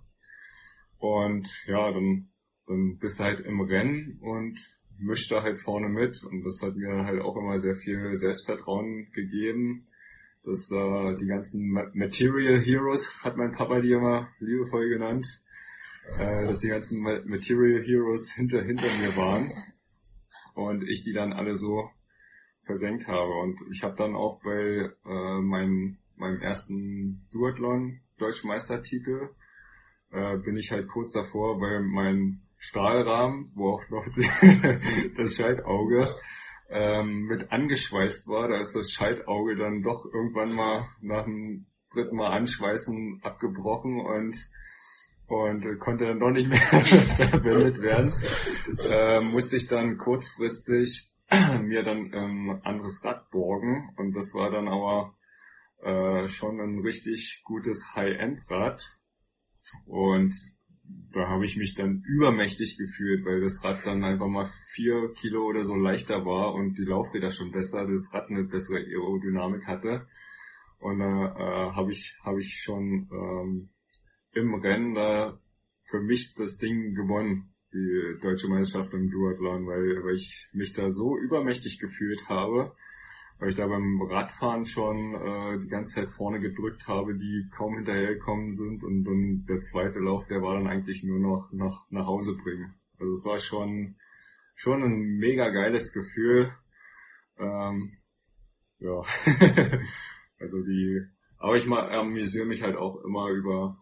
Und 0.98 1.48
ja, 1.66 1.92
dann, 1.92 2.28
dann 2.66 2.98
bist 2.98 3.20
du 3.20 3.24
halt 3.24 3.40
im 3.40 3.60
Rennen 3.60 4.18
und 4.20 4.58
mischt 4.98 5.30
da 5.30 5.42
halt 5.42 5.60
vorne 5.60 5.88
mit. 5.88 6.22
Und 6.24 6.44
das 6.44 6.60
hat 6.62 6.76
mir 6.76 7.04
halt 7.04 7.20
auch 7.20 7.36
immer 7.36 7.58
sehr 7.58 7.74
viel 7.74 8.14
Selbstvertrauen 8.16 9.10
gegeben. 9.12 9.84
Dass 10.44 10.70
äh, 10.70 11.16
die 11.16 11.26
ganzen 11.26 11.70
Material 11.70 12.58
Heroes, 12.58 13.22
hat 13.22 13.36
mein 13.36 13.52
Papa 13.52 13.80
die 13.80 13.92
immer 13.92 14.28
liebevoll 14.38 14.88
genannt, 14.88 15.26
äh, 16.18 16.46
dass 16.46 16.58
die 16.58 16.68
ganzen 16.68 17.02
Material 17.02 17.82
Heroes 17.84 18.32
hinter, 18.32 18.62
hinter 18.62 18.86
mir 18.98 19.16
waren. 19.16 19.52
Und 20.54 20.88
ich 20.88 21.02
die 21.02 21.12
dann 21.12 21.32
alle 21.32 21.54
so 21.54 21.90
versenkt 22.64 23.08
habe. 23.08 23.32
Und 23.32 23.60
ich 23.70 23.82
habe 23.82 23.96
dann 23.96 24.14
auch 24.14 24.40
bei 24.42 24.90
äh, 25.04 25.40
meinem, 25.40 25.98
meinem 26.16 26.40
ersten 26.40 27.26
Duathlon 27.30 28.00
Deutschmeistertitel 28.18 29.30
äh, 30.12 30.36
bin 30.38 30.56
ich 30.56 30.70
halt 30.70 30.88
kurz 30.88 31.12
davor, 31.12 31.60
weil 31.60 31.82
mein 31.82 32.40
Stahlrahmen, 32.58 33.52
wo 33.54 33.74
auch 33.74 33.88
noch 33.90 34.06
das 35.16 35.34
Schaltauge 35.34 36.08
ähm, 36.70 37.26
mit 37.26 37.50
angeschweißt 37.52 38.28
war, 38.28 38.48
da 38.48 38.58
ist 38.58 38.74
das 38.74 38.90
Schaltauge 38.90 39.56
dann 39.56 39.82
doch 39.82 40.04
irgendwann 40.12 40.54
mal 40.54 40.88
nach 41.00 41.24
dem 41.24 41.66
dritten 41.92 42.16
Mal 42.16 42.32
anschweißen 42.36 43.20
abgebrochen 43.22 44.00
und 44.00 44.36
und 45.28 45.78
konnte 45.78 46.06
dann 46.06 46.20
doch 46.20 46.30
nicht 46.30 46.48
mehr 46.48 46.58
verwendet 46.58 47.82
werden. 47.82 48.12
Äh, 48.78 49.20
musste 49.20 49.58
ich 49.58 49.68
dann 49.68 49.98
kurzfristig 49.98 51.10
mir 51.62 51.82
dann 51.82 52.12
ein 52.14 52.60
anderes 52.64 53.04
Rad 53.04 53.30
borgen 53.30 53.90
und 53.96 54.14
das 54.14 54.34
war 54.34 54.50
dann 54.50 54.68
aber 54.68 55.14
äh, 55.82 56.26
schon 56.28 56.60
ein 56.60 56.80
richtig 56.80 57.42
gutes 57.44 57.94
High-End-Rad 57.94 58.98
und 59.86 60.34
da 61.12 61.28
habe 61.28 61.44
ich 61.44 61.56
mich 61.56 61.74
dann 61.74 62.02
übermächtig 62.06 62.78
gefühlt, 62.78 63.24
weil 63.24 63.40
das 63.40 63.62
Rad 63.62 63.84
dann 63.84 64.04
einfach 64.04 64.28
mal 64.28 64.48
vier 64.72 65.12
Kilo 65.14 65.44
oder 65.44 65.64
so 65.64 65.74
leichter 65.74 66.24
war 66.24 66.54
und 66.54 66.78
die 66.78 66.84
Laufräder 66.84 67.30
schon 67.30 67.50
besser, 67.50 67.86
das 67.86 68.12
Rad 68.12 68.30
eine 68.30 68.44
bessere 68.44 68.78
Aerodynamik 68.78 69.66
hatte. 69.66 70.06
Und 70.78 71.00
da 71.00 71.34
äh, 71.34 71.72
habe 71.74 71.92
ich, 71.92 72.16
hab 72.22 72.38
ich 72.38 72.60
schon 72.62 73.08
ähm, 73.12 73.70
im 74.32 74.54
Rennen 74.54 74.94
da 74.94 75.38
für 75.84 76.00
mich 76.00 76.34
das 76.36 76.58
Ding 76.58 76.94
gewonnen 76.94 77.52
die 77.72 78.18
deutsche 78.22 78.48
Meisterschaft 78.48 78.94
im 78.94 79.10
Duathlon, 79.10 79.66
weil, 79.66 80.02
weil 80.02 80.14
ich 80.14 80.48
mich 80.52 80.72
da 80.72 80.90
so 80.90 81.18
übermächtig 81.18 81.78
gefühlt 81.78 82.28
habe, 82.28 82.74
weil 83.38 83.50
ich 83.50 83.54
da 83.54 83.66
beim 83.66 84.02
Radfahren 84.02 84.66
schon 84.66 85.14
äh, 85.14 85.60
die 85.60 85.68
ganze 85.68 86.00
Zeit 86.00 86.10
vorne 86.10 86.40
gedrückt 86.40 86.88
habe, 86.88 87.16
die 87.16 87.48
kaum 87.56 87.76
hinterhergekommen 87.76 88.52
sind 88.52 88.82
und 88.82 89.04
dann 89.04 89.44
der 89.48 89.60
zweite 89.60 90.00
Lauf, 90.00 90.26
der 90.26 90.42
war 90.42 90.54
dann 90.54 90.66
eigentlich 90.66 91.04
nur 91.04 91.20
noch 91.20 91.48
nach, 91.52 91.86
nach 91.90 92.06
Hause 92.06 92.36
bringen. 92.36 92.74
Also 92.98 93.12
es 93.12 93.24
war 93.24 93.38
schon, 93.38 93.96
schon 94.54 94.82
ein 94.82 95.18
mega 95.18 95.50
geiles 95.50 95.92
Gefühl. 95.92 96.52
Ähm, 97.38 97.98
ja, 98.80 99.02
also 100.40 100.62
die, 100.62 101.00
aber 101.36 101.56
ich 101.56 101.66
mal 101.66 101.90
amüsiere 101.92 102.46
mich 102.46 102.62
halt 102.62 102.76
auch 102.76 103.04
immer 103.04 103.28
über, 103.30 103.78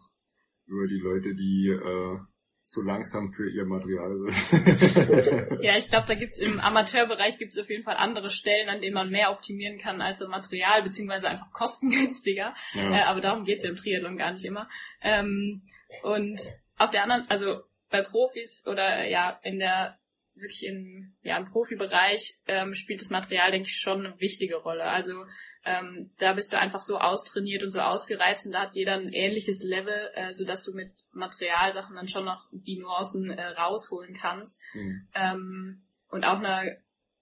über 0.67 0.85
die 0.85 0.99
Leute, 0.99 1.33
die 1.33 1.69
äh, 1.69 2.19
zu 2.67 2.83
langsam 2.83 3.31
für 3.31 3.49
ihr 3.49 3.63
Material 3.63 4.29
sind. 4.29 5.61
ja, 5.63 5.77
ich 5.77 5.89
glaube, 5.89 6.07
da 6.07 6.15
gibt's 6.15 6.39
im 6.39 6.59
Amateurbereich 6.59 7.37
gibt's 7.37 7.57
auf 7.57 7.69
jeden 7.69 7.83
Fall 7.83 7.95
andere 7.95 8.29
Stellen, 8.29 8.67
an 8.67 8.81
denen 8.81 8.93
man 8.93 9.09
mehr 9.09 9.31
optimieren 9.31 9.79
kann 9.79 10.01
als 10.01 10.19
im 10.19 10.29
Material, 10.29 10.83
beziehungsweise 10.83 11.29
einfach 11.29 11.53
kostengünstiger. 11.53 12.53
Ja. 12.73 12.91
Äh, 12.91 13.03
aber 13.03 13.21
darum 13.21 13.45
geht's 13.45 13.63
ja 13.63 13.69
im 13.69 13.77
Triathlon 13.77 14.17
gar 14.17 14.33
nicht 14.33 14.43
immer. 14.43 14.67
Ähm, 15.01 15.61
und 16.03 16.41
auf 16.77 16.91
der 16.91 17.03
anderen, 17.03 17.29
also 17.29 17.61
bei 17.89 18.01
Profis 18.01 18.65
oder 18.67 19.07
ja 19.07 19.39
in 19.43 19.59
der 19.59 19.97
wirklich 20.35 20.65
in, 20.65 21.15
ja, 21.23 21.37
im 21.37 21.45
Profibereich 21.45 22.35
ähm, 22.47 22.73
spielt 22.73 23.01
das 23.01 23.09
Material, 23.09 23.51
denke 23.51 23.69
ich, 23.69 23.77
schon 23.77 24.05
eine 24.05 24.19
wichtige 24.19 24.57
Rolle. 24.57 24.83
Also 24.83 25.25
ähm, 25.67 26.11
da 26.17 26.33
bist 26.33 26.53
du 26.53 26.57
einfach 26.57 26.79
so 26.79 26.97
austrainiert 26.97 27.61
und 27.61 27.71
so 27.71 27.81
ausgereizt 27.81 28.45
und 28.45 28.53
da 28.53 28.61
hat 28.61 28.73
jeder 28.73 28.93
ein 28.93 29.11
ähnliches 29.11 29.61
Level, 29.63 30.11
äh, 30.13 30.33
sodass 30.33 30.63
du 30.63 30.71
mit 30.73 30.93
Materialsachen 31.11 31.93
dann 31.93 32.07
schon 32.07 32.23
noch 32.23 32.47
die 32.51 32.79
Nuancen 32.79 33.29
äh, 33.31 33.47
rausholen 33.47 34.15
kannst. 34.15 34.61
Mhm. 34.73 35.07
Ähm, 35.13 35.83
und 36.09 36.23
auch 36.23 36.37
einer 36.37 36.63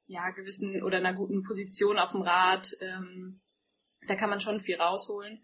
ja, 0.06 0.30
gewissen 0.30 0.84
oder 0.84 0.98
einer 0.98 1.16
guten 1.16 1.42
Position 1.42 1.98
auf 1.98 2.12
dem 2.12 2.22
Rad, 2.22 2.72
ähm, 2.82 3.42
da 4.08 4.16
kann 4.16 4.30
man 4.30 4.40
schon 4.40 4.60
viel 4.60 4.80
rausholen. 4.80 5.44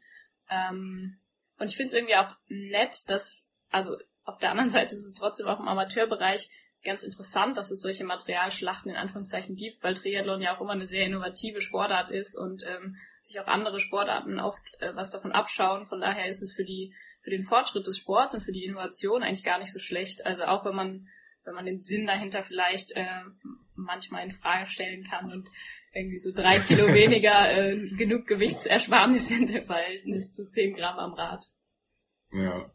Ähm, 0.52 1.20
und 1.58 1.72
ich 1.72 1.76
finde 1.76 1.88
es 1.88 1.94
irgendwie 1.94 2.18
auch 2.18 2.36
nett, 2.50 3.10
dass, 3.10 3.48
also 3.72 3.98
auf 4.26 4.38
der 4.38 4.52
anderen 4.52 4.70
Seite 4.70 4.94
ist 4.94 5.08
es 5.08 5.16
trotzdem 5.16 5.48
auch 5.48 5.60
im 5.60 5.68
Amateurbereich 5.68 6.48
ganz 6.84 7.04
interessant, 7.04 7.58
dass 7.58 7.72
es 7.72 7.82
solche 7.82 8.04
Materialschlachten 8.04 8.92
in 8.92 8.98
Anführungszeichen 8.98 9.56
gibt, 9.56 9.84
weil 9.84 9.94
Triathlon 9.94 10.42
ja 10.42 10.56
auch 10.56 10.62
immer 10.62 10.74
eine 10.74 10.88
sehr 10.88 11.06
innovative 11.06 11.62
Sportart 11.62 12.12
ist 12.12 12.38
und 12.38 12.64
ähm, 12.66 12.98
sich 13.24 13.40
auch 13.40 13.48
andere 13.48 13.80
Sportarten 13.80 14.40
oft 14.40 14.62
äh, 14.80 14.96
was 14.96 15.12
davon 15.12 15.32
abschauen. 15.32 15.88
Von 15.88 16.02
daher 16.02 16.28
ist 16.28 16.42
es 16.42 16.54
für 16.54 16.66
die 16.66 16.94
für 17.24 17.30
den 17.30 17.44
Fortschritt 17.44 17.86
des 17.86 17.98
Sports 17.98 18.34
und 18.34 18.42
für 18.42 18.52
die 18.52 18.66
Innovation 18.66 19.22
eigentlich 19.22 19.44
gar 19.44 19.60
nicht 19.60 19.72
so 19.72 19.80
schlecht. 19.80 20.26
Also 20.26 20.44
auch 20.44 20.66
wenn 20.66 20.76
man 20.76 21.08
wenn 21.44 21.54
man 21.54 21.66
den 21.66 21.82
Sinn 21.82 22.08
dahinter 22.08 22.44
vielleicht 22.44 22.92
äh, 22.96 23.06
manchmal 23.76 24.26
in 24.26 24.32
Frage 24.32 24.70
stellen 24.70 25.08
kann 25.10 25.32
und 25.32 25.50
irgendwie 25.94 26.20
so 26.20 26.32
drei 26.32 26.60
Kilo 26.60 26.88
weniger 26.94 27.52
äh, 27.52 27.78
genug 27.96 28.28
Gewichtsersparnis 28.28 29.28
sind 29.30 29.50
im 29.50 29.64
Verhältnis 29.64 30.32
zu 30.32 30.48
zehn 30.48 30.74
Gramm 30.76 30.98
am 30.98 31.14
Rad. 31.14 31.46
Ja, 32.32 32.72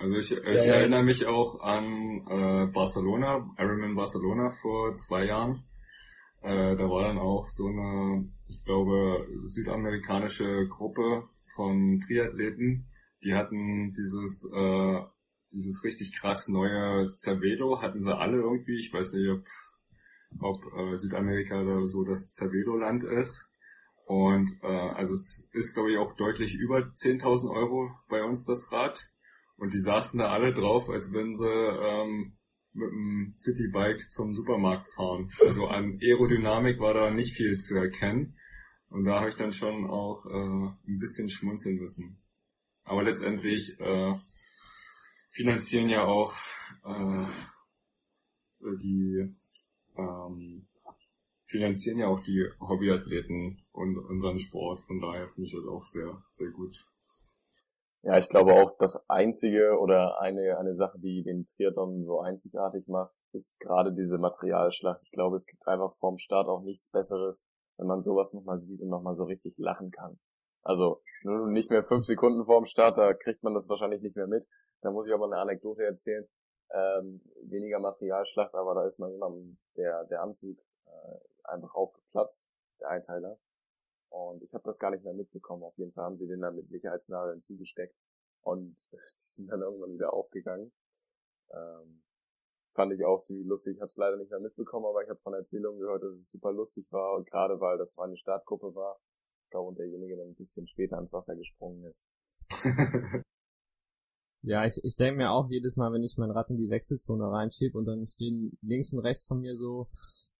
also 0.00 0.16
ich, 0.16 0.32
ich 0.32 0.44
ja, 0.44 0.74
erinnere 0.74 1.04
mich 1.04 1.26
auch 1.26 1.60
an 1.60 2.22
äh, 2.26 2.72
Barcelona, 2.72 3.54
Ironman 3.58 3.94
Barcelona 3.94 4.50
vor 4.62 4.96
zwei 4.96 5.26
Jahren. 5.26 5.62
Äh, 6.42 6.76
da 6.76 6.88
war 6.88 7.02
dann 7.02 7.18
auch 7.18 7.46
so 7.48 7.66
eine, 7.66 8.26
ich 8.48 8.64
glaube, 8.64 9.26
südamerikanische 9.44 10.66
Gruppe 10.68 11.28
von 11.54 12.00
Triathleten. 12.00 12.88
Die 13.22 13.34
hatten 13.34 13.92
dieses, 13.92 14.50
äh, 14.56 15.00
dieses 15.52 15.84
richtig 15.84 16.18
krass 16.18 16.48
neue 16.48 17.10
Cervelo, 17.10 17.82
hatten 17.82 18.02
sie 18.02 18.16
alle 18.16 18.38
irgendwie. 18.38 18.78
Ich 18.78 18.90
weiß 18.94 19.12
nicht, 19.12 19.28
ob, 19.28 19.44
ob 20.40 20.64
äh, 20.78 20.96
Südamerika 20.96 21.62
da 21.62 21.86
so 21.86 22.04
das 22.04 22.34
Cervelo-Land 22.36 23.04
ist. 23.04 23.52
Und 24.06 24.50
äh, 24.62 24.66
also 24.66 25.12
es 25.12 25.46
ist, 25.52 25.74
glaube 25.74 25.92
ich, 25.92 25.98
auch 25.98 26.14
deutlich 26.16 26.54
über 26.54 26.78
10.000 26.78 27.54
Euro 27.54 27.90
bei 28.08 28.24
uns 28.24 28.46
das 28.46 28.72
Rad. 28.72 29.09
Und 29.60 29.74
die 29.74 29.78
saßen 29.78 30.18
da 30.18 30.30
alle 30.30 30.54
drauf, 30.54 30.88
als 30.88 31.12
wenn 31.12 31.36
sie 31.36 31.46
ähm, 31.46 32.32
mit 32.72 32.90
dem 32.90 33.34
Citybike 33.36 34.08
zum 34.08 34.34
Supermarkt 34.34 34.88
fahren. 34.88 35.30
Also 35.46 35.66
an 35.66 35.98
Aerodynamik 36.00 36.80
war 36.80 36.94
da 36.94 37.10
nicht 37.10 37.36
viel 37.36 37.58
zu 37.60 37.76
erkennen. 37.76 38.38
Und 38.88 39.04
da 39.04 39.20
habe 39.20 39.28
ich 39.28 39.36
dann 39.36 39.52
schon 39.52 39.84
auch 39.88 40.24
äh, 40.24 40.90
ein 40.90 40.98
bisschen 40.98 41.28
schmunzeln 41.28 41.76
müssen. 41.76 42.22
Aber 42.84 43.02
letztendlich 43.02 43.78
äh, 43.78 44.14
finanzieren 45.30 45.90
ja 45.90 46.04
auch 46.06 46.34
äh, 46.84 47.26
die 48.82 49.36
ähm, 49.96 50.66
finanzieren 51.44 51.98
ja 51.98 52.06
auch 52.06 52.20
die 52.20 52.46
Hobbyathleten 52.60 53.62
und 53.72 53.98
unseren 53.98 54.38
Sport. 54.38 54.80
Von 54.86 55.00
daher 55.00 55.28
finde 55.28 55.48
ich 55.48 55.52
das 55.52 55.66
auch 55.66 55.84
sehr, 55.84 56.24
sehr 56.30 56.50
gut. 56.50 56.89
Ja, 58.02 58.16
ich 58.16 58.30
glaube 58.30 58.54
auch, 58.54 58.78
das 58.78 58.98
einzige 59.10 59.78
oder 59.78 60.20
eine, 60.20 60.56
eine 60.56 60.74
Sache, 60.74 60.98
die 60.98 61.22
den 61.22 61.46
Triathlon 61.56 62.04
so 62.04 62.20
einzigartig 62.20 62.88
macht, 62.88 63.14
ist 63.32 63.60
gerade 63.60 63.92
diese 63.92 64.16
Materialschlacht. 64.16 65.02
Ich 65.02 65.10
glaube, 65.10 65.36
es 65.36 65.44
gibt 65.44 65.66
einfach 65.68 65.92
vorm 65.92 66.16
Start 66.16 66.48
auch 66.48 66.62
nichts 66.62 66.90
Besseres, 66.90 67.44
wenn 67.76 67.86
man 67.86 68.00
sowas 68.00 68.32
nochmal 68.32 68.56
sieht 68.56 68.80
und 68.80 68.88
nochmal 68.88 69.12
so 69.12 69.24
richtig 69.24 69.54
lachen 69.58 69.90
kann. 69.90 70.18
Also 70.62 71.02
nicht 71.24 71.70
mehr 71.70 71.84
fünf 71.84 72.06
Sekunden 72.06 72.46
vorm 72.46 72.64
Start, 72.64 72.96
da 72.96 73.12
kriegt 73.12 73.42
man 73.42 73.52
das 73.52 73.68
wahrscheinlich 73.68 74.00
nicht 74.00 74.16
mehr 74.16 74.26
mit. 74.26 74.46
Da 74.80 74.90
muss 74.90 75.06
ich 75.06 75.12
aber 75.12 75.26
eine 75.26 75.36
Anekdote 75.36 75.84
erzählen. 75.84 76.26
Ähm, 76.72 77.20
weniger 77.42 77.80
Materialschlacht, 77.80 78.54
aber 78.54 78.74
da 78.74 78.86
ist 78.86 78.98
mal 78.98 79.10
jemand 79.10 79.58
der, 79.76 80.04
der 80.06 80.22
Anzug 80.22 80.56
äh, 80.86 81.18
einfach 81.44 81.74
aufgeplatzt, 81.74 82.48
der 82.80 82.88
Einteiler. 82.88 83.38
Und 84.10 84.42
ich 84.42 84.52
habe 84.54 84.64
das 84.64 84.78
gar 84.78 84.90
nicht 84.90 85.04
mehr 85.04 85.14
mitbekommen. 85.14 85.62
Auf 85.62 85.76
jeden 85.78 85.92
Fall 85.92 86.04
haben 86.04 86.16
sie 86.16 86.26
den 86.26 86.40
dann 86.40 86.56
mit 86.56 86.68
Sicherheitsnadeln 86.68 87.40
zugesteckt. 87.40 87.96
Und 88.42 88.76
die 88.92 88.98
sind 89.16 89.48
dann 89.48 89.62
irgendwann 89.62 89.94
wieder 89.94 90.12
aufgegangen. 90.12 90.72
Ähm, 91.52 92.02
fand 92.72 92.92
ich 92.92 93.04
auch 93.04 93.20
ziemlich 93.20 93.46
lustig. 93.46 93.76
Ich 93.76 93.80
habe 93.80 93.88
es 93.88 93.96
leider 93.96 94.16
nicht 94.16 94.30
mehr 94.30 94.40
mitbekommen, 94.40 94.86
aber 94.86 95.02
ich 95.02 95.08
habe 95.08 95.20
von 95.20 95.34
Erzählungen 95.34 95.80
gehört, 95.80 96.02
dass 96.02 96.14
es 96.14 96.30
super 96.30 96.52
lustig 96.52 96.90
war. 96.92 97.16
Und 97.16 97.28
gerade 97.28 97.60
weil 97.60 97.78
das 97.78 97.98
eine 97.98 98.16
Startgruppe 98.16 98.74
war, 98.74 99.00
ich 99.44 99.50
glaube, 99.50 99.68
und 99.68 99.78
derjenige 99.78 100.16
dann 100.16 100.28
ein 100.28 100.34
bisschen 100.34 100.66
später 100.66 100.96
ans 100.96 101.12
Wasser 101.12 101.34
gesprungen 101.36 101.84
ist. 101.84 102.06
Ja, 104.42 104.64
ich, 104.64 104.82
ich 104.84 104.96
denke 104.96 105.18
mir 105.18 105.30
auch 105.30 105.50
jedes 105.50 105.76
Mal, 105.76 105.92
wenn 105.92 106.02
ich 106.02 106.16
mein 106.16 106.30
Rad 106.30 106.48
in 106.48 106.56
die 106.56 106.70
Wechselzone 106.70 107.30
reinschieb 107.30 107.74
und 107.74 107.84
dann 107.84 108.06
stehen 108.06 108.56
links 108.62 108.92
und 108.92 109.00
rechts 109.00 109.26
von 109.26 109.40
mir 109.40 109.54
so 109.54 109.88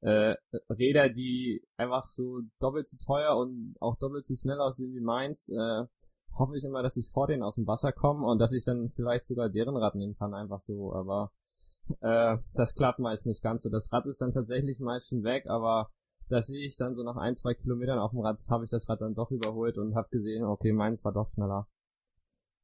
äh, 0.01 0.37
Räder, 0.71 1.11
die 1.11 1.63
einfach 1.77 2.11
so 2.11 2.41
doppelt 2.61 2.89
so 2.89 2.97
teuer 2.97 3.37
und 3.37 3.75
auch 3.81 3.99
doppelt 3.99 4.25
so 4.25 4.35
schnell 4.37 4.59
aussehen 4.59 4.95
wie 4.95 5.01
meins, 5.01 5.51
äh, 5.51 5.85
hoffe 6.39 6.57
ich 6.57 6.65
immer, 6.65 6.83
dass 6.83 6.97
ich 6.97 7.11
vor 7.11 7.27
denen 7.27 7.43
aus 7.43 7.57
dem 7.57 7.67
Wasser 7.67 7.93
komme 7.93 8.27
und 8.27 8.39
dass 8.39 8.53
ich 8.53 8.65
dann 8.65 8.89
vielleicht 8.89 9.25
sogar 9.25 9.51
deren 9.51 9.77
Rad 9.77 9.95
nehmen 9.95 10.15
kann, 10.17 10.33
einfach 10.33 10.63
so, 10.63 10.95
aber 10.95 11.31
äh, 12.01 12.39
das 12.55 12.75
klappt 12.75 13.01
meist 13.01 13.27
nicht 13.27 13.43
ganz 13.43 13.63
so. 13.63 13.69
Das 13.69 13.93
Rad 13.93 14.07
ist 14.07 14.23
dann 14.23 14.33
tatsächlich 14.33 14.81
meist 14.81 15.09
schon 15.09 15.25
weg, 15.25 15.45
aber 15.47 15.91
da 16.31 16.41
sehe 16.41 16.67
ich 16.67 16.79
dann 16.79 16.95
so 16.95 17.03
nach 17.03 17.17
ein, 17.17 17.35
zwei 17.35 17.53
Kilometern 17.53 17.99
auf 17.99 18.13
dem 18.13 18.21
Rad, 18.21 18.43
habe 18.49 18.65
ich 18.65 18.71
das 18.71 18.89
Rad 18.89 19.03
dann 19.03 19.15
doch 19.15 19.31
überholt 19.31 19.77
und 19.77 19.95
habe 19.95 20.09
gesehen, 20.11 20.45
okay, 20.45 20.73
meins 20.73 21.05
war 21.05 21.13
doch 21.13 21.27
schneller. 21.27 21.67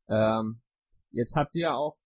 Ähm, 0.08 0.62
Jetzt 1.10 1.36
habt 1.36 1.54
ihr 1.54 1.74
auch 1.74 1.96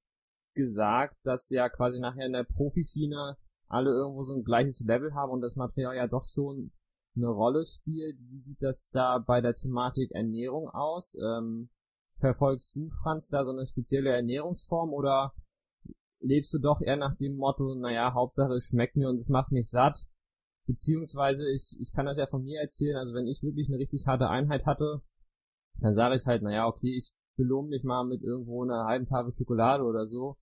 gesagt, 0.55 1.17
dass 1.25 1.51
ja 1.51 1.69
quasi 1.69 1.99
nachher 2.01 2.27
in 2.27 2.33
der 2.33 2.45
Profischiene 2.45 3.37
alle 3.69 3.91
irgendwo 3.91 4.23
so 4.23 4.35
ein 4.35 4.45
gleiches 4.45 4.81
Level 4.81 5.15
haben 5.15 5.31
und 5.31 5.41
das 5.41 5.57
Material 5.57 5.97
ja 5.97 6.07
doch 6.07 6.25
schon 6.25 6.73
eine 7.17 7.29
Rolle 7.29 7.65
spielt. 7.65 8.19
Wie 8.21 8.39
sieht 8.39 8.63
das 8.63 8.91
da 8.91 9.19
bei 9.19 9.41
der 9.41 9.55
Thematik 9.55 10.11
Ernährung 10.13 10.69
aus? 10.69 11.17
Ähm, 11.23 11.71
verfolgst 12.19 12.75
du, 12.75 12.89
Franz, 12.89 13.29
da 13.29 13.45
so 13.45 13.53
eine 13.53 13.67
spezielle 13.67 14.11
Ernährungsform 14.11 14.93
oder 14.93 15.35
lebst 16.21 16.53
du 16.53 16.59
doch 16.59 16.81
eher 16.81 16.97
nach 16.97 17.17
dem 17.17 17.37
Motto, 17.37 17.75
naja, 17.75 18.13
Hauptsache 18.13 18.55
es 18.55 18.69
schmeckt 18.69 18.97
mir 18.97 19.09
und 19.09 19.19
es 19.19 19.29
macht 19.29 19.53
mich 19.53 19.71
satt? 19.71 20.07
Beziehungsweise 20.67 21.49
ich, 21.51 21.77
ich 21.81 21.93
kann 21.93 22.07
das 22.07 22.19
ja 22.19 22.27
von 22.27 22.45
mir 22.45 22.61
erzählen, 22.61 22.97
also 22.97 23.15
wenn 23.15 23.27
ich 23.27 23.43
wirklich 23.43 23.69
eine 23.69 23.79
richtig 23.79 24.07
harte 24.07 24.29
Einheit 24.29 24.67
hatte, 24.67 25.03
dann 25.79 25.95
sage 25.95 26.17
ich 26.17 26.27
halt, 26.27 26.43
naja, 26.43 26.67
okay, 26.67 26.97
ich 26.97 27.13
belohne 27.41 27.69
mich 27.71 27.85
mal 27.85 28.05
mit 28.05 28.23
irgendwo 28.23 28.63
einer 28.63 28.85
halben 28.85 29.07
Tafel 29.07 29.33
Schokolade 29.33 29.83
oder 29.83 30.07
so. 30.07 30.37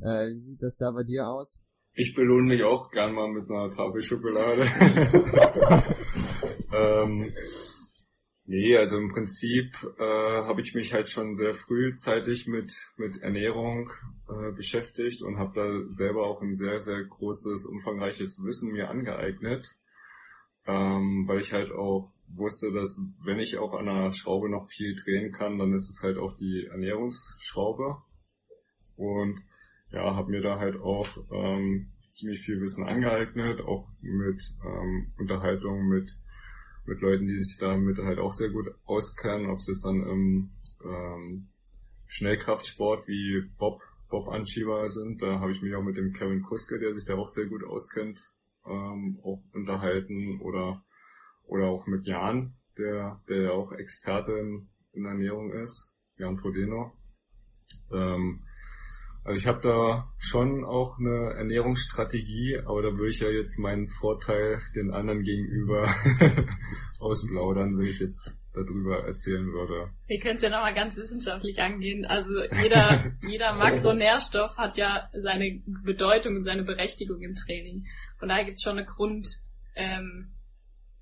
Äh, 0.00 0.34
wie 0.34 0.40
sieht 0.40 0.62
das 0.62 0.76
da 0.76 0.90
bei 0.90 1.02
dir 1.02 1.26
aus? 1.26 1.62
Ich 1.94 2.14
belohne 2.14 2.46
mich 2.46 2.62
auch 2.62 2.90
gern 2.90 3.14
mal 3.14 3.30
mit 3.32 3.50
einer 3.50 3.74
Tafel 3.74 4.02
Schokolade. 4.02 4.64
ähm, 6.74 7.32
nee, 8.44 8.76
also 8.76 8.98
im 8.98 9.08
Prinzip 9.08 9.72
äh, 9.98 10.02
habe 10.02 10.60
ich 10.60 10.74
mich 10.74 10.92
halt 10.92 11.08
schon 11.08 11.34
sehr 11.34 11.54
frühzeitig 11.54 12.46
mit, 12.46 12.74
mit 12.98 13.22
Ernährung 13.22 13.90
äh, 14.28 14.52
beschäftigt 14.54 15.22
und 15.22 15.38
habe 15.38 15.52
da 15.54 15.92
selber 15.92 16.26
auch 16.26 16.42
ein 16.42 16.56
sehr, 16.56 16.80
sehr 16.80 17.02
großes, 17.02 17.64
umfangreiches 17.64 18.44
Wissen 18.44 18.72
mir 18.72 18.90
angeeignet, 18.90 19.70
ähm, 20.66 21.24
weil 21.26 21.40
ich 21.40 21.54
halt 21.54 21.72
auch 21.72 22.12
wusste, 22.28 22.72
dass 22.72 23.00
wenn 23.24 23.38
ich 23.38 23.58
auch 23.58 23.74
an 23.74 23.88
einer 23.88 24.12
Schraube 24.12 24.50
noch 24.50 24.66
viel 24.68 24.94
drehen 24.94 25.32
kann, 25.32 25.58
dann 25.58 25.72
ist 25.72 25.88
es 25.88 26.02
halt 26.02 26.18
auch 26.18 26.36
die 26.36 26.66
Ernährungsschraube. 26.70 27.96
Und 28.96 29.40
ja, 29.90 30.14
habe 30.14 30.30
mir 30.30 30.42
da 30.42 30.58
halt 30.58 30.80
auch 30.80 31.08
ähm, 31.32 31.92
ziemlich 32.10 32.40
viel 32.40 32.60
Wissen 32.60 32.84
angeeignet, 32.84 33.60
auch 33.60 33.88
mit 34.00 34.42
ähm, 34.64 35.12
Unterhaltung 35.18 35.86
mit 35.88 36.10
mit 36.86 37.00
Leuten, 37.00 37.26
die 37.26 37.36
sich 37.36 37.58
damit 37.58 37.98
halt 37.98 38.18
auch 38.18 38.32
sehr 38.32 38.50
gut 38.50 38.68
auskennen, 38.84 39.50
ob 39.50 39.58
es 39.58 39.66
jetzt 39.66 39.84
dann 39.84 40.02
im 40.06 40.50
ähm, 40.84 41.48
Schnellkraftsport 42.06 43.08
wie 43.08 43.42
Bob 43.58 43.82
Bob 44.08 44.28
Anschieber 44.28 44.88
sind. 44.88 45.20
Da 45.20 45.40
habe 45.40 45.50
ich 45.50 45.60
mich 45.62 45.74
auch 45.74 45.82
mit 45.82 45.96
dem 45.96 46.12
Kevin 46.12 46.42
Kuske, 46.42 46.78
der 46.78 46.94
sich 46.94 47.04
da 47.04 47.16
auch 47.16 47.28
sehr 47.28 47.46
gut 47.46 47.64
auskennt, 47.64 48.20
ähm, 48.64 49.18
auch 49.22 49.42
unterhalten 49.52 50.40
oder 50.40 50.84
oder 51.46 51.66
auch 51.66 51.86
mit 51.86 52.06
Jan, 52.06 52.54
der, 52.78 53.20
der 53.28 53.42
ja 53.42 53.50
auch 53.50 53.72
Experte 53.72 54.32
in, 54.32 54.68
in 54.92 55.04
Ernährung 55.04 55.52
ist, 55.52 55.94
Jan 56.18 56.38
Frodeno. 56.38 56.92
Ähm, 57.92 58.42
also 59.26 59.40
ich 59.40 59.46
habe 59.48 59.60
da 59.60 60.12
schon 60.18 60.64
auch 60.64 60.98
eine 61.00 61.34
Ernährungsstrategie, 61.34 62.60
aber 62.64 62.82
da 62.82 62.92
würde 62.92 63.10
ich 63.10 63.18
ja 63.18 63.28
jetzt 63.28 63.58
meinen 63.58 63.88
Vorteil 63.88 64.60
den 64.76 64.92
anderen 64.92 65.24
gegenüber 65.24 65.92
ausplaudern, 67.00 67.76
wenn 67.76 67.86
ich 67.86 67.98
jetzt 67.98 68.38
darüber 68.54 69.04
erzählen 69.04 69.52
würde. 69.52 69.90
Wir 70.06 70.20
können 70.20 70.36
es 70.36 70.42
ja 70.42 70.48
nochmal 70.48 70.74
ganz 70.74 70.96
wissenschaftlich 70.96 71.60
angehen. 71.60 72.06
Also 72.06 72.30
jeder, 72.62 73.12
jeder 73.26 73.52
Makronährstoff 73.54 74.56
hat 74.58 74.78
ja 74.78 75.10
seine 75.12 75.60
Bedeutung 75.84 76.36
und 76.36 76.44
seine 76.44 76.62
Berechtigung 76.62 77.20
im 77.20 77.34
Training. 77.34 77.84
Von 78.20 78.28
daher 78.28 78.44
gibt 78.44 78.58
es 78.58 78.62
schon 78.62 78.78
eine 78.78 78.86
Grund, 78.86 79.26
ähm, 79.74 80.35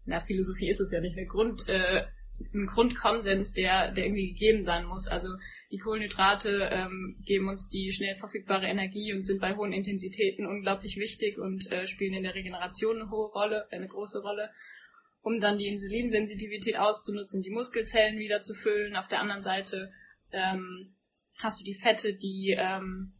na, 0.06 0.20
Philosophie 0.20 0.68
ist 0.68 0.80
es 0.80 0.90
ja 0.90 1.00
nicht, 1.00 1.16
eine 1.16 1.26
Grund, 1.26 1.68
äh, 1.68 2.04
ein 2.52 2.66
Grundkonsens, 2.66 3.52
der, 3.52 3.92
der 3.92 4.06
irgendwie 4.06 4.32
gegeben 4.32 4.64
sein 4.64 4.86
muss. 4.86 5.06
Also 5.06 5.28
die 5.70 5.78
Kohlenhydrate 5.78 6.68
ähm, 6.72 7.16
geben 7.24 7.48
uns 7.48 7.68
die 7.68 7.92
schnell 7.92 8.16
verfügbare 8.16 8.66
Energie 8.66 9.12
und 9.12 9.24
sind 9.24 9.40
bei 9.40 9.54
hohen 9.54 9.72
Intensitäten 9.72 10.46
unglaublich 10.46 10.96
wichtig 10.96 11.38
und 11.38 11.70
äh, 11.70 11.86
spielen 11.86 12.14
in 12.14 12.24
der 12.24 12.34
Regeneration 12.34 13.00
eine 13.00 13.10
hohe 13.10 13.30
Rolle, 13.30 13.70
eine 13.70 13.86
große 13.86 14.20
Rolle, 14.20 14.50
um 15.22 15.38
dann 15.40 15.58
die 15.58 15.68
Insulinsensitivität 15.68 16.76
auszunutzen, 16.76 17.42
die 17.42 17.50
Muskelzellen 17.50 18.18
wieder 18.18 18.40
zu 18.40 18.54
füllen. 18.54 18.96
Auf 18.96 19.08
der 19.08 19.20
anderen 19.20 19.42
Seite 19.42 19.92
ähm, 20.32 20.96
hast 21.38 21.60
du 21.60 21.64
die 21.64 21.78
Fette, 21.78 22.14
die 22.14 22.56
ähm, 22.58 23.14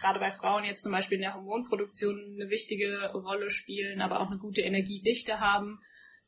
gerade 0.00 0.20
bei 0.20 0.30
Frauen 0.30 0.64
jetzt 0.64 0.82
zum 0.82 0.92
Beispiel 0.92 1.16
in 1.16 1.22
der 1.22 1.34
Hormonproduktion 1.34 2.36
eine 2.36 2.50
wichtige 2.50 3.10
Rolle 3.12 3.50
spielen, 3.50 4.00
aber 4.00 4.20
auch 4.20 4.30
eine 4.30 4.38
gute 4.38 4.62
Energiedichte 4.62 5.40
haben. 5.40 5.80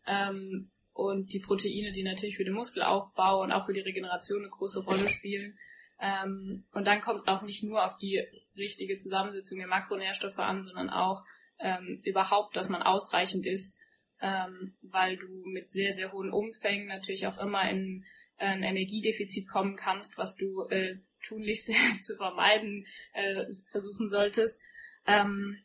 Ähm, 0.06 0.70
und 0.92 1.32
die 1.32 1.40
Proteine, 1.40 1.92
die 1.92 2.02
natürlich 2.02 2.36
für 2.36 2.44
den 2.44 2.54
Muskelaufbau 2.54 3.42
und 3.42 3.52
auch 3.52 3.66
für 3.66 3.72
die 3.72 3.80
Regeneration 3.80 4.40
eine 4.40 4.50
große 4.50 4.84
Rolle 4.84 5.08
spielen. 5.08 5.56
Ähm, 6.00 6.64
und 6.72 6.86
dann 6.86 7.00
kommt 7.00 7.20
es 7.20 7.28
auch 7.28 7.42
nicht 7.42 7.62
nur 7.62 7.84
auf 7.84 7.96
die 7.98 8.22
richtige 8.56 8.98
Zusammensetzung 8.98 9.58
der 9.58 9.68
Makronährstoffe 9.68 10.38
an, 10.38 10.62
sondern 10.62 10.90
auch 10.90 11.22
ähm, 11.58 12.00
überhaupt, 12.04 12.56
dass 12.56 12.68
man 12.68 12.82
ausreichend 12.82 13.46
isst, 13.46 13.78
ähm, 14.20 14.74
weil 14.82 15.16
du 15.16 15.26
mit 15.46 15.70
sehr, 15.70 15.94
sehr 15.94 16.12
hohen 16.12 16.32
Umfängen 16.32 16.88
natürlich 16.88 17.26
auch 17.26 17.38
immer 17.38 17.70
in 17.70 18.04
äh, 18.38 18.46
ein 18.46 18.62
Energiedefizit 18.62 19.48
kommen 19.48 19.76
kannst, 19.76 20.18
was 20.18 20.36
du 20.36 20.66
äh, 20.70 20.98
tunlichst 21.26 21.70
zu 22.02 22.16
vermeiden 22.16 22.86
äh, 23.12 23.46
versuchen 23.70 24.08
solltest, 24.08 24.60
ähm, 25.06 25.58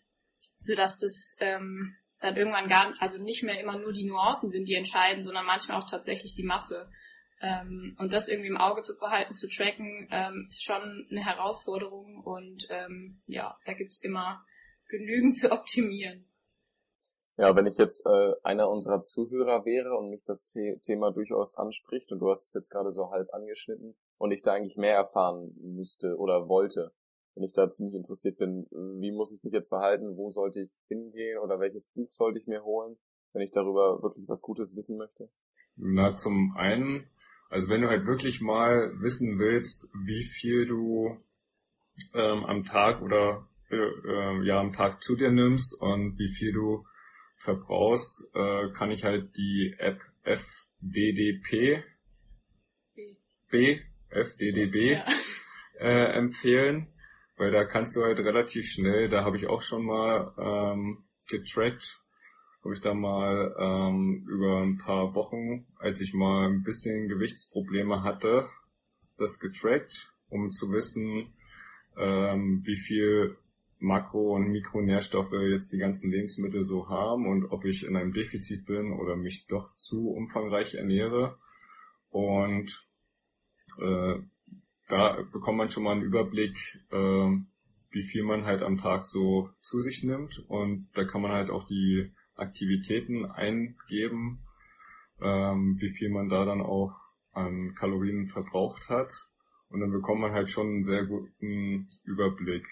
so 0.59 0.75
dass 0.75 0.97
das 0.97 1.37
ähm, 1.39 1.95
dann 2.19 2.35
irgendwann 2.35 2.67
gar, 2.67 2.93
also 2.99 3.21
nicht 3.21 3.43
mehr 3.43 3.59
immer 3.59 3.77
nur 3.77 3.93
die 3.93 4.05
Nuancen 4.05 4.49
sind, 4.49 4.67
die 4.67 4.75
entscheiden, 4.75 5.23
sondern 5.23 5.45
manchmal 5.45 5.79
auch 5.79 5.89
tatsächlich 5.89 6.35
die 6.35 6.43
Masse. 6.43 6.89
Ähm, 7.41 7.93
und 7.99 8.13
das 8.13 8.29
irgendwie 8.29 8.47
im 8.49 8.57
Auge 8.57 8.81
zu 8.81 8.97
behalten, 8.97 9.33
zu 9.33 9.49
tracken, 9.49 10.07
ähm, 10.11 10.45
ist 10.47 10.63
schon 10.63 11.07
eine 11.11 11.25
Herausforderung 11.25 12.23
und 12.23 12.65
ähm, 12.69 13.19
ja, 13.27 13.57
da 13.65 13.73
gibt's 13.73 14.01
immer 14.01 14.43
genügend 14.87 15.37
zu 15.37 15.51
optimieren. 15.51 16.25
Ja, 17.37 17.53
wenn 17.53 17.67
ich 17.67 17.77
jetzt 17.77 18.05
äh, 18.05 18.33
einer 18.43 18.69
unserer 18.69 19.01
Zuhörer 19.01 19.65
wäre 19.65 19.97
und 19.97 20.09
mich 20.09 20.23
das 20.25 20.45
The 20.53 20.79
Thema 20.83 21.11
durchaus 21.11 21.57
anspricht 21.57 22.09
und 22.13 22.19
du 22.19 22.29
hast 22.29 22.45
es 22.45 22.53
jetzt 22.53 22.69
gerade 22.69 22.91
so 22.91 23.11
halb 23.11 23.33
angeschnitten 23.33 23.97
und 24.17 24.31
ich 24.31 24.41
da 24.41 24.53
eigentlich 24.53 24.77
mehr 24.77 24.95
erfahren 24.95 25.53
müsste 25.61 26.15
oder 26.17 26.47
wollte, 26.47 26.91
wenn 27.35 27.43
ich 27.43 27.53
da 27.53 27.69
ziemlich 27.69 27.95
interessiert 27.95 28.37
bin, 28.37 28.65
wie 28.71 29.11
muss 29.11 29.33
ich 29.33 29.43
mich 29.43 29.53
jetzt 29.53 29.67
verhalten, 29.67 30.15
wo 30.15 30.29
sollte 30.29 30.61
ich 30.61 30.71
hingehen 30.87 31.37
oder 31.39 31.59
welches 31.59 31.87
Buch 31.93 32.11
sollte 32.11 32.39
ich 32.39 32.47
mir 32.47 32.63
holen, 32.63 32.97
wenn 33.33 33.41
ich 33.41 33.51
darüber 33.51 34.01
wirklich 34.01 34.27
was 34.27 34.41
Gutes 34.41 34.75
wissen 34.77 34.97
möchte? 34.97 35.29
Na, 35.75 36.15
zum 36.15 36.55
einen, 36.55 37.09
also 37.49 37.69
wenn 37.69 37.81
du 37.81 37.89
halt 37.89 38.07
wirklich 38.07 38.39
mal 38.39 38.93
wissen 39.01 39.37
willst, 39.37 39.89
wie 40.05 40.23
viel 40.23 40.65
du 40.65 41.17
ähm, 42.13 42.45
am 42.45 42.63
Tag 42.63 43.01
oder 43.01 43.47
äh, 43.69 43.75
äh, 43.75 44.45
ja 44.45 44.59
am 44.59 44.71
Tag 44.71 45.01
zu 45.03 45.15
dir 45.15 45.31
nimmst 45.31 45.79
und 45.81 46.17
wie 46.17 46.29
viel 46.29 46.53
du 46.53 46.85
verbrauchst, 47.37 48.29
äh, 48.33 48.71
kann 48.71 48.91
ich 48.91 49.03
halt 49.03 49.35
die 49.35 49.75
App 49.77 49.99
FDDP 50.23 51.83
B, 52.95 53.17
B 53.49 53.79
FDDB 54.09 54.93
ja. 54.93 55.05
äh, 55.79 56.17
empfehlen, 56.17 56.87
weil 57.37 57.51
da 57.51 57.65
kannst 57.65 57.95
du 57.95 58.03
halt 58.03 58.19
relativ 58.19 58.65
schnell, 58.67 59.09
da 59.09 59.23
habe 59.23 59.37
ich 59.37 59.47
auch 59.47 59.61
schon 59.61 59.85
mal 59.85 60.33
ähm, 60.37 61.03
getrackt, 61.29 62.01
habe 62.63 62.73
ich 62.73 62.81
da 62.81 62.93
mal 62.93 63.55
ähm, 63.59 64.25
über 64.29 64.61
ein 64.61 64.77
paar 64.77 65.13
Wochen, 65.13 65.67
als 65.77 66.01
ich 66.01 66.13
mal 66.13 66.47
ein 66.49 66.63
bisschen 66.63 67.07
Gewichtsprobleme 67.07 68.03
hatte, 68.03 68.47
das 69.17 69.39
getrackt, 69.39 70.11
um 70.29 70.51
zu 70.51 70.71
wissen, 70.71 71.33
ähm, 71.97 72.61
wie 72.65 72.77
viel 72.77 73.37
Makro- 73.79 74.35
und 74.35 74.51
Mikronährstoffe 74.51 75.33
jetzt 75.51 75.71
die 75.73 75.77
ganzen 75.77 76.11
Lebensmittel 76.11 76.63
so 76.63 76.89
haben 76.89 77.27
und 77.27 77.51
ob 77.51 77.65
ich 77.65 77.85
in 77.85 77.95
einem 77.95 78.13
Defizit 78.13 78.65
bin 78.65 78.93
oder 78.93 79.15
mich 79.15 79.45
doch 79.47 79.75
zu 79.77 80.09
umfangreich 80.09 80.75
ernähre. 80.75 81.37
Und 82.09 82.87
äh, 83.79 84.15
da 84.87 85.21
bekommt 85.31 85.57
man 85.57 85.69
schon 85.69 85.83
mal 85.83 85.93
einen 85.93 86.03
Überblick, 86.03 86.57
äh, 86.91 87.29
wie 87.91 88.01
viel 88.01 88.23
man 88.23 88.45
halt 88.45 88.61
am 88.61 88.77
Tag 88.77 89.05
so 89.05 89.49
zu 89.61 89.79
sich 89.79 90.03
nimmt. 90.03 90.43
Und 90.47 90.89
da 90.93 91.05
kann 91.05 91.21
man 91.21 91.31
halt 91.31 91.49
auch 91.49 91.65
die 91.65 92.11
Aktivitäten 92.35 93.25
eingeben, 93.25 94.43
ähm, 95.21 95.77
wie 95.79 95.89
viel 95.89 96.09
man 96.09 96.29
da 96.29 96.45
dann 96.45 96.61
auch 96.61 96.93
an 97.31 97.73
Kalorien 97.75 98.27
verbraucht 98.27 98.89
hat. 98.89 99.13
Und 99.69 99.79
dann 99.79 99.91
bekommt 99.91 100.21
man 100.21 100.33
halt 100.33 100.49
schon 100.49 100.67
einen 100.67 100.83
sehr 100.83 101.05
guten 101.05 101.89
Überblick. 102.03 102.65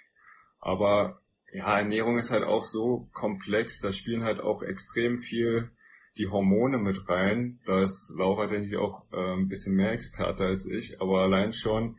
Aber 0.60 1.22
ja, 1.52 1.80
Ernährung 1.80 2.18
ist 2.18 2.32
halt 2.32 2.44
auch 2.44 2.64
so 2.64 3.10
komplex, 3.14 3.80
da 3.80 3.92
spielen 3.92 4.24
halt 4.24 4.40
auch 4.40 4.62
extrem 4.64 5.20
viel 5.20 5.72
die 6.18 6.28
Hormone 6.28 6.78
mit 6.78 7.10
rein. 7.10 7.60
Da 7.66 7.82
ist 7.82 8.14
Laura, 8.18 8.48
denke 8.48 8.68
ich, 8.68 8.78
auch 8.78 9.06
äh, 9.12 9.34
ein 9.34 9.48
bisschen 9.48 9.76
mehr 9.76 9.92
Experte 9.92 10.44
als 10.44 10.68
ich, 10.68 11.02
aber 11.02 11.22
allein 11.22 11.54
schon 11.54 11.98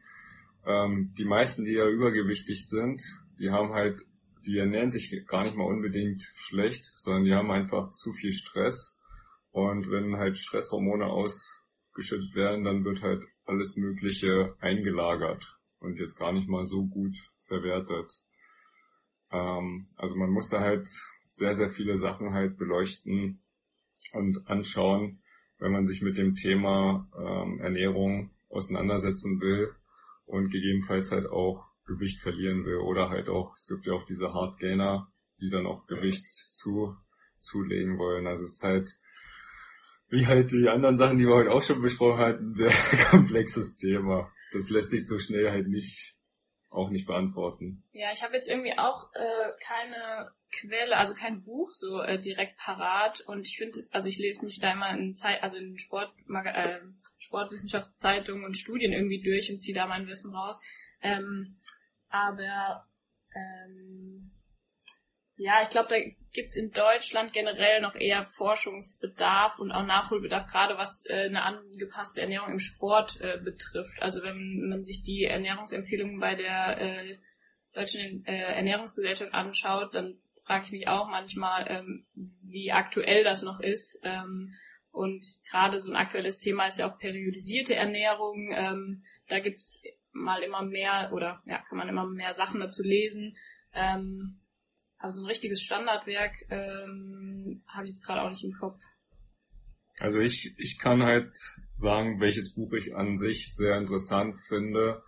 ähm, 0.67 1.13
die 1.19 1.25
meisten, 1.25 1.65
die 1.65 1.73
ja 1.73 1.89
übergewichtig 1.89 2.67
sind, 2.69 3.03
die 3.39 3.51
haben 3.51 3.73
halt, 3.73 4.01
die 4.47 4.59
ernähren 4.59 4.91
sich 4.91 5.13
gar 5.27 5.45
nicht 5.45 5.57
mal 5.57 5.67
unbedingt 5.67 6.23
schlecht, 6.35 6.85
sondern 6.99 7.25
die 7.25 7.35
haben 7.35 7.51
einfach 7.51 7.91
zu 7.91 8.13
viel 8.13 8.33
Stress. 8.33 8.99
Und 9.51 9.91
wenn 9.91 10.17
halt 10.17 10.39
Stresshormone 10.39 11.07
ausgeschüttet 11.07 12.35
werden, 12.35 12.65
dann 12.65 12.85
wird 12.85 13.03
halt 13.03 13.23
alles 13.45 13.77
Mögliche 13.77 14.55
eingelagert 14.61 15.57
und 15.81 15.99
jetzt 15.99 16.19
gar 16.19 16.33
nicht 16.33 16.49
mal 16.49 16.65
so 16.65 16.87
gut 16.87 17.17
verwertet. 17.47 18.11
Ähm, 19.31 19.89
also 19.97 20.17
man 20.17 20.31
muss 20.31 20.49
da 20.49 20.61
halt 20.61 20.89
sehr, 21.31 21.55
sehr 21.55 21.69
viele 21.69 21.97
Sachen 21.97 22.33
halt 22.33 22.57
beleuchten 22.57 23.44
und 24.15 24.49
anschauen, 24.49 25.21
wenn 25.59 25.73
man 25.73 25.87
sich 25.87 26.03
mit 26.03 26.17
dem 26.19 26.35
Thema 26.35 27.09
ähm, 27.19 27.61
Ernährung 27.61 28.31
auseinandersetzen 28.49 29.41
will 29.41 29.75
und 30.27 30.51
gegebenenfalls 30.51 31.13
halt 31.13 31.27
auch 31.27 31.67
Gewicht 31.87 32.21
verlieren 32.21 32.65
will 32.65 32.79
oder 32.79 33.11
halt 33.11 33.29
auch, 33.29 33.55
es 33.55 33.67
gibt 33.67 33.87
ja 33.87 33.93
auch 33.93 34.07
diese 34.07 34.33
Hardgainer, 34.33 35.09
die 35.41 35.51
dann 35.51 35.67
auch 35.67 35.87
Gewicht 35.87 36.31
zu, 36.31 36.97
zulegen 37.41 37.99
wollen. 37.99 38.27
Also 38.27 38.45
es 38.45 38.55
ist 38.55 38.65
halt, 38.65 38.91
wie 40.09 40.27
halt 40.27 40.51
die 40.51 40.69
anderen 40.69 40.97
Sachen, 40.97 41.19
die 41.19 41.27
wir 41.27 41.35
heute 41.35 41.51
auch 41.51 41.63
schon 41.63 41.83
besprochen 41.83 42.19
hatten, 42.19 42.51
ein 42.51 42.55
sehr 42.55 42.71
komplexes 43.11 43.77
Thema. 43.77 44.33
Das 44.53 44.71
lässt 44.71 44.91
sich 44.91 45.07
so 45.07 45.19
schnell 45.19 45.51
halt 45.51 45.69
nicht, 45.69 46.17
auch 46.71 46.91
nicht 46.91 47.07
beantworten. 47.07 47.85
Ja, 47.93 48.11
ich 48.13 48.23
habe 48.23 48.35
jetzt 48.37 48.49
irgendwie 48.49 48.77
auch 48.79 49.11
äh, 49.15 49.53
keine 49.61 50.31
Quelle, 50.61 50.97
also 50.97 51.15
kein 51.15 51.43
Buch 51.43 51.71
so 51.71 52.01
äh, 52.01 52.19
direkt 52.19 52.57
parat 52.59 53.21
und 53.27 53.47
ich 53.47 53.57
finde 53.57 53.79
es, 53.79 53.93
also 53.93 54.09
ich 54.09 54.19
lese 54.19 54.45
mich 54.45 54.61
da 54.61 54.73
immer 54.73 54.91
in 54.91 55.15
Zeit, 55.15 55.43
also 55.43 55.57
in 55.57 55.79
Sport, 55.79 56.13
äh, 56.29 56.81
Sportwissenschaftszeitungen 57.19 58.45
und 58.45 58.57
Studien 58.57 58.93
irgendwie 58.93 59.23
durch 59.23 59.51
und 59.51 59.61
ziehe 59.61 59.75
da 59.75 59.87
mein 59.87 60.07
Wissen 60.07 60.35
raus. 60.35 60.61
Ähm, 61.03 61.61
aber 62.09 62.87
ähm, 63.35 64.31
ja, 65.37 65.63
ich 65.63 65.71
glaube, 65.71 65.89
da 65.89 65.97
gibt's 66.33 66.57
in 66.57 66.71
Deutschland 66.71 67.33
generell 67.33 67.81
noch 67.81 67.97
eher 67.97 68.25
Forschungsbedarf 68.25 69.59
und 69.59 69.73
auch 69.73 69.85
Nachholbedarf, 69.85 70.47
gerade 70.47 70.79
was 70.79 71.05
äh, 71.07 71.25
eine 71.25 71.43
angepasste 71.43 72.21
Ernährung 72.21 72.53
im 72.53 72.59
Sport 72.61 73.21
äh, 73.21 73.39
betrifft. 73.39 74.01
Also 74.01 74.23
wenn 74.23 74.69
man 74.69 74.85
sich 74.85 75.03
die 75.03 75.25
Ernährungsempfehlungen 75.25 76.21
bei 76.21 76.37
der 76.37 76.79
äh, 76.81 77.19
Deutschen 77.73 78.25
äh, 78.27 78.55
Ernährungsgesellschaft 78.55 79.35
anschaut, 79.35 79.97
dann 79.97 80.21
frage 80.45 80.65
ich 80.67 80.73
mich 80.73 80.89
auch 80.89 81.09
manchmal, 81.09 81.67
ähm, 81.69 82.07
wie 82.43 82.73
aktuell 82.73 83.25
das 83.25 83.43
noch 83.43 83.61
ist. 83.61 84.01
Ähm, 84.03 84.55
und 84.91 85.25
gerade 85.51 85.81
so 85.81 85.91
ein 85.91 85.97
aktuelles 85.97 86.39
Thema 86.39 86.67
ist 86.67 86.79
ja 86.79 86.89
auch 86.89 86.99
periodisierte 86.99 87.75
Ernährung. 87.75 88.53
Ähm, 88.55 89.03
da 89.29 89.41
gibt's 89.41 89.83
mal 90.13 90.43
immer 90.43 90.63
mehr 90.63 91.11
oder 91.13 91.43
ja, 91.47 91.59
kann 91.59 91.79
man 91.79 91.89
immer 91.89 92.07
mehr 92.07 92.35
Sachen 92.35 92.61
dazu 92.61 92.83
lesen. 92.83 93.37
Ähm, 93.73 94.41
also 94.99 95.21
ein 95.21 95.27
richtiges 95.27 95.63
Standardwerk 95.63 96.35
ähm, 96.51 97.65
habe 97.67 97.85
ich 97.85 97.91
jetzt 97.91 98.05
gerade 98.05 98.23
auch 98.23 98.31
nicht 98.31 98.45
im 98.45 98.53
Kopf. 98.53 98.79
Also 99.99 100.19
ich, 100.21 100.55
ich 100.59 100.79
kann 100.79 101.03
halt 101.03 101.37
sagen, 101.75 102.21
welches 102.21 102.55
Buch 102.55 102.73
ich 102.73 102.95
an 102.95 103.17
sich 103.17 103.55
sehr 103.55 103.77
interessant 103.77 104.35
finde, 104.49 105.03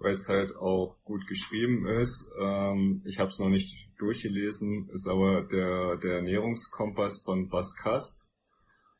weil 0.00 0.14
es 0.14 0.28
halt 0.28 0.56
auch 0.56 0.96
gut 1.04 1.26
geschrieben 1.28 1.86
ist. 1.86 2.32
Ähm, 2.40 3.02
ich 3.04 3.18
habe 3.18 3.28
es 3.28 3.38
noch 3.38 3.50
nicht 3.50 3.88
durchgelesen, 3.98 4.88
ist 4.92 5.06
aber 5.06 5.42
der, 5.42 5.98
der 5.98 6.16
Ernährungskompass 6.16 7.22
von 7.22 7.48
Bas 7.48 7.76
Kast, 7.76 8.28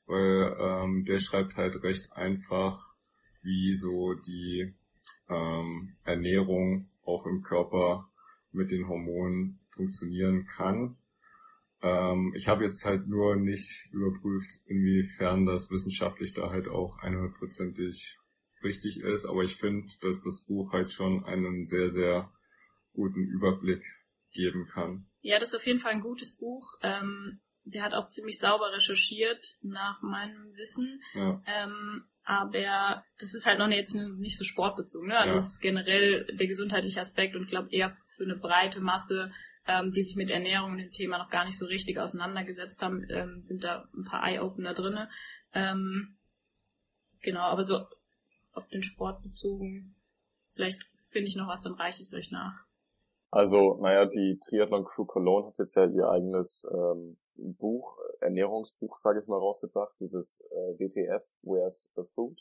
weil 0.06 0.56
ähm, 0.60 1.04
der 1.06 1.18
schreibt 1.18 1.56
halt 1.56 1.82
recht 1.82 2.12
einfach, 2.12 2.78
wie 3.42 3.74
so 3.74 4.12
die 4.14 4.74
ähm, 5.30 5.96
Ernährung 6.04 6.90
auch 7.02 7.24
im 7.26 7.42
Körper 7.42 8.10
mit 8.52 8.70
den 8.70 8.86
Hormonen 8.86 9.58
funktionieren 9.70 10.44
kann. 10.44 10.98
Ähm, 11.82 12.34
ich 12.36 12.46
habe 12.46 12.64
jetzt 12.64 12.84
halt 12.84 13.08
nur 13.08 13.36
nicht 13.36 13.88
überprüft, 13.90 14.50
inwiefern 14.66 15.46
das 15.46 15.70
wissenschaftlich 15.70 16.34
da 16.34 16.50
halt 16.50 16.68
auch 16.68 16.98
100%ig 16.98 18.19
richtig 18.62 19.00
ist, 19.00 19.26
aber 19.26 19.42
ich 19.42 19.56
finde, 19.56 19.86
dass 20.00 20.22
das 20.22 20.44
Buch 20.46 20.72
halt 20.72 20.92
schon 20.92 21.24
einen 21.24 21.64
sehr, 21.64 21.88
sehr 21.88 22.32
guten 22.92 23.22
Überblick 23.26 23.82
geben 24.32 24.68
kann. 24.72 25.06
Ja, 25.22 25.38
das 25.38 25.50
ist 25.50 25.56
auf 25.56 25.66
jeden 25.66 25.80
Fall 25.80 25.92
ein 25.92 26.00
gutes 26.00 26.36
Buch. 26.36 26.78
Ähm, 26.82 27.40
der 27.64 27.82
hat 27.82 27.94
auch 27.94 28.08
ziemlich 28.08 28.38
sauber 28.38 28.72
recherchiert, 28.72 29.58
nach 29.62 30.02
meinem 30.02 30.54
Wissen. 30.54 31.00
Ja. 31.14 31.42
Ähm, 31.46 32.04
aber 32.24 33.04
das 33.18 33.34
ist 33.34 33.46
halt 33.46 33.58
noch 33.58 33.68
jetzt 33.68 33.94
nicht 33.94 34.38
so 34.38 34.44
sportbezogen. 34.44 35.08
Ne? 35.08 35.18
Also 35.18 35.34
es 35.34 35.52
ist 35.52 35.60
generell 35.60 36.26
der 36.26 36.46
gesundheitliche 36.46 37.00
Aspekt 37.00 37.34
und 37.34 37.44
ich 37.44 37.50
glaube 37.50 37.68
eher 37.70 37.90
für 38.16 38.24
eine 38.24 38.36
breite 38.36 38.80
Masse, 38.80 39.32
ähm, 39.66 39.92
die 39.92 40.02
sich 40.02 40.16
mit 40.16 40.30
Ernährung 40.30 40.72
und 40.72 40.78
dem 40.78 40.90
Thema 40.90 41.18
noch 41.18 41.30
gar 41.30 41.44
nicht 41.44 41.58
so 41.58 41.66
richtig 41.66 41.98
auseinandergesetzt 41.98 42.82
haben, 42.82 43.04
ähm, 43.10 43.42
sind 43.42 43.64
da 43.64 43.88
ein 43.94 44.04
paar 44.04 44.26
Eye-Opener 44.26 44.74
drinne. 44.74 45.10
Ähm, 45.54 46.16
genau, 47.20 47.42
aber 47.42 47.64
so 47.64 47.84
auf 48.52 48.68
den 48.68 48.82
Sport 48.82 49.22
bezogen, 49.22 49.94
vielleicht 50.48 50.80
finde 51.10 51.28
ich 51.28 51.36
noch 51.36 51.48
was, 51.48 51.62
dann 51.62 51.74
reiche 51.74 52.00
ich 52.00 52.06
es 52.06 52.14
euch 52.14 52.30
nach. 52.30 52.64
Also, 53.30 53.76
naja, 53.80 54.06
die 54.06 54.40
Triathlon 54.40 54.84
Crew 54.84 55.04
Cologne 55.04 55.48
hat 55.48 55.58
jetzt 55.58 55.76
ja 55.76 55.86
ihr 55.86 56.08
eigenes 56.08 56.66
ähm, 56.72 57.16
Buch, 57.36 57.96
Ernährungsbuch, 58.20 58.96
sage 58.98 59.20
ich 59.20 59.28
mal, 59.28 59.38
rausgebracht, 59.38 59.94
dieses 60.00 60.40
äh, 60.50 60.78
WTF, 60.78 61.22
Where's 61.42 61.90
the 61.94 62.02
Food. 62.14 62.40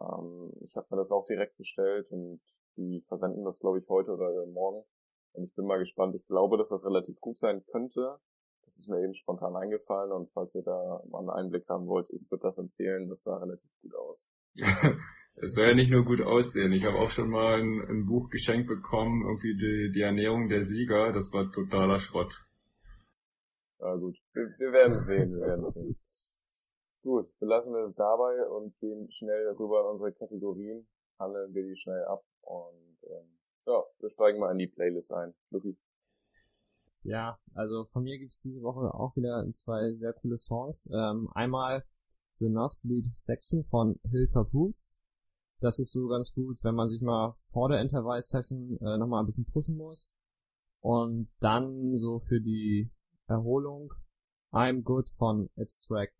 Ähm, 0.00 0.52
ich 0.60 0.74
habe 0.74 0.86
mir 0.90 0.96
das 0.96 1.10
auch 1.10 1.26
direkt 1.26 1.56
bestellt 1.56 2.10
und 2.10 2.40
die 2.76 3.02
versenden 3.08 3.44
das, 3.44 3.60
glaube 3.60 3.78
ich, 3.78 3.88
heute 3.88 4.12
oder 4.12 4.46
morgen. 4.46 4.84
Und 5.32 5.44
ich 5.44 5.54
bin 5.54 5.66
mal 5.66 5.78
gespannt. 5.78 6.14
Ich 6.14 6.26
glaube, 6.26 6.56
dass 6.56 6.70
das 6.70 6.86
relativ 6.86 7.20
gut 7.20 7.38
sein 7.38 7.64
könnte. 7.66 8.18
Das 8.64 8.78
ist 8.78 8.88
mir 8.88 9.02
eben 9.02 9.14
spontan 9.14 9.54
eingefallen 9.54 10.12
und 10.12 10.30
falls 10.32 10.54
ihr 10.54 10.62
da 10.62 11.02
mal 11.08 11.20
einen 11.20 11.30
Einblick 11.30 11.68
haben 11.68 11.86
wollt, 11.86 12.10
ich 12.10 12.28
würde 12.30 12.42
das 12.42 12.58
empfehlen. 12.58 13.08
Das 13.08 13.22
sah 13.22 13.36
relativ 13.36 13.70
gut 13.82 13.94
aus. 13.94 14.28
Es 15.38 15.52
soll 15.52 15.66
ja 15.66 15.74
nicht 15.74 15.90
nur 15.90 16.02
gut 16.02 16.22
aussehen. 16.22 16.72
Ich 16.72 16.86
habe 16.86 16.96
auch 16.96 17.10
schon 17.10 17.28
mal 17.28 17.60
ein, 17.60 17.82
ein, 17.90 18.06
Buch 18.06 18.30
geschenkt 18.30 18.68
bekommen, 18.68 19.22
irgendwie 19.26 19.54
die, 19.54 19.92
die 19.92 20.00
Ernährung 20.00 20.48
der 20.48 20.62
Sieger. 20.62 21.12
Das 21.12 21.30
war 21.34 21.52
totaler 21.52 21.98
Schrott. 21.98 22.32
Ja 23.78 23.94
gut, 23.96 24.16
wir, 24.32 24.44
wir 24.56 24.72
werden 24.72 24.96
sehen, 24.96 25.34
wir 25.34 25.46
werden 25.46 25.66
sehen. 25.66 25.96
Gut, 27.02 27.28
belassen 27.38 27.74
wir 27.74 27.82
es 27.82 27.94
dabei 27.94 28.48
und 28.48 28.78
gehen 28.80 29.10
schnell 29.12 29.48
rüber 29.58 29.82
in 29.82 29.90
unsere 29.90 30.12
Kategorien, 30.12 30.88
handeln 31.18 31.54
wir 31.54 31.64
die 31.64 31.76
schnell 31.76 32.02
ab 32.04 32.24
und 32.40 32.96
ähm, 33.02 33.28
ja, 33.66 33.84
wir 33.98 34.10
steigen 34.10 34.40
mal 34.40 34.52
in 34.52 34.58
die 34.58 34.66
Playlist 34.66 35.12
ein. 35.12 35.34
Luki. 35.50 35.76
Ja, 37.02 37.38
also 37.54 37.84
von 37.84 38.02
mir 38.02 38.18
gibt's 38.18 38.40
diese 38.40 38.62
Woche 38.62 38.92
auch 38.94 39.14
wieder 39.14 39.44
zwei 39.52 39.92
sehr 39.92 40.14
coole 40.14 40.38
Songs. 40.38 40.88
Ähm, 40.92 41.28
einmal 41.34 41.84
The 42.38 42.48
Nosebleed 42.48 43.16
Section 43.16 43.64
von 43.64 43.98
Hilltop 44.10 44.52
Hoots 44.52 44.98
das 45.60 45.78
ist 45.78 45.92
so 45.92 46.08
ganz 46.08 46.34
gut, 46.34 46.62
wenn 46.64 46.74
man 46.74 46.88
sich 46.88 47.00
mal 47.00 47.32
vor 47.40 47.68
der 47.68 47.80
Intervall-Session 47.80 48.78
äh, 48.80 48.98
nochmal 48.98 49.22
ein 49.22 49.26
bisschen 49.26 49.46
pushen 49.46 49.76
muss. 49.76 50.14
Und 50.80 51.28
dann 51.40 51.96
so 51.96 52.18
für 52.18 52.40
die 52.40 52.90
Erholung 53.26 53.92
I'm 54.52 54.82
Good 54.82 55.08
von 55.08 55.48
Abstract. 55.58 56.14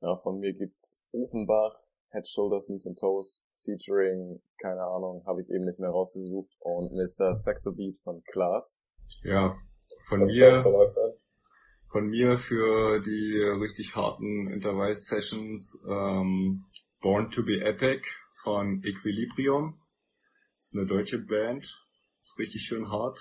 Ja, 0.00 0.16
von 0.18 0.38
mir 0.38 0.52
gibt's 0.52 1.00
Ofenbach, 1.12 1.80
Head, 2.10 2.28
Shoulders, 2.28 2.66
Knees 2.66 2.86
and 2.86 2.98
Toes, 2.98 3.42
featuring, 3.64 4.40
keine 4.60 4.82
Ahnung, 4.82 5.24
habe 5.26 5.42
ich 5.42 5.48
eben 5.48 5.64
nicht 5.64 5.80
mehr 5.80 5.90
rausgesucht, 5.90 6.54
und 6.60 6.92
Mr. 6.92 7.34
Saxobeat 7.34 7.98
von 8.04 8.22
Klaas. 8.24 8.76
Ja, 9.22 9.56
von 10.08 10.24
mir, 10.24 10.62
von 11.94 12.08
mir 12.08 12.36
für 12.36 12.98
die 12.98 13.38
richtig 13.38 13.94
harten 13.94 14.48
Intervall-Sessions 14.48 15.84
ähm, 15.88 16.64
Born 17.00 17.30
to 17.30 17.44
be 17.44 17.60
Epic 17.60 18.08
von 18.42 18.82
Equilibrium. 18.82 19.78
Das 20.56 20.66
ist 20.66 20.74
eine 20.74 20.86
deutsche 20.86 21.20
Band. 21.20 21.64
Ist 22.20 22.36
richtig 22.40 22.62
schön 22.62 22.90
hart. 22.90 23.20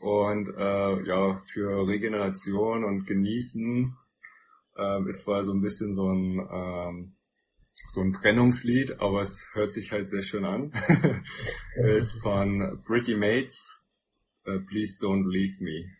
Und 0.00 0.48
äh, 0.48 1.02
ja, 1.06 1.42
für 1.44 1.86
Regeneration 1.86 2.84
und 2.84 3.04
Genießen 3.04 3.94
äh, 4.78 5.06
ist 5.06 5.24
zwar 5.24 5.44
so 5.44 5.52
ein 5.52 5.60
bisschen 5.60 5.92
so 5.92 6.08
ein 6.10 6.48
ähm, 6.50 7.16
so 7.90 8.00
ein 8.00 8.14
Trennungslied, 8.14 8.98
aber 8.98 9.20
es 9.20 9.50
hört 9.52 9.72
sich 9.72 9.92
halt 9.92 10.08
sehr 10.08 10.22
schön 10.22 10.46
an. 10.46 10.72
ist 11.76 12.22
von 12.22 12.82
Pretty 12.82 13.14
Mates, 13.14 13.84
uh, 14.46 14.58
Please 14.66 14.98
Don't 15.04 15.30
Leave 15.30 15.62
Me. 15.62 15.99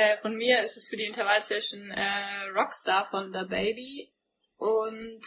Äh, 0.00 0.16
von 0.22 0.34
mir 0.34 0.62
ist 0.62 0.78
es 0.78 0.88
für 0.88 0.96
die 0.96 1.04
Intervallsession 1.04 1.90
äh, 1.90 2.48
Rockstar 2.58 3.04
von 3.10 3.34
The 3.34 3.44
Baby 3.46 4.10
und 4.56 5.20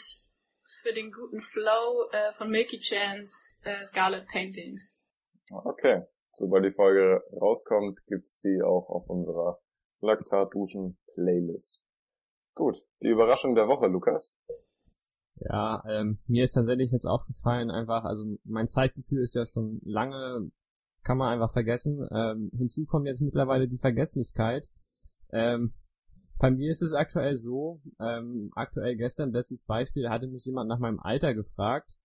für 0.81 0.93
den 0.93 1.11
guten 1.11 1.41
Flow 1.41 2.09
äh, 2.11 2.33
von 2.33 2.49
Milky 2.49 2.79
Chance 2.79 3.61
äh, 3.65 3.85
Scarlet 3.85 4.27
Paintings. 4.27 4.99
Okay. 5.51 6.07
Sobald 6.33 6.65
die 6.65 6.71
Folge 6.71 7.21
rauskommt, 7.39 7.99
gibt's 8.07 8.41
sie 8.41 8.63
auch 8.63 8.89
auf 8.89 9.07
unserer 9.07 9.59
Laktatduschen-Playlist. 10.01 11.85
Gut, 12.55 12.77
die 13.03 13.09
Überraschung 13.09 13.53
der 13.53 13.67
Woche, 13.67 13.85
Lukas. 13.85 14.35
Ja, 15.35 15.83
ähm, 15.87 16.17
mir 16.25 16.45
ist 16.45 16.53
tatsächlich 16.53 16.91
jetzt 16.91 17.05
aufgefallen, 17.05 17.69
einfach, 17.69 18.05
also 18.05 18.23
mein 18.43 18.67
Zeitgefühl 18.67 19.21
ist 19.21 19.35
ja 19.35 19.45
schon 19.45 19.81
lange, 19.83 20.49
kann 21.03 21.17
man 21.17 21.33
einfach 21.33 21.51
vergessen. 21.51 22.07
Ähm, 22.11 22.51
hinzu 22.55 22.85
kommt 22.85 23.07
jetzt 23.07 23.21
mittlerweile 23.21 23.67
die 23.67 23.77
Vergesslichkeit. 23.77 24.69
Ähm, 25.31 25.73
bei 26.39 26.51
mir 26.51 26.71
ist 26.71 26.81
es 26.81 26.93
aktuell 26.93 27.37
so, 27.37 27.81
ähm, 27.99 28.51
aktuell 28.55 28.95
gestern, 28.95 29.31
bestes 29.31 29.65
Beispiel, 29.65 30.09
hatte 30.09 30.27
mich 30.27 30.45
jemand 30.45 30.67
nach 30.67 30.79
meinem 30.79 30.99
Alter 30.99 31.33
gefragt 31.33 31.95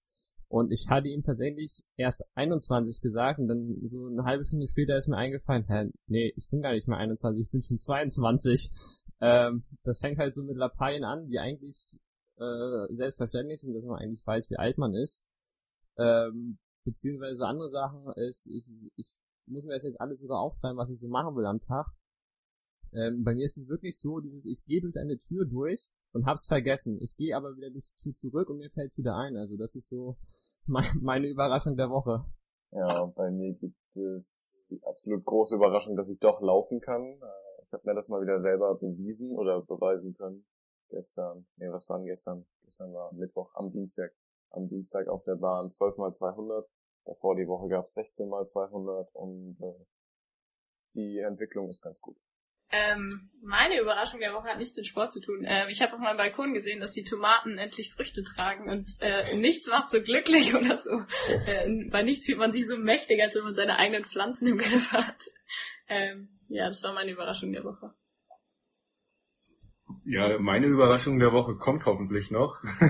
und 0.49 0.72
ich 0.72 0.88
hatte 0.88 1.09
ihm 1.09 1.22
tatsächlich 1.22 1.82
erst 1.96 2.24
21 2.34 3.01
gesagt 3.03 3.38
und 3.38 3.49
dann 3.49 3.76
so 3.84 4.07
eine 4.07 4.24
halbe 4.24 4.44
Stunde 4.44 4.66
später 4.66 4.96
ist 4.96 5.09
mir 5.09 5.16
eingefallen, 5.16 5.66
hä, 5.68 5.90
nee, 6.07 6.32
ich 6.36 6.49
bin 6.51 6.62
gar 6.62 6.72
nicht 6.72 6.88
mehr 6.88 6.99
21, 6.99 7.46
ich 7.46 7.51
bin 7.51 7.62
schon 7.62 7.78
22. 7.78 8.70
Ähm, 9.20 9.64
das 9.82 9.99
fängt 9.99 10.18
halt 10.18 10.32
so 10.32 10.42
mit 10.44 10.57
Lappalien 10.57 11.05
an, 11.05 11.26
die 11.28 11.38
eigentlich 11.38 11.99
äh, 12.36 12.94
selbstverständlich 12.94 13.61
sind, 13.61 13.74
dass 13.74 13.84
man 13.84 13.99
eigentlich 13.99 14.26
weiß, 14.26 14.49
wie 14.51 14.57
alt 14.57 14.78
man 14.78 14.94
ist. 14.94 15.24
Ähm, 15.99 16.59
beziehungsweise 16.89 17.47
andere 17.47 17.68
Sachen 17.68 18.12
ist, 18.16 18.47
ich, 18.47 18.64
ich 18.97 19.20
muss 19.47 19.64
mir 19.66 19.74
das 19.74 19.82
jetzt 19.82 20.01
alles 20.01 20.20
sogar 20.20 20.41
aufschreiben, 20.41 20.78
was 20.78 20.91
ich 20.91 20.99
so 20.99 21.09
machen 21.09 21.36
will 21.36 21.45
am 21.45 21.61
Tag. 21.61 21.86
Ähm, 22.93 23.24
bei 23.24 23.34
mir 23.34 23.45
ist 23.45 23.59
es 23.59 23.68
wirklich 23.68 23.99
so, 24.01 24.20
dieses, 24.20 24.47
ich 24.47 24.64
gehe 24.64 24.80
durch 24.80 24.97
eine 24.97 25.18
Tür 25.18 25.45
durch 25.45 25.91
und 26.12 26.24
hab's 26.24 26.47
vergessen. 26.47 26.99
Ich 27.03 27.16
gehe 27.16 27.36
aber 27.36 27.55
wieder 27.57 27.70
durch 27.70 27.84
die 27.84 28.03
Tür 28.03 28.14
zurück 28.14 28.49
und 28.49 28.59
mir 28.59 28.70
fällt's 28.70 28.97
wieder 28.97 29.16
ein. 29.16 29.36
Also 29.36 29.57
das 29.57 29.74
ist 29.74 29.89
so 29.89 30.16
mein, 30.66 30.91
meine 31.03 31.28
Überraschung 31.28 31.76
der 31.76 31.91
Woche. 31.91 32.24
Ja, 32.70 33.07
bei 33.14 33.30
mir 33.30 33.55
gibt 33.55 33.76
es 33.97 34.64
die 34.70 34.82
absolut 34.84 35.24
große 35.24 35.57
Überraschung, 35.57 35.97
dass 35.97 36.09
ich 36.09 36.18
doch 36.18 36.41
laufen 36.41 36.80
kann. 36.80 37.03
Äh, 37.03 37.62
ich 37.64 37.72
habe 37.72 37.82
mir 37.84 37.95
das 37.95 38.09
mal 38.09 38.22
wieder 38.22 38.41
selber 38.41 38.74
bewiesen 38.76 39.36
oder 39.36 39.61
beweisen 39.62 40.14
können. 40.14 40.47
Gestern, 40.89 41.47
nee, 41.57 41.70
was 41.70 41.89
war 41.91 41.99
denn 41.99 42.07
gestern? 42.07 42.47
Gestern 42.64 42.95
war 42.95 43.12
Mittwoch, 43.12 43.51
am 43.55 43.70
Dienstag. 43.70 44.12
Am 44.51 44.66
Dienstag 44.66 45.09
auf 45.09 45.24
der 45.24 45.36
Bahn 45.36 45.68
12 45.68 45.99
mal 45.99 46.12
200. 46.12 46.66
Davor 47.09 47.36
die 47.36 47.48
Woche 47.48 47.68
gab 47.68 47.86
es 47.86 47.94
16 47.94 48.28
mal 48.28 48.46
200 48.46 49.14
und 49.14 49.56
äh, 49.62 49.86
die 50.94 51.18
Entwicklung 51.20 51.70
ist 51.70 51.80
ganz 51.80 52.02
gut. 52.02 52.18
Ähm, 52.70 53.30
meine 53.42 53.80
Überraschung 53.80 54.20
der 54.20 54.34
Woche 54.34 54.48
hat 54.48 54.59
nichts 54.59 54.76
mit 54.76 54.86
Sport 54.86 55.14
zu 55.14 55.20
tun. 55.20 55.42
Ähm, 55.46 55.68
ich 55.70 55.80
habe 55.80 55.94
auf 55.94 56.00
meinem 56.00 56.18
Balkon 56.18 56.52
gesehen, 56.52 56.80
dass 56.80 56.92
die 56.92 57.04
Tomaten 57.04 57.56
endlich 57.56 57.94
Früchte 57.94 58.22
tragen 58.22 58.68
und 58.68 58.94
äh, 59.00 59.34
nichts 59.36 59.68
macht 59.68 59.88
so 59.88 60.02
glücklich 60.02 60.54
oder 60.54 60.76
so. 60.76 61.00
Äh, 61.46 61.88
bei 61.90 62.02
nichts 62.02 62.26
fühlt 62.26 62.36
man 62.36 62.52
sich 62.52 62.66
so 62.66 62.76
mächtig, 62.76 63.22
als 63.22 63.34
wenn 63.34 63.44
man 63.44 63.54
seine 63.54 63.78
eigenen 63.78 64.04
Pflanzen 64.04 64.48
im 64.48 64.59
Griff 64.59 64.92
hat. 64.92 65.30
Ähm, 65.88 66.28
ja, 66.48 66.68
das 66.68 66.82
war 66.82 66.92
meine 66.92 67.12
Überraschung 67.12 67.52
der 67.52 67.64
Woche. 67.64 67.94
Ja, 70.11 70.38
meine 70.38 70.68
Überraschung 70.68 71.18
der 71.18 71.32
Woche 71.34 71.56
kommt 71.56 71.84
hoffentlich 71.84 72.30
noch. 72.30 72.62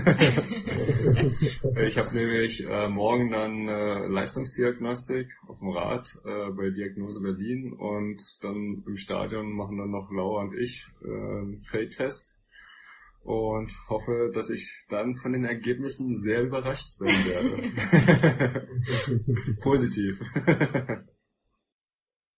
ich 1.82 1.98
habe 1.98 2.14
nämlich 2.14 2.64
äh, 2.64 2.88
morgen 2.88 3.32
dann 3.32 3.66
äh, 3.66 4.06
Leistungsdiagnostik 4.06 5.26
auf 5.48 5.58
dem 5.58 5.70
Rad 5.70 6.16
äh, 6.24 6.50
bei 6.52 6.70
Diagnose 6.70 7.20
Berlin 7.20 7.72
und 7.72 8.22
dann 8.40 8.84
im 8.86 8.96
Stadion 8.96 9.50
machen 9.50 9.78
dann 9.78 9.90
noch 9.90 10.12
Laura 10.12 10.42
und 10.42 10.56
ich 10.56 10.86
äh, 11.02 11.08
einen 11.08 11.60
Feldtest 11.62 12.38
und 13.24 13.72
hoffe, 13.88 14.30
dass 14.32 14.48
ich 14.50 14.86
dann 14.88 15.16
von 15.16 15.32
den 15.32 15.44
Ergebnissen 15.44 16.20
sehr 16.20 16.44
überrascht 16.44 16.88
sein 16.92 17.08
werde. 17.08 18.64
Positiv. 19.60 20.20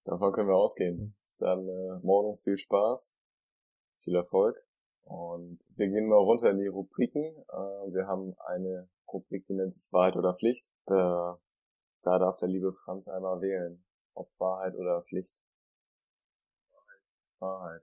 Davon 0.06 0.32
können 0.32 0.48
wir 0.48 0.56
ausgehen. 0.56 1.14
Dann 1.38 1.68
äh, 1.68 1.98
morgen 2.02 2.38
viel 2.38 2.56
Spaß, 2.56 3.14
viel 4.04 4.14
Erfolg 4.14 4.56
und 5.10 5.58
wir 5.74 5.88
gehen 5.88 6.06
mal 6.06 6.18
runter 6.18 6.50
in 6.50 6.58
die 6.58 6.68
Rubriken. 6.68 7.24
Äh, 7.24 7.92
wir 7.92 8.06
haben 8.06 8.36
eine 8.46 8.88
Rubrik, 9.12 9.44
die 9.48 9.54
nennt 9.54 9.72
sich 9.72 9.92
Wahrheit 9.92 10.14
oder 10.14 10.34
Pflicht. 10.34 10.70
Da, 10.86 11.40
da 12.02 12.18
darf 12.20 12.36
der 12.36 12.48
liebe 12.48 12.70
Franz 12.70 13.08
einmal 13.08 13.40
wählen, 13.40 13.84
ob 14.14 14.30
Wahrheit 14.38 14.76
oder 14.76 15.02
Pflicht. 15.02 15.42
Wahrheit. 17.40 17.82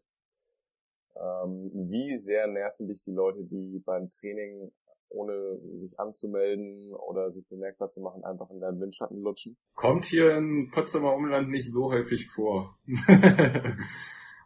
Ähm, 1.18 1.70
wie 1.90 2.18
sehr 2.18 2.48
nerven 2.48 2.88
dich 2.88 3.02
die 3.02 3.12
Leute, 3.12 3.44
die 3.44 3.84
beim 3.86 4.10
Training 4.10 4.72
ohne 5.10 5.60
sich 5.76 6.00
anzumelden 6.00 6.94
oder 6.94 7.32
sich 7.32 7.46
bemerkbar 7.50 7.90
zu 7.90 8.00
machen, 8.00 8.24
einfach 8.24 8.50
in 8.52 8.62
deinen 8.62 8.80
Windschatten 8.80 9.22
lutschen? 9.22 9.58
Kommt 9.76 10.06
hier 10.06 10.38
in 10.38 10.72
Potsdamer 10.72 11.14
Umland 11.14 11.50
nicht 11.50 11.74
so 11.74 11.92
häufig 11.92 12.30
vor. 12.30 12.78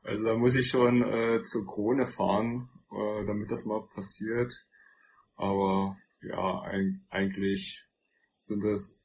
Also 0.04 0.24
da 0.24 0.36
muss 0.36 0.56
ich 0.56 0.68
schon 0.68 1.04
äh, 1.04 1.42
zur 1.44 1.66
Krone 1.66 2.08
fahren, 2.08 2.70
äh, 2.92 3.26
damit 3.26 3.52
das 3.52 3.66
mal 3.66 3.88
passiert. 3.94 4.54
Aber 5.36 5.96
ja, 6.22 6.62
ein, 6.62 7.06
eigentlich 7.10 7.86
sind 8.38 8.64
es, 8.66 9.04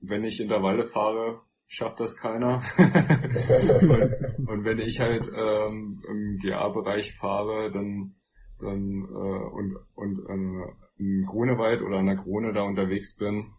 wenn 0.00 0.24
ich 0.24 0.40
Intervalle 0.40 0.84
fahre, 0.84 1.42
schafft 1.66 2.00
das 2.00 2.16
keiner. 2.16 2.62
und, 2.78 4.48
und, 4.48 4.64
wenn 4.64 4.78
ich 4.78 5.00
halt 5.00 5.24
ähm, 5.24 6.02
im 6.08 6.38
GA-Bereich 6.40 7.14
fahre, 7.14 7.70
dann 7.72 8.14
dann 8.60 9.02
äh, 9.02 9.54
und 9.54 9.76
und 9.94 10.18
äh, 10.28 10.72
im 10.98 11.26
Grunewald 11.26 11.82
oder 11.82 11.98
an 11.98 12.06
der 12.06 12.16
Krone 12.16 12.52
da 12.52 12.62
unterwegs 12.62 13.16
bin, 13.16 13.52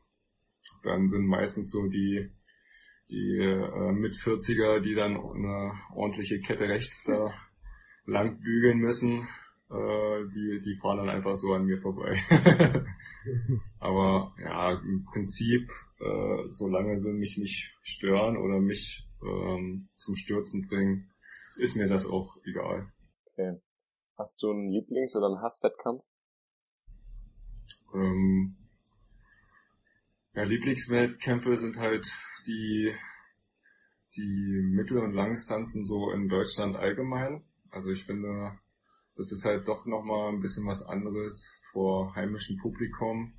dann 0.84 1.10
sind 1.10 1.26
meistens 1.26 1.72
so 1.72 1.88
die 1.88 2.32
die 3.14 3.38
äh, 3.38 3.92
mit 3.92 4.16
40er, 4.16 4.80
die 4.80 4.96
dann 4.96 5.16
eine 5.16 5.74
ordentliche 5.94 6.42
Kette 6.42 6.68
rechts 6.68 7.04
da 7.06 7.32
lang 8.06 8.40
bügeln 8.40 8.80
müssen, 8.80 9.28
äh, 9.70 10.28
die, 10.34 10.62
die 10.66 10.78
fahren 10.82 10.98
dann 10.98 11.10
einfach 11.10 11.36
so 11.36 11.54
an 11.54 11.66
mir 11.66 11.80
vorbei. 11.80 12.20
Aber 13.80 14.34
ja, 14.44 14.74
im 14.74 15.06
Prinzip, 15.06 15.70
äh, 16.00 16.48
solange 16.52 17.00
sie 17.00 17.14
mich 17.14 17.38
nicht 17.38 17.78
stören 17.84 18.36
oder 18.36 18.60
mich 18.60 19.08
ähm, 19.22 19.90
zum 19.96 20.16
Stürzen 20.16 20.68
bringen, 20.68 21.12
ist 21.58 21.76
mir 21.76 21.88
das 21.88 22.08
auch 22.08 22.36
egal. 22.46 22.92
Okay. 23.28 23.62
Hast 24.18 24.42
du 24.42 24.52
einen 24.52 24.72
Lieblings- 24.72 25.16
oder 25.16 25.28
einen 25.28 25.42
Hasswettkampf? 25.42 26.04
Ähm, 27.94 28.58
ja, 30.34 30.44
Lieblingswettkämpfe 30.44 31.58
sind 31.58 31.78
halt 31.78 32.12
die, 32.48 32.94
die 34.16 34.62
Mittel- 34.64 35.00
und 35.00 35.14
Langdistanzen 35.14 35.86
so 35.86 36.12
in 36.12 36.28
Deutschland 36.28 36.76
allgemein. 36.76 37.44
Also 37.70 37.90
ich 37.90 38.04
finde, 38.04 38.58
das 39.16 39.32
ist 39.32 39.46
halt 39.46 39.68
doch 39.68 39.86
nochmal 39.86 40.30
ein 40.30 40.40
bisschen 40.40 40.66
was 40.66 40.84
anderes 40.86 41.60
vor 41.72 42.16
heimischem 42.16 42.58
Publikum 42.58 43.34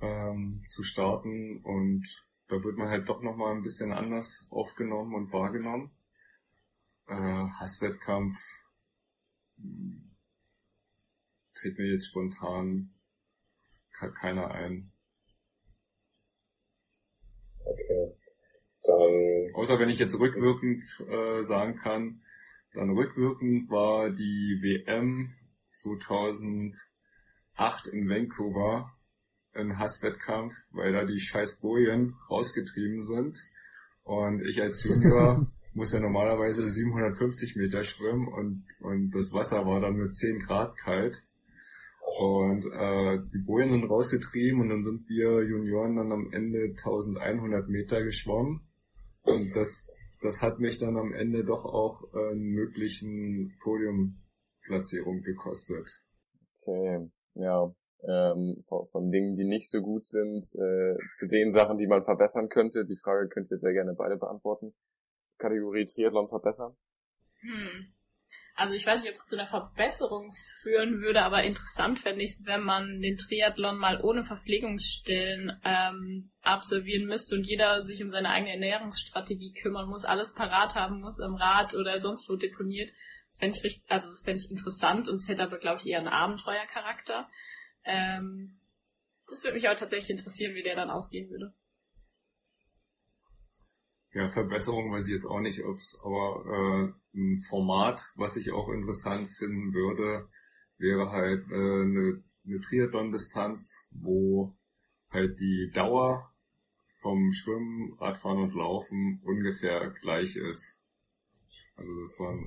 ähm, 0.00 0.64
zu 0.70 0.82
starten 0.82 1.60
und 1.62 2.06
da 2.48 2.62
wird 2.62 2.78
man 2.78 2.88
halt 2.88 3.08
doch 3.08 3.22
nochmal 3.22 3.54
ein 3.54 3.62
bisschen 3.62 3.92
anders 3.92 4.46
aufgenommen 4.50 5.14
und 5.14 5.32
wahrgenommen. 5.32 5.90
Äh, 7.06 7.14
Hasswettkampf 7.14 8.36
hm, 9.56 10.16
fällt 11.54 11.78
mir 11.78 11.92
jetzt 11.92 12.08
spontan 12.08 12.94
keiner 14.14 14.50
ein. 14.52 14.92
Okay. 17.68 18.12
Dann 18.84 19.54
Außer 19.54 19.78
wenn 19.78 19.90
ich 19.90 19.98
jetzt 19.98 20.18
rückwirkend 20.18 20.82
äh, 21.08 21.42
sagen 21.42 21.76
kann, 21.76 22.22
dann 22.74 22.90
rückwirkend 22.90 23.70
war 23.70 24.10
die 24.10 24.58
WM 24.62 25.30
2008 25.72 26.78
in 27.92 28.08
Vancouver 28.08 28.92
ein 29.52 29.78
Hasswettkampf, 29.78 30.54
weil 30.70 30.92
da 30.92 31.04
die 31.04 31.18
scheiß 31.18 31.60
Bojen 31.60 32.14
rausgetrieben 32.30 33.02
sind. 33.02 33.38
Und 34.04 34.42
ich 34.46 34.60
als 34.60 34.84
Junior 34.84 35.46
muss 35.74 35.92
ja 35.92 36.00
normalerweise 36.00 36.66
750 36.66 37.56
Meter 37.56 37.84
schwimmen 37.84 38.28
und, 38.28 38.64
und 38.80 39.10
das 39.10 39.32
Wasser 39.32 39.66
war 39.66 39.80
dann 39.80 39.96
nur 39.96 40.10
10 40.10 40.40
Grad 40.40 40.76
kalt. 40.76 41.22
Und 42.18 42.64
äh, 42.66 43.18
die 43.32 43.44
Bojen 43.46 43.70
sind 43.70 43.84
rausgetrieben 43.84 44.60
und 44.60 44.70
dann 44.70 44.82
sind 44.82 45.08
wir 45.08 45.44
Junioren 45.44 45.96
dann 45.96 46.10
am 46.10 46.32
Ende 46.32 46.74
1100 46.76 47.68
Meter 47.68 48.02
geschwommen. 48.02 48.60
Und 49.22 49.54
das 49.54 50.08
das 50.20 50.42
hat 50.42 50.58
mich 50.58 50.78
dann 50.78 50.96
am 50.96 51.12
Ende 51.12 51.44
doch 51.44 51.64
auch 51.64 52.12
einen 52.12 52.50
möglichen 52.50 53.56
Podiumplatzierung 53.62 55.22
gekostet. 55.22 56.02
Okay, 56.62 57.08
ja. 57.34 57.72
Ähm, 58.00 58.60
von, 58.68 58.86
von, 58.92 59.10
Dingen, 59.10 59.36
die 59.36 59.44
nicht 59.44 59.68
so 59.68 59.80
gut 59.80 60.06
sind, 60.06 60.46
äh, 60.54 60.96
zu 61.16 61.26
den 61.26 61.50
Sachen, 61.50 61.78
die 61.78 61.88
man 61.88 62.04
verbessern 62.04 62.48
könnte. 62.48 62.84
Die 62.84 62.96
Frage 62.96 63.28
könnt 63.28 63.50
ihr 63.50 63.58
sehr 63.58 63.72
gerne 63.72 63.94
beide 63.94 64.16
beantworten. 64.16 64.72
Kategorie 65.38 65.84
Triathlon 65.86 66.28
verbessern? 66.28 66.76
Hm. 67.40 67.92
Also 68.58 68.74
ich 68.74 68.84
weiß 68.84 69.00
nicht, 69.00 69.10
ob 69.10 69.14
es 69.14 69.26
zu 69.26 69.38
einer 69.38 69.46
Verbesserung 69.46 70.32
führen 70.62 71.00
würde, 71.00 71.22
aber 71.22 71.44
interessant 71.44 72.00
fände 72.00 72.24
ich 72.24 72.30
es, 72.30 72.44
wenn 72.44 72.64
man 72.64 73.00
den 73.00 73.16
Triathlon 73.16 73.78
mal 73.78 74.00
ohne 74.02 74.24
Verpflegungsstellen 74.24 75.60
ähm, 75.64 76.32
absolvieren 76.42 77.06
müsste 77.06 77.36
und 77.36 77.44
jeder 77.44 77.84
sich 77.84 78.02
um 78.02 78.10
seine 78.10 78.30
eigene 78.30 78.54
Ernährungsstrategie 78.54 79.52
kümmern 79.62 79.88
muss, 79.88 80.04
alles 80.04 80.34
parat 80.34 80.74
haben 80.74 81.00
muss 81.00 81.20
im 81.20 81.36
Rad 81.36 81.76
oder 81.76 82.00
sonst 82.00 82.28
wo 82.28 82.34
deponiert. 82.34 82.90
Das 83.28 83.38
fände 83.38 83.56
ich 83.56 83.62
richtig, 83.62 83.88
also 83.88 84.10
das 84.10 84.24
fände 84.24 84.42
ich 84.42 84.50
interessant 84.50 85.08
und 85.08 85.18
es 85.18 85.28
hätte 85.28 85.44
aber, 85.44 85.58
glaube 85.58 85.78
ich, 85.80 85.86
eher 85.86 86.00
einen 86.00 86.08
Abenteuercharakter. 86.08 87.28
Ähm, 87.84 88.58
das 89.28 89.44
würde 89.44 89.54
mich 89.54 89.68
aber 89.68 89.76
tatsächlich 89.76 90.10
interessieren, 90.10 90.56
wie 90.56 90.64
der 90.64 90.74
dann 90.74 90.90
ausgehen 90.90 91.30
würde. 91.30 91.54
Ja, 94.14 94.28
Verbesserung 94.30 94.90
weiß 94.90 95.06
ich 95.06 95.14
jetzt 95.14 95.26
auch 95.26 95.38
nicht, 95.38 95.62
ob's, 95.64 95.96
aber 96.02 96.42
äh, 96.44 96.92
ein 97.18 97.38
Format, 97.48 98.00
was 98.14 98.36
ich 98.36 98.52
auch 98.52 98.68
interessant 98.70 99.28
finden 99.30 99.74
würde, 99.74 100.28
wäre 100.78 101.10
halt 101.10 101.44
äh, 101.50 101.54
eine, 101.54 102.22
eine 102.46 102.60
Triathlon-Distanz, 102.60 103.88
wo 103.90 104.56
halt 105.10 105.38
die 105.40 105.70
Dauer 105.74 106.32
vom 107.02 107.32
Schwimmen, 107.32 107.94
Radfahren 107.98 108.42
und 108.42 108.54
Laufen 108.54 109.20
ungefähr 109.24 109.90
gleich 110.00 110.36
ist. 110.36 110.80
Also 111.76 112.00
das 112.00 112.18
waren 112.20 112.44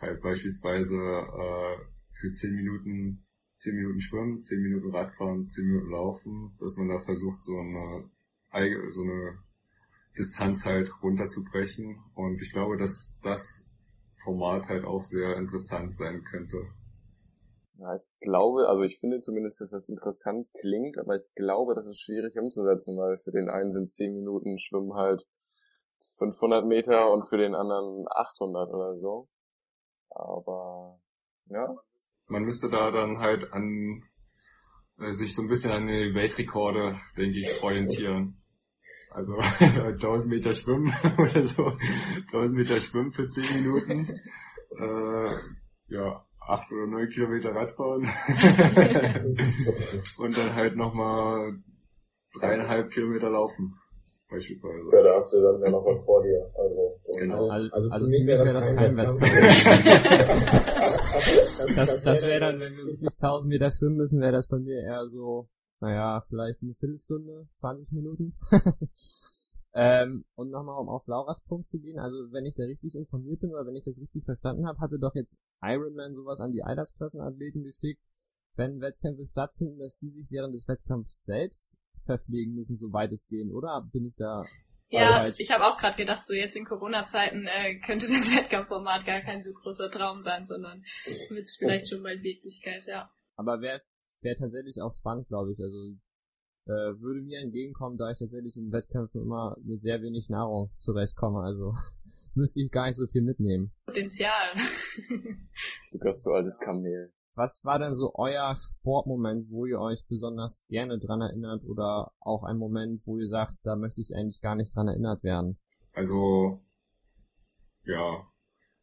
halt 0.00 0.22
beispielsweise 0.22 0.96
äh, 0.96 1.76
für 2.14 2.30
10 2.30 2.54
Minuten 2.54 3.24
10 3.60 3.74
Minuten 3.74 4.00
Schwimmen, 4.00 4.42
10 4.42 4.62
Minuten 4.62 4.90
Radfahren, 4.90 5.48
10 5.48 5.66
Minuten 5.66 5.90
Laufen, 5.90 6.56
dass 6.58 6.76
man 6.78 6.88
da 6.88 6.98
versucht, 6.98 7.42
so 7.42 7.58
eine, 7.58 8.10
so 8.88 9.02
eine 9.02 9.38
Distanz 10.16 10.64
halt 10.64 10.90
runterzubrechen. 11.02 11.98
Und 12.14 12.40
ich 12.40 12.52
glaube, 12.52 12.78
dass 12.78 13.18
das 13.22 13.69
Format 14.24 14.68
halt 14.68 14.84
auch 14.84 15.02
sehr 15.02 15.36
interessant 15.36 15.94
sein 15.94 16.22
könnte. 16.24 16.58
Ja, 17.78 17.96
ich 17.96 18.20
glaube, 18.20 18.68
also 18.68 18.82
ich 18.82 18.98
finde 18.98 19.20
zumindest, 19.20 19.60
dass 19.60 19.70
das 19.70 19.88
interessant 19.88 20.46
klingt, 20.60 20.98
aber 20.98 21.16
ich 21.16 21.34
glaube, 21.34 21.74
das 21.74 21.86
ist 21.86 22.00
schwierig 22.00 22.36
umzusetzen, 22.36 22.98
weil 22.98 23.18
für 23.18 23.30
den 23.30 23.48
einen 23.48 23.72
sind 23.72 23.90
10 23.90 24.14
Minuten 24.14 24.58
Schwimmen 24.58 24.92
halt 24.94 25.26
500 26.18 26.66
Meter 26.66 27.10
und 27.10 27.26
für 27.26 27.38
den 27.38 27.54
anderen 27.54 28.04
800 28.10 28.68
oder 28.70 28.96
so. 28.96 29.28
Aber, 30.10 31.00
ja. 31.46 31.74
Man 32.28 32.42
müsste 32.42 32.68
da 32.68 32.90
dann 32.90 33.18
halt 33.18 33.52
an, 33.52 34.02
äh, 34.98 35.12
sich 35.12 35.34
so 35.34 35.42
ein 35.42 35.48
bisschen 35.48 35.72
an 35.72 35.86
die 35.86 36.14
Weltrekorde, 36.14 37.00
denke 37.16 37.38
ich, 37.40 37.62
orientieren. 37.62 38.39
Also 39.12 39.34
1000 39.60 40.30
Meter 40.30 40.52
Schwimmen 40.52 40.92
oder 41.18 41.44
so. 41.44 41.72
1000 42.32 42.52
Meter 42.52 42.80
Schwimmen 42.80 43.12
für 43.12 43.26
10 43.26 43.62
Minuten. 43.62 44.08
Äh, 44.78 45.30
ja, 45.88 46.24
8 46.46 46.72
oder 46.72 46.86
9 46.86 47.08
Kilometer 47.08 47.50
Radfahren. 47.50 48.02
und 50.18 50.38
dann 50.38 50.54
halt 50.54 50.76
nochmal 50.76 51.58
dreieinhalb 52.38 52.90
Kilometer 52.90 53.30
laufen. 53.30 53.74
Beispielsweise. 54.30 54.88
Ja, 54.92 55.02
da 55.02 55.16
hast 55.16 55.32
du 55.32 55.40
dann 55.42 55.60
ja 55.60 55.70
noch 55.70 55.84
was 55.84 56.04
vor 56.04 56.22
dir. 56.22 56.48
Also, 56.54 57.00
genau. 57.18 57.48
also, 57.48 57.68
also, 57.74 57.90
also 57.90 58.06
für 58.06 58.12
mich 58.12 58.26
wäre 58.28 58.52
das 58.52 58.68
kein 58.68 58.96
Wettkampf. 58.96 59.20
das 61.74 62.02
das 62.04 62.22
wäre 62.22 62.38
dann, 62.38 62.60
wenn 62.60 62.76
wir 62.76 62.86
wirklich 62.86 63.10
1000 63.20 63.48
Meter 63.48 63.72
schwimmen 63.72 63.96
müssen, 63.96 64.20
wäre 64.20 64.30
das 64.32 64.46
bei 64.46 64.58
mir 64.58 64.80
eher 64.82 65.08
so 65.08 65.48
naja, 65.80 66.20
vielleicht 66.28 66.62
eine 66.62 66.74
Viertelstunde, 66.74 67.48
20 67.54 67.92
Minuten. 67.92 68.36
ähm, 69.74 70.24
und 70.34 70.50
nochmal, 70.50 70.78
um 70.78 70.88
auf 70.88 71.06
Lauras 71.06 71.42
Punkt 71.44 71.68
zu 71.68 71.80
gehen, 71.80 71.98
also 71.98 72.16
wenn 72.32 72.44
ich 72.44 72.54
da 72.54 72.64
richtig 72.64 72.94
informiert 72.94 73.40
bin 73.40 73.50
oder 73.50 73.66
wenn 73.66 73.76
ich 73.76 73.84
das 73.84 73.98
richtig 73.98 74.24
verstanden 74.24 74.66
habe, 74.66 74.78
hatte 74.78 74.98
doch 74.98 75.14
jetzt 75.14 75.38
Ironman 75.62 76.14
sowas 76.14 76.40
an 76.40 76.52
die 76.52 76.62
Altersklassenathleten 76.62 77.64
geschickt, 77.64 78.02
wenn 78.56 78.80
Wettkämpfe 78.80 79.24
stattfinden, 79.24 79.78
dass 79.78 79.98
die 79.98 80.10
sich 80.10 80.30
während 80.30 80.54
des 80.54 80.68
Wettkampfs 80.68 81.24
selbst 81.24 81.78
verpflegen 82.04 82.54
müssen, 82.54 82.76
soweit 82.76 83.12
es 83.12 83.26
gehen, 83.28 83.50
oder 83.52 83.88
bin 83.92 84.06
ich 84.06 84.16
da 84.16 84.44
ja, 84.92 85.28
ich 85.28 85.50
habe 85.52 85.66
auch 85.66 85.76
gerade 85.76 85.96
gedacht, 85.96 86.26
so 86.26 86.32
jetzt 86.32 86.56
in 86.56 86.64
Corona-Zeiten 86.64 87.46
äh, 87.46 87.78
könnte 87.78 88.08
das 88.08 88.28
Wettkampfformat 88.36 89.06
gar 89.06 89.20
kein 89.20 89.40
so 89.40 89.52
großer 89.52 89.88
Traum 89.88 90.20
sein, 90.20 90.44
sondern 90.44 90.82
wird 91.28 91.44
es 91.44 91.56
vielleicht 91.56 91.88
schon 91.88 92.02
mal 92.02 92.20
Wirklichkeit, 92.20 92.84
ja. 92.86 93.08
Aber 93.36 93.60
wer 93.60 93.80
wäre 94.22 94.36
tatsächlich 94.36 94.80
auch 94.80 94.92
spannend, 94.92 95.28
glaube 95.28 95.52
ich. 95.52 95.60
Also 95.60 95.94
äh, 96.66 97.00
würde 97.00 97.22
mir 97.22 97.40
entgegenkommen, 97.40 97.96
da 97.96 98.10
ich 98.10 98.18
tatsächlich 98.18 98.56
in 98.56 98.72
Wettkämpfen 98.72 99.22
immer 99.22 99.56
mit 99.62 99.80
sehr 99.80 100.02
wenig 100.02 100.28
Nahrung 100.28 100.70
zurechtkomme. 100.76 101.40
Also 101.40 101.74
müsste 102.34 102.62
ich 102.62 102.70
gar 102.70 102.86
nicht 102.86 102.96
so 102.96 103.06
viel 103.06 103.22
mitnehmen. 103.22 103.72
Potenzial. 103.86 104.54
du 105.92 106.00
hast 106.04 106.22
so 106.22 106.32
altes 106.32 106.58
Kamel. 106.58 107.12
Was 107.34 107.64
war 107.64 107.78
denn 107.78 107.94
so 107.94 108.12
euer 108.14 108.54
Sportmoment, 108.56 109.50
wo 109.50 109.64
ihr 109.64 109.80
euch 109.80 110.04
besonders 110.06 110.64
gerne 110.68 110.98
dran 110.98 111.22
erinnert 111.22 111.64
oder 111.64 112.12
auch 112.20 112.42
ein 112.42 112.58
Moment, 112.58 113.06
wo 113.06 113.16
ihr 113.18 113.26
sagt, 113.26 113.54
da 113.62 113.76
möchte 113.76 114.00
ich 114.00 114.14
eigentlich 114.14 114.40
gar 114.40 114.56
nicht 114.56 114.74
dran 114.74 114.88
erinnert 114.88 115.22
werden? 115.22 115.58
Also, 115.92 116.60
ja, 117.84 118.29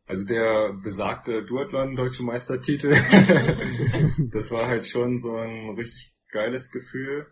also 0.08 0.26
der 0.26 0.74
besagte 0.82 1.44
Duathlon 1.44 1.96
Deutsche 1.96 2.24
Meistertitel, 2.24 2.92
das 4.32 4.52
war 4.52 4.68
halt 4.68 4.88
schon 4.88 5.20
so 5.20 5.36
ein 5.36 5.76
richtig 5.76 6.16
geiles 6.32 6.72
Gefühl. 6.72 7.28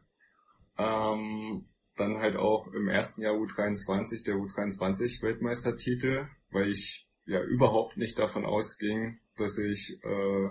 Ähm, 0.78 1.65
dann 1.95 2.17
halt 2.17 2.36
auch 2.36 2.67
im 2.73 2.89
ersten 2.89 3.21
Jahr 3.21 3.36
U23 3.36 4.26
der 4.26 4.36
U23 4.36 5.23
Weltmeistertitel, 5.23 6.28
weil 6.51 6.69
ich 6.69 7.09
ja 7.26 7.41
überhaupt 7.41 7.95
nicht 7.95 8.19
davon 8.19 8.45
ausging, 8.45 9.19
dass 9.38 9.57
ich 9.57 9.97
äh, 10.03 10.49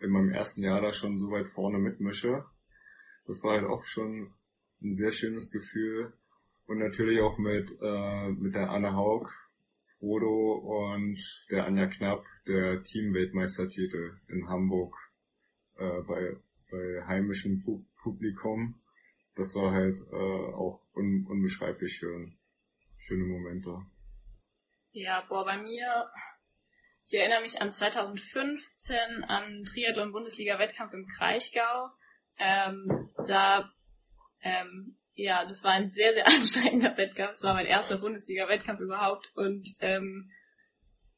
in 0.00 0.10
meinem 0.10 0.30
ersten 0.30 0.62
Jahr 0.62 0.82
da 0.82 0.92
schon 0.92 1.16
so 1.16 1.30
weit 1.30 1.48
vorne 1.48 1.78
mitmische. 1.78 2.44
Das 3.26 3.42
war 3.42 3.52
halt 3.52 3.64
auch 3.64 3.84
schon 3.86 4.34
ein 4.82 4.92
sehr 4.92 5.12
schönes 5.12 5.50
Gefühl. 5.50 6.12
Und 6.66 6.78
natürlich 6.78 7.20
auch 7.20 7.38
mit, 7.38 7.70
äh, 7.80 8.28
mit 8.28 8.54
der 8.54 8.70
Anne 8.70 8.94
Haug, 8.94 9.30
Frodo 10.02 10.54
und 10.54 11.46
der 11.48 11.64
Anja 11.64 11.86
Knapp 11.86 12.24
der 12.48 12.82
Teamweltmeistertitel 12.82 14.18
in 14.26 14.48
Hamburg 14.48 14.96
äh, 15.78 16.02
bei, 16.02 16.36
bei 16.72 17.06
heimischem 17.06 17.62
Pu 17.62 17.84
Publikum. 18.02 18.82
Das 19.36 19.54
war 19.54 19.70
halt 19.70 20.00
äh, 20.10 20.54
auch 20.56 20.84
un 20.96 21.24
unbeschreiblich 21.28 21.92
schön. 21.92 22.36
Schöne 22.98 23.26
Momente. 23.26 23.78
Ja, 24.90 25.24
boah, 25.28 25.44
bei 25.44 25.56
mir, 25.62 26.10
ich 27.06 27.14
erinnere 27.14 27.42
mich 27.42 27.62
an 27.62 27.72
2015 27.72 29.22
an 29.28 29.62
Triathlon-Bundesliga-Wettkampf 29.62 30.92
im 30.94 31.06
Kraichgau. 31.06 31.90
Ähm, 32.38 33.08
da 33.24 33.72
ähm, 34.40 34.96
ja, 35.14 35.44
das 35.44 35.62
war 35.64 35.72
ein 35.72 35.90
sehr, 35.90 36.12
sehr 36.14 36.26
anstrengender 36.26 36.96
Wettkampf. 36.96 37.36
Es 37.36 37.42
war 37.42 37.54
mein 37.54 37.66
erster 37.66 37.98
Bundesliga-Wettkampf 37.98 38.80
überhaupt 38.80 39.30
und 39.34 39.68
ähm, 39.80 40.30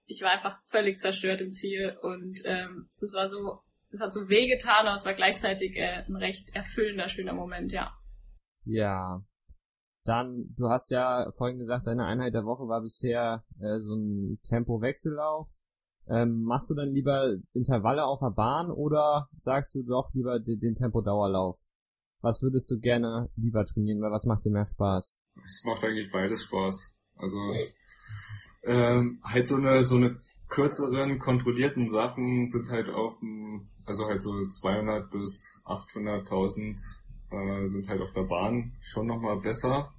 ich 0.06 0.22
war 0.22 0.30
einfach 0.30 0.58
völlig 0.68 0.98
zerstört 0.98 1.40
im 1.40 1.52
Ziel 1.52 1.96
und 2.02 2.40
ähm, 2.44 2.88
das 3.00 3.12
war 3.14 3.28
so, 3.28 3.60
es 3.90 4.00
hat 4.00 4.12
so 4.12 4.28
wehgetan, 4.28 4.86
aber 4.86 4.96
es 4.96 5.04
war 5.04 5.14
gleichzeitig 5.14 5.76
äh, 5.76 6.04
ein 6.06 6.16
recht 6.16 6.54
erfüllender, 6.54 7.08
schöner 7.08 7.32
Moment, 7.32 7.72
ja. 7.72 7.92
Ja. 8.64 9.22
Dann, 10.04 10.54
du 10.58 10.68
hast 10.68 10.90
ja 10.90 11.30
vorhin 11.32 11.58
gesagt, 11.58 11.86
deine 11.86 12.04
Einheit 12.04 12.34
der 12.34 12.44
Woche 12.44 12.68
war 12.68 12.82
bisher 12.82 13.42
äh, 13.58 13.78
so 13.80 13.94
ein 13.94 14.38
Tempo-Wechsellauf. 14.46 15.48
Ähm, 16.06 16.42
machst 16.42 16.68
du 16.68 16.74
dann 16.74 16.92
lieber 16.92 17.32
Intervalle 17.54 18.04
auf 18.04 18.20
der 18.20 18.34
Bahn 18.34 18.70
oder 18.70 19.28
sagst 19.38 19.74
du 19.74 19.82
doch 19.82 20.12
lieber 20.12 20.38
den, 20.38 20.60
den 20.60 20.74
Tempo-Dauerlauf? 20.74 21.56
Was 22.24 22.42
würdest 22.42 22.70
du 22.70 22.80
gerne 22.80 23.28
lieber 23.36 23.66
trainieren, 23.66 24.00
weil 24.00 24.10
was 24.10 24.24
macht 24.24 24.46
dir 24.46 24.50
mehr 24.50 24.64
Spaß? 24.64 25.20
Es 25.44 25.62
macht 25.66 25.84
eigentlich 25.84 26.10
beides 26.10 26.44
Spaß. 26.44 26.96
Also 27.16 27.38
ähm, 28.62 29.20
halt 29.22 29.46
so 29.46 29.56
eine 29.56 29.84
so 29.84 29.96
eine 29.96 30.16
kürzeren 30.48 31.18
kontrollierten 31.18 31.90
Sachen 31.90 32.48
sind 32.48 32.70
halt 32.70 32.88
auf 32.88 33.18
dem, 33.20 33.68
also 33.84 34.06
halt 34.06 34.22
so 34.22 34.48
200 34.48 35.10
bis 35.10 35.62
800.000 35.66 36.80
äh, 37.30 37.68
sind 37.68 37.88
halt 37.88 38.00
auf 38.00 38.14
der 38.14 38.22
Bahn 38.22 38.72
schon 38.80 39.06
nochmal 39.06 39.40
besser, 39.40 39.92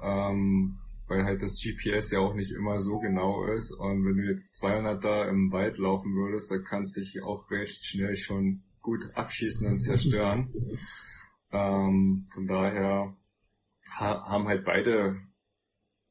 ähm, 0.00 0.78
weil 1.08 1.24
halt 1.24 1.42
das 1.42 1.60
GPS 1.60 2.12
ja 2.12 2.20
auch 2.20 2.34
nicht 2.34 2.52
immer 2.52 2.80
so 2.80 3.00
genau 3.00 3.46
ist 3.46 3.72
und 3.72 4.04
wenn 4.06 4.16
du 4.16 4.30
jetzt 4.30 4.54
200 4.58 5.02
da 5.02 5.28
im 5.28 5.50
Wald 5.50 5.76
laufen 5.78 6.14
würdest, 6.14 6.52
dann 6.52 6.62
kannst 6.62 6.96
du 6.96 7.00
dich 7.00 7.20
auch 7.24 7.50
recht 7.50 7.84
schnell 7.84 8.14
schon 8.14 8.62
gut 8.80 9.10
abschießen 9.14 9.66
und 9.72 9.80
zerstören. 9.80 10.52
Ähm, 11.52 12.26
von 12.32 12.46
daher 12.46 13.16
ha 13.90 14.28
haben 14.28 14.48
halt 14.48 14.64
beide 14.64 15.20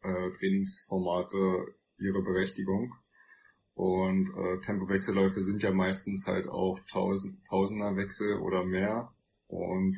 äh, 0.02 0.32
Trainingsformate 0.38 1.76
ihre 1.98 2.22
Berechtigung. 2.22 2.94
Und 3.74 4.30
äh, 4.36 4.60
Tempowechselläufe 4.62 5.42
sind 5.42 5.64
ja 5.64 5.72
meistens 5.72 6.28
halt 6.28 6.48
auch 6.48 6.80
Tausend, 6.92 7.46
Tausenderwechsel 7.48 8.40
oder 8.40 8.64
mehr 8.66 9.14
und 9.48 9.98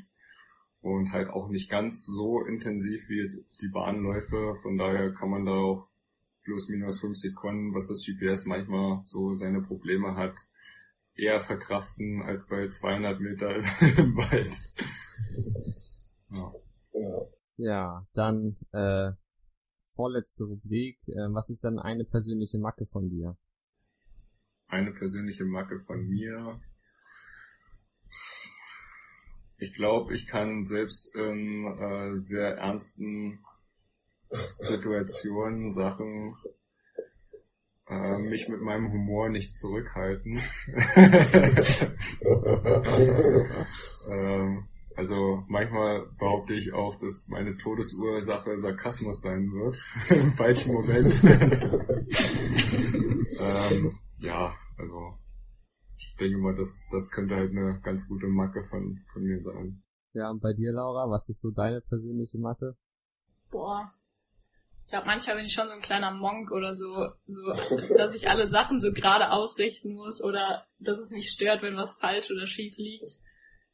und 0.83 1.13
halt 1.13 1.29
auch 1.29 1.47
nicht 1.47 1.69
ganz 1.69 2.05
so 2.05 2.41
intensiv 2.45 3.07
wie 3.07 3.21
jetzt 3.21 3.45
die 3.61 3.69
Bahnläufe. 3.69 4.55
Von 4.61 4.77
daher 4.77 5.13
kann 5.13 5.29
man 5.29 5.45
da 5.45 5.53
auch 5.53 5.87
plus 6.43 6.67
minus 6.67 6.99
fünf 6.99 7.15
Sekunden, 7.15 7.73
was 7.73 7.87
das 7.87 8.05
GPS 8.05 8.45
manchmal 8.45 9.01
so 9.05 9.33
seine 9.33 9.61
Probleme 9.61 10.17
hat, 10.17 10.35
eher 11.15 11.39
verkraften 11.39 12.21
als 12.21 12.47
bei 12.47 12.67
200 12.67 13.19
Meter 13.21 13.55
im 13.97 14.17
Wald. 14.17 14.51
Ja. 16.30 16.53
ja, 17.57 18.07
dann 18.13 18.57
äh, 18.71 19.11
vorletzte 19.88 20.45
Rubrik. 20.45 20.97
Äh, 21.07 21.32
was 21.32 21.49
ist 21.49 21.63
dann 21.63 21.80
eine 21.80 22.05
persönliche 22.05 22.57
Macke 22.57 22.86
von 22.86 23.09
dir? 23.09 23.38
Eine 24.67 24.91
persönliche 24.91 25.45
Macke 25.45 25.80
von 25.80 26.07
mir. 26.07 26.59
Ich 29.57 29.74
glaube, 29.76 30.13
ich 30.13 30.28
kann 30.28 30.65
selbst 30.65 31.15
in 31.15 31.65
äh, 31.80 32.17
sehr 32.17 32.57
ernsten 32.57 33.45
Situationen, 34.30 35.74
Sachen 35.74 36.36
äh, 37.88 38.17
mich 38.17 38.49
mit 38.49 38.61
meinem 38.61 38.91
Humor 38.91 39.30
nicht 39.30 39.57
zurückhalten. 39.57 40.41
ähm, 44.11 44.67
also 44.95 45.43
manchmal 45.47 46.05
behaupte 46.19 46.53
ich 46.53 46.73
auch, 46.73 46.95
dass 46.97 47.27
meine 47.29 47.55
Todesursache 47.57 48.57
Sarkasmus 48.57 49.21
sein 49.21 49.51
wird 49.51 49.81
im 50.09 50.33
falschen 50.33 50.73
Moment. 50.73 51.13
ähm, 53.39 53.99
ja, 54.19 54.55
also 54.77 55.17
ich 55.97 56.15
denke 56.19 56.37
mal, 56.37 56.55
das, 56.55 56.87
das 56.91 57.09
könnte 57.11 57.35
halt 57.35 57.51
eine 57.51 57.79
ganz 57.81 58.07
gute 58.07 58.27
Macke 58.27 58.63
von, 58.63 58.99
von 59.11 59.23
mir 59.23 59.41
sein. 59.41 59.83
Ja, 60.13 60.29
und 60.29 60.41
bei 60.41 60.53
dir, 60.53 60.71
Laura, 60.71 61.09
was 61.09 61.27
ist 61.29 61.41
so 61.41 61.49
deine 61.49 61.81
persönliche 61.81 62.37
Macke? 62.37 62.75
Boah, 63.49 63.91
ich 64.83 64.89
glaube, 64.89 65.07
manchmal 65.07 65.37
bin 65.37 65.45
ich 65.45 65.53
schon 65.53 65.67
so 65.67 65.73
ein 65.73 65.81
kleiner 65.81 66.11
Monk 66.11 66.51
oder 66.51 66.75
so, 66.75 67.09
so, 67.25 67.41
dass 67.97 68.15
ich 68.15 68.29
alle 68.29 68.47
Sachen 68.47 68.79
so 68.79 68.91
gerade 68.91 69.31
ausrichten 69.31 69.93
muss 69.93 70.21
oder 70.23 70.67
dass 70.79 70.99
es 70.99 71.09
mich 71.11 71.31
stört, 71.31 71.63
wenn 71.63 71.75
was 71.75 71.97
falsch 71.97 72.29
oder 72.29 72.45
schief 72.45 72.77
liegt. 72.77 73.11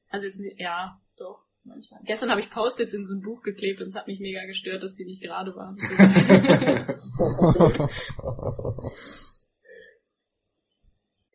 Also 0.09 0.25
jetzt, 0.25 0.41
ja, 0.57 0.99
doch, 1.19 1.45
manchmal. 1.63 2.01
Gestern 2.05 2.31
habe 2.31 2.41
ich 2.41 2.49
Post-its 2.49 2.93
in 2.93 3.05
so 3.05 3.13
ein 3.13 3.21
Buch 3.21 3.41
geklebt 3.41 3.81
und 3.81 3.87
es 3.87 3.95
hat 3.95 4.07
mich 4.07 4.19
mega 4.19 4.45
gestört, 4.45 4.83
dass 4.83 4.95
die 4.95 5.05
nicht 5.05 5.21
gerade 5.21 5.55
waren. 5.55 5.77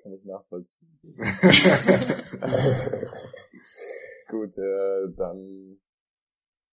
Kann 0.03 0.13
ich 0.13 0.25
nachvollziehen. 0.25 0.99
Gut, 4.29 4.59
äh, 4.59 5.09
dann 5.17 5.79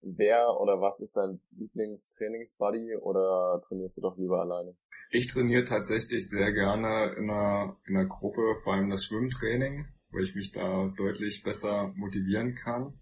wer 0.01 0.59
oder 0.59 0.81
was 0.81 0.99
ist 0.99 1.15
dein 1.15 1.39
Lieblingstrainingsbuddy 1.51 2.97
oder 2.97 3.61
trainierst 3.67 3.97
du 3.97 4.01
doch 4.01 4.17
lieber 4.17 4.41
alleine? 4.41 4.75
Ich 5.11 5.27
trainiere 5.27 5.65
tatsächlich 5.65 6.27
sehr 6.29 6.51
gerne 6.53 7.13
in 7.17 7.29
einer, 7.29 7.77
in 7.85 7.97
einer 7.97 8.07
Gruppe, 8.07 8.55
vor 8.63 8.73
allem 8.73 8.89
das 8.89 9.05
Schwimmtraining, 9.05 9.85
weil 10.11 10.23
ich 10.23 10.35
mich 10.35 10.51
da 10.51 10.91
deutlich 10.97 11.43
besser 11.43 11.93
motivieren 11.95 12.55
kann. 12.55 12.99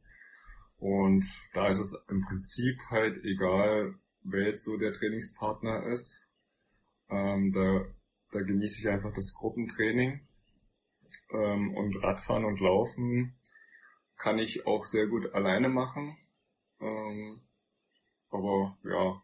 Und 0.78 1.26
da 1.54 1.68
ist 1.68 1.80
es 1.80 1.98
im 2.10 2.22
Prinzip 2.22 2.80
halt 2.90 3.24
egal, 3.24 3.96
wer 4.24 4.48
jetzt 4.48 4.64
so 4.64 4.78
der 4.78 4.94
Trainingspartner 4.94 5.88
ist. 5.88 6.28
Ähm, 7.10 7.52
da, 7.54 7.86
da 8.32 8.42
genieße 8.42 8.80
ich 8.80 8.90
einfach 8.90 9.14
das 9.14 9.34
Gruppentraining. 9.34 10.26
Ähm, 11.32 11.76
und 11.76 11.96
Radfahren 12.04 12.46
und 12.46 12.60
Laufen 12.60 13.36
kann 14.18 14.38
ich 14.38 14.68
auch 14.68 14.86
sehr 14.86 15.08
gut 15.08 15.34
alleine 15.34 15.70
machen. 15.70 16.18
Ähm, 16.80 17.42
aber 18.30 18.78
ja, 18.84 19.22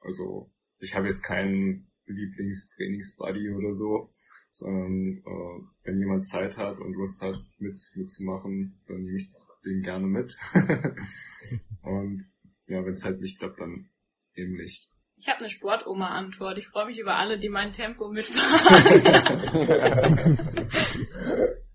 also 0.00 0.50
ich 0.78 0.94
habe 0.94 1.06
jetzt 1.06 1.22
keinen 1.22 1.90
Lieblingstrainingsbuddy 2.06 3.50
oder 3.50 3.72
so, 3.74 4.10
sondern 4.58 5.22
äh, 5.24 5.60
wenn 5.84 5.98
jemand 5.98 6.26
Zeit 6.26 6.56
hat 6.56 6.78
und 6.78 6.94
Lust 6.94 7.22
hat, 7.22 7.36
mit 7.58 7.80
mitzumachen, 7.94 8.80
dann 8.86 9.02
nehme 9.02 9.18
ich 9.18 9.30
den 9.64 9.82
gerne 9.82 10.06
mit. 10.06 10.36
und 11.82 12.24
ja, 12.66 12.84
wenn 12.84 12.92
es 12.92 13.04
halt 13.04 13.20
nicht 13.20 13.38
klappt, 13.38 13.60
dann 13.60 13.88
eben 14.34 14.54
nicht. 14.54 14.90
Ich 15.16 15.28
habe 15.28 15.40
eine 15.40 15.50
Sportoma-Antwort. 15.50 16.58
Ich 16.58 16.68
freue 16.68 16.86
mich 16.86 16.98
über 16.98 17.16
alle, 17.16 17.38
die 17.38 17.48
mein 17.48 17.72
Tempo 17.72 18.08
mitfahren. 18.08 19.02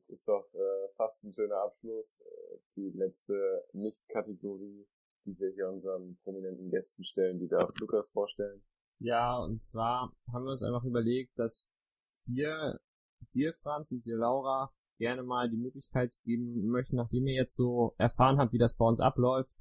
das 0.00 0.08
ist 0.08 0.28
doch 0.28 0.48
äh, 0.54 0.88
fast 0.96 1.24
ein 1.24 1.32
schöner 1.32 1.62
Abschluss. 1.62 2.20
Äh, 2.20 2.58
die 2.76 2.90
letzte 2.96 3.64
Nicht-Kategorie, 3.72 4.86
die 5.26 5.38
wir 5.38 5.50
hier 5.50 5.68
unseren 5.68 6.16
prominenten 6.22 6.70
Gästen 6.70 7.04
stellen, 7.04 7.38
die 7.38 7.48
darf 7.48 7.70
Lukas 7.80 8.08
vorstellen. 8.08 8.62
Ja, 9.00 9.38
und 9.38 9.60
zwar 9.60 10.14
haben 10.30 10.44
wir 10.44 10.50
uns 10.50 10.62
einfach 10.62 10.84
überlegt, 10.84 11.38
dass 11.38 11.66
wir 12.26 12.78
dir, 13.34 13.52
Franz, 13.54 13.90
und 13.92 14.04
dir, 14.04 14.16
Laura, 14.16 14.72
gerne 14.98 15.22
mal 15.22 15.48
die 15.48 15.56
Möglichkeit 15.56 16.14
geben 16.24 16.66
möchten, 16.66 16.96
nachdem 16.96 17.26
ihr 17.26 17.34
jetzt 17.34 17.56
so 17.56 17.94
erfahren 17.96 18.38
habt, 18.38 18.52
wie 18.52 18.58
das 18.58 18.74
bei 18.74 18.84
uns 18.84 19.00
abläuft, 19.00 19.56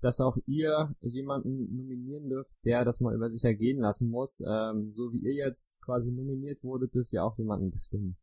dass 0.00 0.20
auch 0.20 0.38
ihr 0.46 0.94
jemanden 1.00 1.76
nominieren 1.76 2.30
dürft, 2.30 2.52
der 2.64 2.84
das 2.86 3.00
mal 3.00 3.14
über 3.14 3.28
sich 3.28 3.44
ergehen 3.44 3.78
lassen 3.78 4.08
muss. 4.08 4.40
Ähm, 4.40 4.90
so 4.90 5.12
wie 5.12 5.18
ihr 5.18 5.34
jetzt 5.34 5.78
quasi 5.82 6.10
nominiert 6.10 6.62
wurde, 6.62 6.88
dürft 6.88 7.12
ihr 7.12 7.24
auch 7.24 7.36
jemanden 7.36 7.70
bestimmen. 7.70 8.16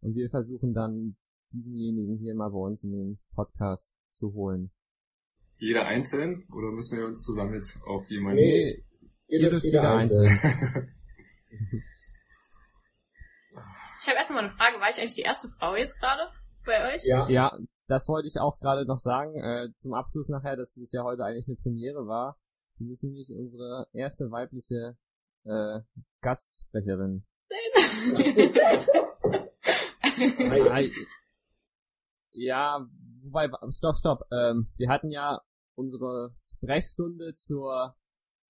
Und 0.00 0.14
wir 0.14 0.30
versuchen 0.30 0.74
dann 0.74 1.16
diesenjenigen 1.52 2.18
hier 2.18 2.34
mal 2.34 2.50
bei 2.50 2.58
uns 2.58 2.84
in 2.84 2.92
den 2.92 3.18
Podcast 3.34 3.90
zu 4.12 4.32
holen. 4.34 4.70
Jeder 5.58 5.86
einzeln? 5.86 6.46
Oder 6.54 6.70
müssen 6.70 6.98
wir 6.98 7.06
uns 7.06 7.22
zusammen 7.22 7.54
jetzt 7.54 7.82
auf 7.84 8.08
jemanden... 8.10 8.42
Nee, 8.42 8.84
ihr, 9.34 9.40
ihr 9.40 9.50
dürft 9.50 9.66
jeder 9.66 9.90
einzeln. 9.90 10.26
ich 14.00 14.08
habe 14.08 14.16
erstmal 14.16 14.44
eine 14.44 14.50
Frage. 14.50 14.80
War 14.80 14.88
ich 14.88 14.98
eigentlich 14.98 15.14
die 15.16 15.22
erste 15.22 15.48
Frau 15.48 15.74
jetzt 15.76 15.98
gerade 15.98 16.30
bei 16.64 16.94
euch? 16.94 17.04
Ja. 17.04 17.28
Ja, 17.28 17.58
das 17.88 18.08
wollte 18.08 18.28
ich 18.28 18.38
auch 18.38 18.58
gerade 18.60 18.86
noch 18.86 18.98
sagen. 18.98 19.34
Äh, 19.36 19.68
zum 19.76 19.94
Abschluss 19.94 20.28
nachher, 20.28 20.56
dass 20.56 20.76
es 20.76 20.92
ja 20.92 21.02
heute 21.02 21.24
eigentlich 21.24 21.48
eine 21.48 21.56
Premiere 21.56 22.06
war. 22.06 22.38
Wir 22.78 22.86
müssen 22.88 23.10
nämlich 23.10 23.32
unsere 23.34 23.88
erste 23.92 24.30
weibliche 24.30 24.96
äh, 25.44 25.80
Gastsprecherin. 26.20 27.24
ja, 32.32 32.86
wobei, 33.24 33.48
stopp, 33.70 33.96
stopp. 33.96 34.20
Ähm, 34.32 34.68
wir 34.76 34.88
hatten 34.88 35.10
ja 35.10 35.40
unsere 35.74 36.34
Sprechstunde 36.46 37.34
zur 37.34 37.96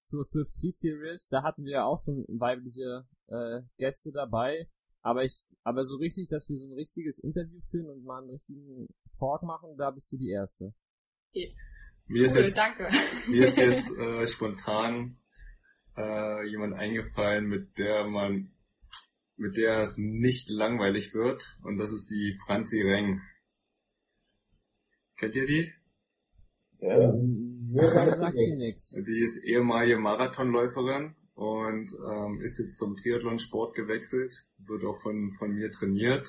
zur 0.04 0.22
Swift 0.22 0.54
3 0.62 0.68
Series, 0.68 1.28
da 1.28 1.42
hatten 1.42 1.64
wir 1.64 1.84
auch 1.86 2.00
schon 2.02 2.24
weibliche 2.28 3.06
äh, 3.28 3.62
Gäste 3.78 4.12
dabei, 4.12 4.68
aber 5.02 5.24
ich, 5.24 5.42
aber 5.62 5.84
so 5.84 5.96
richtig, 5.96 6.28
dass 6.28 6.48
wir 6.48 6.56
so 6.58 6.68
ein 6.68 6.74
richtiges 6.74 7.18
Interview 7.18 7.60
führen 7.60 7.90
und 7.90 8.04
mal 8.04 8.20
einen 8.20 8.30
richtigen 8.30 8.88
Talk 9.18 9.42
machen, 9.42 9.76
da 9.76 9.90
bist 9.90 10.12
du 10.12 10.16
die 10.16 10.30
erste. 10.30 10.74
Okay. 11.30 11.52
Mir 12.06 12.26
ist 12.26 12.36
cool, 12.36 12.42
jetzt, 12.42 12.58
danke. 12.58 12.88
Mir 13.28 13.46
ist 13.46 13.56
jetzt 13.58 13.98
äh, 13.98 14.26
spontan 14.26 15.16
äh, 15.96 16.46
jemand 16.48 16.74
eingefallen, 16.74 17.46
mit 17.46 17.78
der 17.78 18.06
man 18.06 18.50
mit 19.36 19.56
der 19.56 19.80
es 19.80 19.98
nicht 19.98 20.48
langweilig 20.48 21.14
wird. 21.14 21.58
Und 21.62 21.78
das 21.78 21.92
ist 21.92 22.10
die 22.10 22.38
Franzi 22.46 22.82
Reng. 22.82 23.20
Kennt 25.16 25.34
ihr 25.36 25.46
die? 25.46 25.72
Ja. 26.80 27.12
Mir 27.74 27.90
sagt 27.90 28.38
sie 28.38 28.56
nichts. 28.56 28.90
Die 28.90 29.18
ist 29.18 29.42
ehemalige 29.44 29.98
Marathonläuferin 29.98 31.16
und 31.34 31.92
ähm, 31.92 32.40
ist 32.40 32.58
jetzt 32.58 32.78
zum 32.78 32.96
Triathlon-Sport 32.96 33.74
gewechselt, 33.74 34.46
wird 34.58 34.84
auch 34.84 34.96
von, 35.02 35.32
von 35.38 35.50
mir 35.52 35.70
trainiert. 35.72 36.28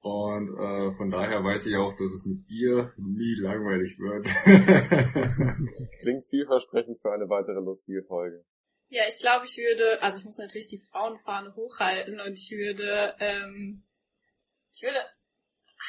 Und 0.00 0.56
äh, 0.56 0.92
von 0.92 1.10
daher 1.10 1.42
weiß 1.42 1.66
ich 1.66 1.76
auch, 1.76 1.96
dass 1.96 2.12
es 2.12 2.26
mit 2.26 2.48
ihr 2.48 2.92
nie 2.96 3.34
langweilig 3.40 3.98
wird. 3.98 4.26
Klingt 6.00 6.24
vielversprechend 6.26 7.00
für 7.00 7.12
eine 7.12 7.28
weitere 7.28 7.60
lustige 7.60 8.02
Folge. 8.04 8.44
Ja, 8.88 9.02
ich 9.08 9.18
glaube, 9.18 9.46
ich 9.46 9.56
würde, 9.56 10.00
also 10.02 10.18
ich 10.18 10.24
muss 10.24 10.38
natürlich 10.38 10.68
die 10.68 10.78
Frauenfahne 10.90 11.54
hochhalten 11.56 12.20
und 12.20 12.34
ich 12.34 12.50
würde, 12.52 13.14
ähm, 13.18 13.82
ich 14.72 14.82
würde, 14.82 14.98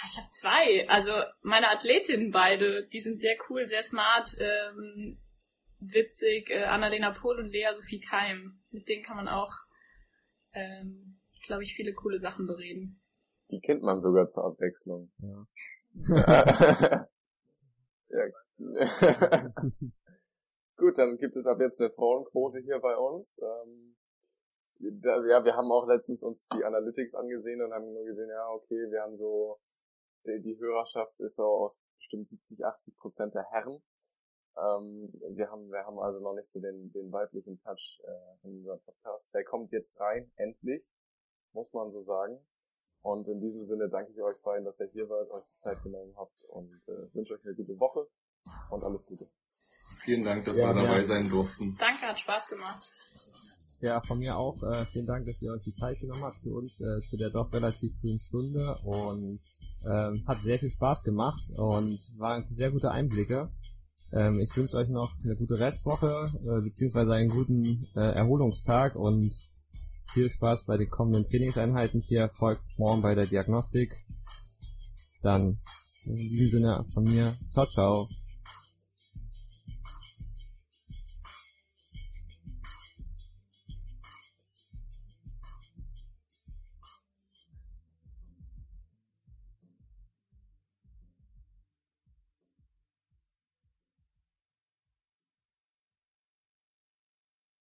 ich 0.06 0.18
habe 0.18 0.30
zwei, 0.32 0.88
also 0.90 1.12
meine 1.42 1.70
Athletinnen 1.70 2.32
beide, 2.32 2.88
die 2.88 3.00
sind 3.00 3.22
sehr 3.22 3.36
cool, 3.50 3.68
sehr 3.68 3.84
smart, 3.84 4.36
ähm, 4.40 5.20
witzig, 5.80 6.50
äh, 6.50 6.64
Annalena 6.64 7.12
Pohl 7.12 7.40
und 7.40 7.50
Lea 7.50 7.70
Sophie 7.76 8.00
Keim. 8.00 8.60
Mit 8.72 8.88
denen 8.90 9.04
kann 9.04 9.18
man 9.18 9.28
auch, 9.28 9.52
ähm, 10.54 11.20
glaube 11.46 11.64
ich, 11.64 11.74
viele 11.76 11.94
coole 11.94 12.20
Sachen 12.20 12.48
bereden. 12.48 13.02
Die 13.52 13.60
kennt 13.62 13.82
man 13.82 14.00
sogar 14.00 14.28
zur 14.28 14.46
Abwechslung. 14.46 15.12
Ja. 15.20 15.48
ja. 18.10 18.26
Gut, 20.78 20.98
dann 20.98 21.18
gibt 21.18 21.36
es 21.36 21.48
ab 21.48 21.60
jetzt 21.60 21.82
eine 21.82 21.92
Frauenquote 21.92 22.60
hier 22.60 22.80
bei 22.80 22.96
uns. 22.96 23.40
Ähm, 23.42 23.96
da, 24.80 25.26
ja, 25.26 25.44
wir 25.44 25.56
haben 25.56 25.72
auch 25.72 25.88
letztens 25.88 26.22
uns 26.22 26.46
die 26.48 26.64
Analytics 26.64 27.16
angesehen 27.16 27.62
und 27.62 27.74
haben 27.74 27.92
nur 27.94 28.06
gesehen, 28.06 28.30
ja, 28.30 28.48
okay, 28.50 28.92
wir 28.92 29.02
haben 29.02 29.18
so, 29.18 29.60
die 30.28 30.58
Hörerschaft 30.60 31.20
ist 31.20 31.36
so 31.36 31.44
aus 31.44 31.78
bestimmt 31.98 32.28
70, 32.28 32.64
80 32.66 32.96
Prozent 32.98 33.34
der 33.36 33.46
Herren. 33.52 33.82
Ähm, 34.58 35.12
wir 35.36 35.50
haben, 35.50 35.70
wir 35.72 35.86
haben 35.86 36.00
also 36.00 36.20
noch 36.20 36.34
nicht 36.34 36.48
so 36.48 36.60
den, 36.60 36.92
den 36.92 37.12
weiblichen 37.12 37.60
Touch 37.62 38.00
äh, 38.04 38.48
in 38.48 38.58
unserem 38.58 38.80
Podcast. 38.82 39.34
Der 39.34 39.44
kommt 39.44 39.72
jetzt 39.72 40.00
rein, 40.00 40.32
endlich, 40.36 40.84
muss 41.54 41.72
man 41.74 41.92
so 41.92 42.02
sagen. 42.02 42.40
Und 43.02 43.28
in 43.28 43.40
diesem 43.40 43.64
Sinne 43.64 43.88
danke 43.90 44.12
ich 44.12 44.22
euch 44.22 44.42
beiden, 44.42 44.66
dass 44.66 44.80
ihr 44.80 44.88
hier 44.88 45.10
wart, 45.10 45.30
euch 45.32 45.46
die 45.54 45.60
Zeit 45.60 45.82
genommen 45.84 46.14
habt 46.18 46.44
und 46.46 46.74
äh, 46.88 47.14
wünsche 47.14 47.36
euch 47.36 47.46
eine 47.46 47.56
gute 47.56 47.80
Woche 47.80 48.08
und 48.70 48.84
alles 48.84 49.06
Gute. 49.06 49.26
Vielen 50.00 50.24
Dank, 50.24 50.46
dass 50.46 50.58
Ja, 50.58 50.68
wir 50.68 50.82
dabei 50.82 51.00
ja. 51.00 51.06
sein 51.06 51.30
durften. 51.30 51.76
Danke, 51.80 52.02
hat 52.02 52.20
Spaß 52.20 52.48
gemacht. 52.48 52.84
Ja, 53.80 54.02
von 54.02 54.18
mir 54.18 54.36
auch. 54.36 54.62
Äh, 54.64 54.86
vielen 54.86 55.06
Dank, 55.06 55.26
dass 55.28 55.42
ihr 55.42 55.52
euch 55.52 55.64
die 55.64 55.74
Zeit 55.74 56.00
genommen 56.00 56.24
habt 56.24 56.40
für 56.40 56.52
uns 56.52 56.82
äh, 56.82 57.00
zu 57.02 57.16
der 57.16 57.30
doch 57.30 57.54
relativ 57.54 57.94
frühen 58.00 58.20
Stunde 58.20 58.76
und 58.84 59.40
ähm, 59.86 60.24
hat 60.26 60.42
sehr 60.42 60.58
viel 60.58 60.72
Spaß 60.72 61.04
gemacht 61.04 61.44
und 61.56 62.00
waren 62.18 62.46
sehr 62.50 62.72
gute 62.72 62.90
Einblicke. 62.90 63.52
Ähm, 64.12 64.40
ich 64.40 64.56
wünsche 64.58 64.78
euch 64.78 64.90
noch 64.90 65.14
eine 65.24 65.36
gute 65.36 65.60
Restwoche 65.60 66.32
äh, 66.44 66.62
beziehungsweise 66.62 67.14
einen 67.14 67.30
guten 67.30 67.88
äh, 67.96 68.00
Erholungstag 68.00 68.96
und 68.96 69.32
viel 70.08 70.30
Spaß 70.30 70.66
bei 70.66 70.78
den 70.78 70.90
kommenden 70.90 71.26
Trainingseinheiten. 71.26 72.02
Viel 72.02 72.18
Erfolg 72.18 72.60
morgen 72.78 73.04
bei 73.04 73.14
der 73.14 73.28
Diagnostik. 73.28 74.06
Dann 75.22 75.60
in 76.06 76.16
diesem 76.16 76.48
Sinne 76.48 76.86
von 76.94 77.04
mir. 77.04 77.36
Ciao, 77.52 77.68
ciao. 77.68 78.08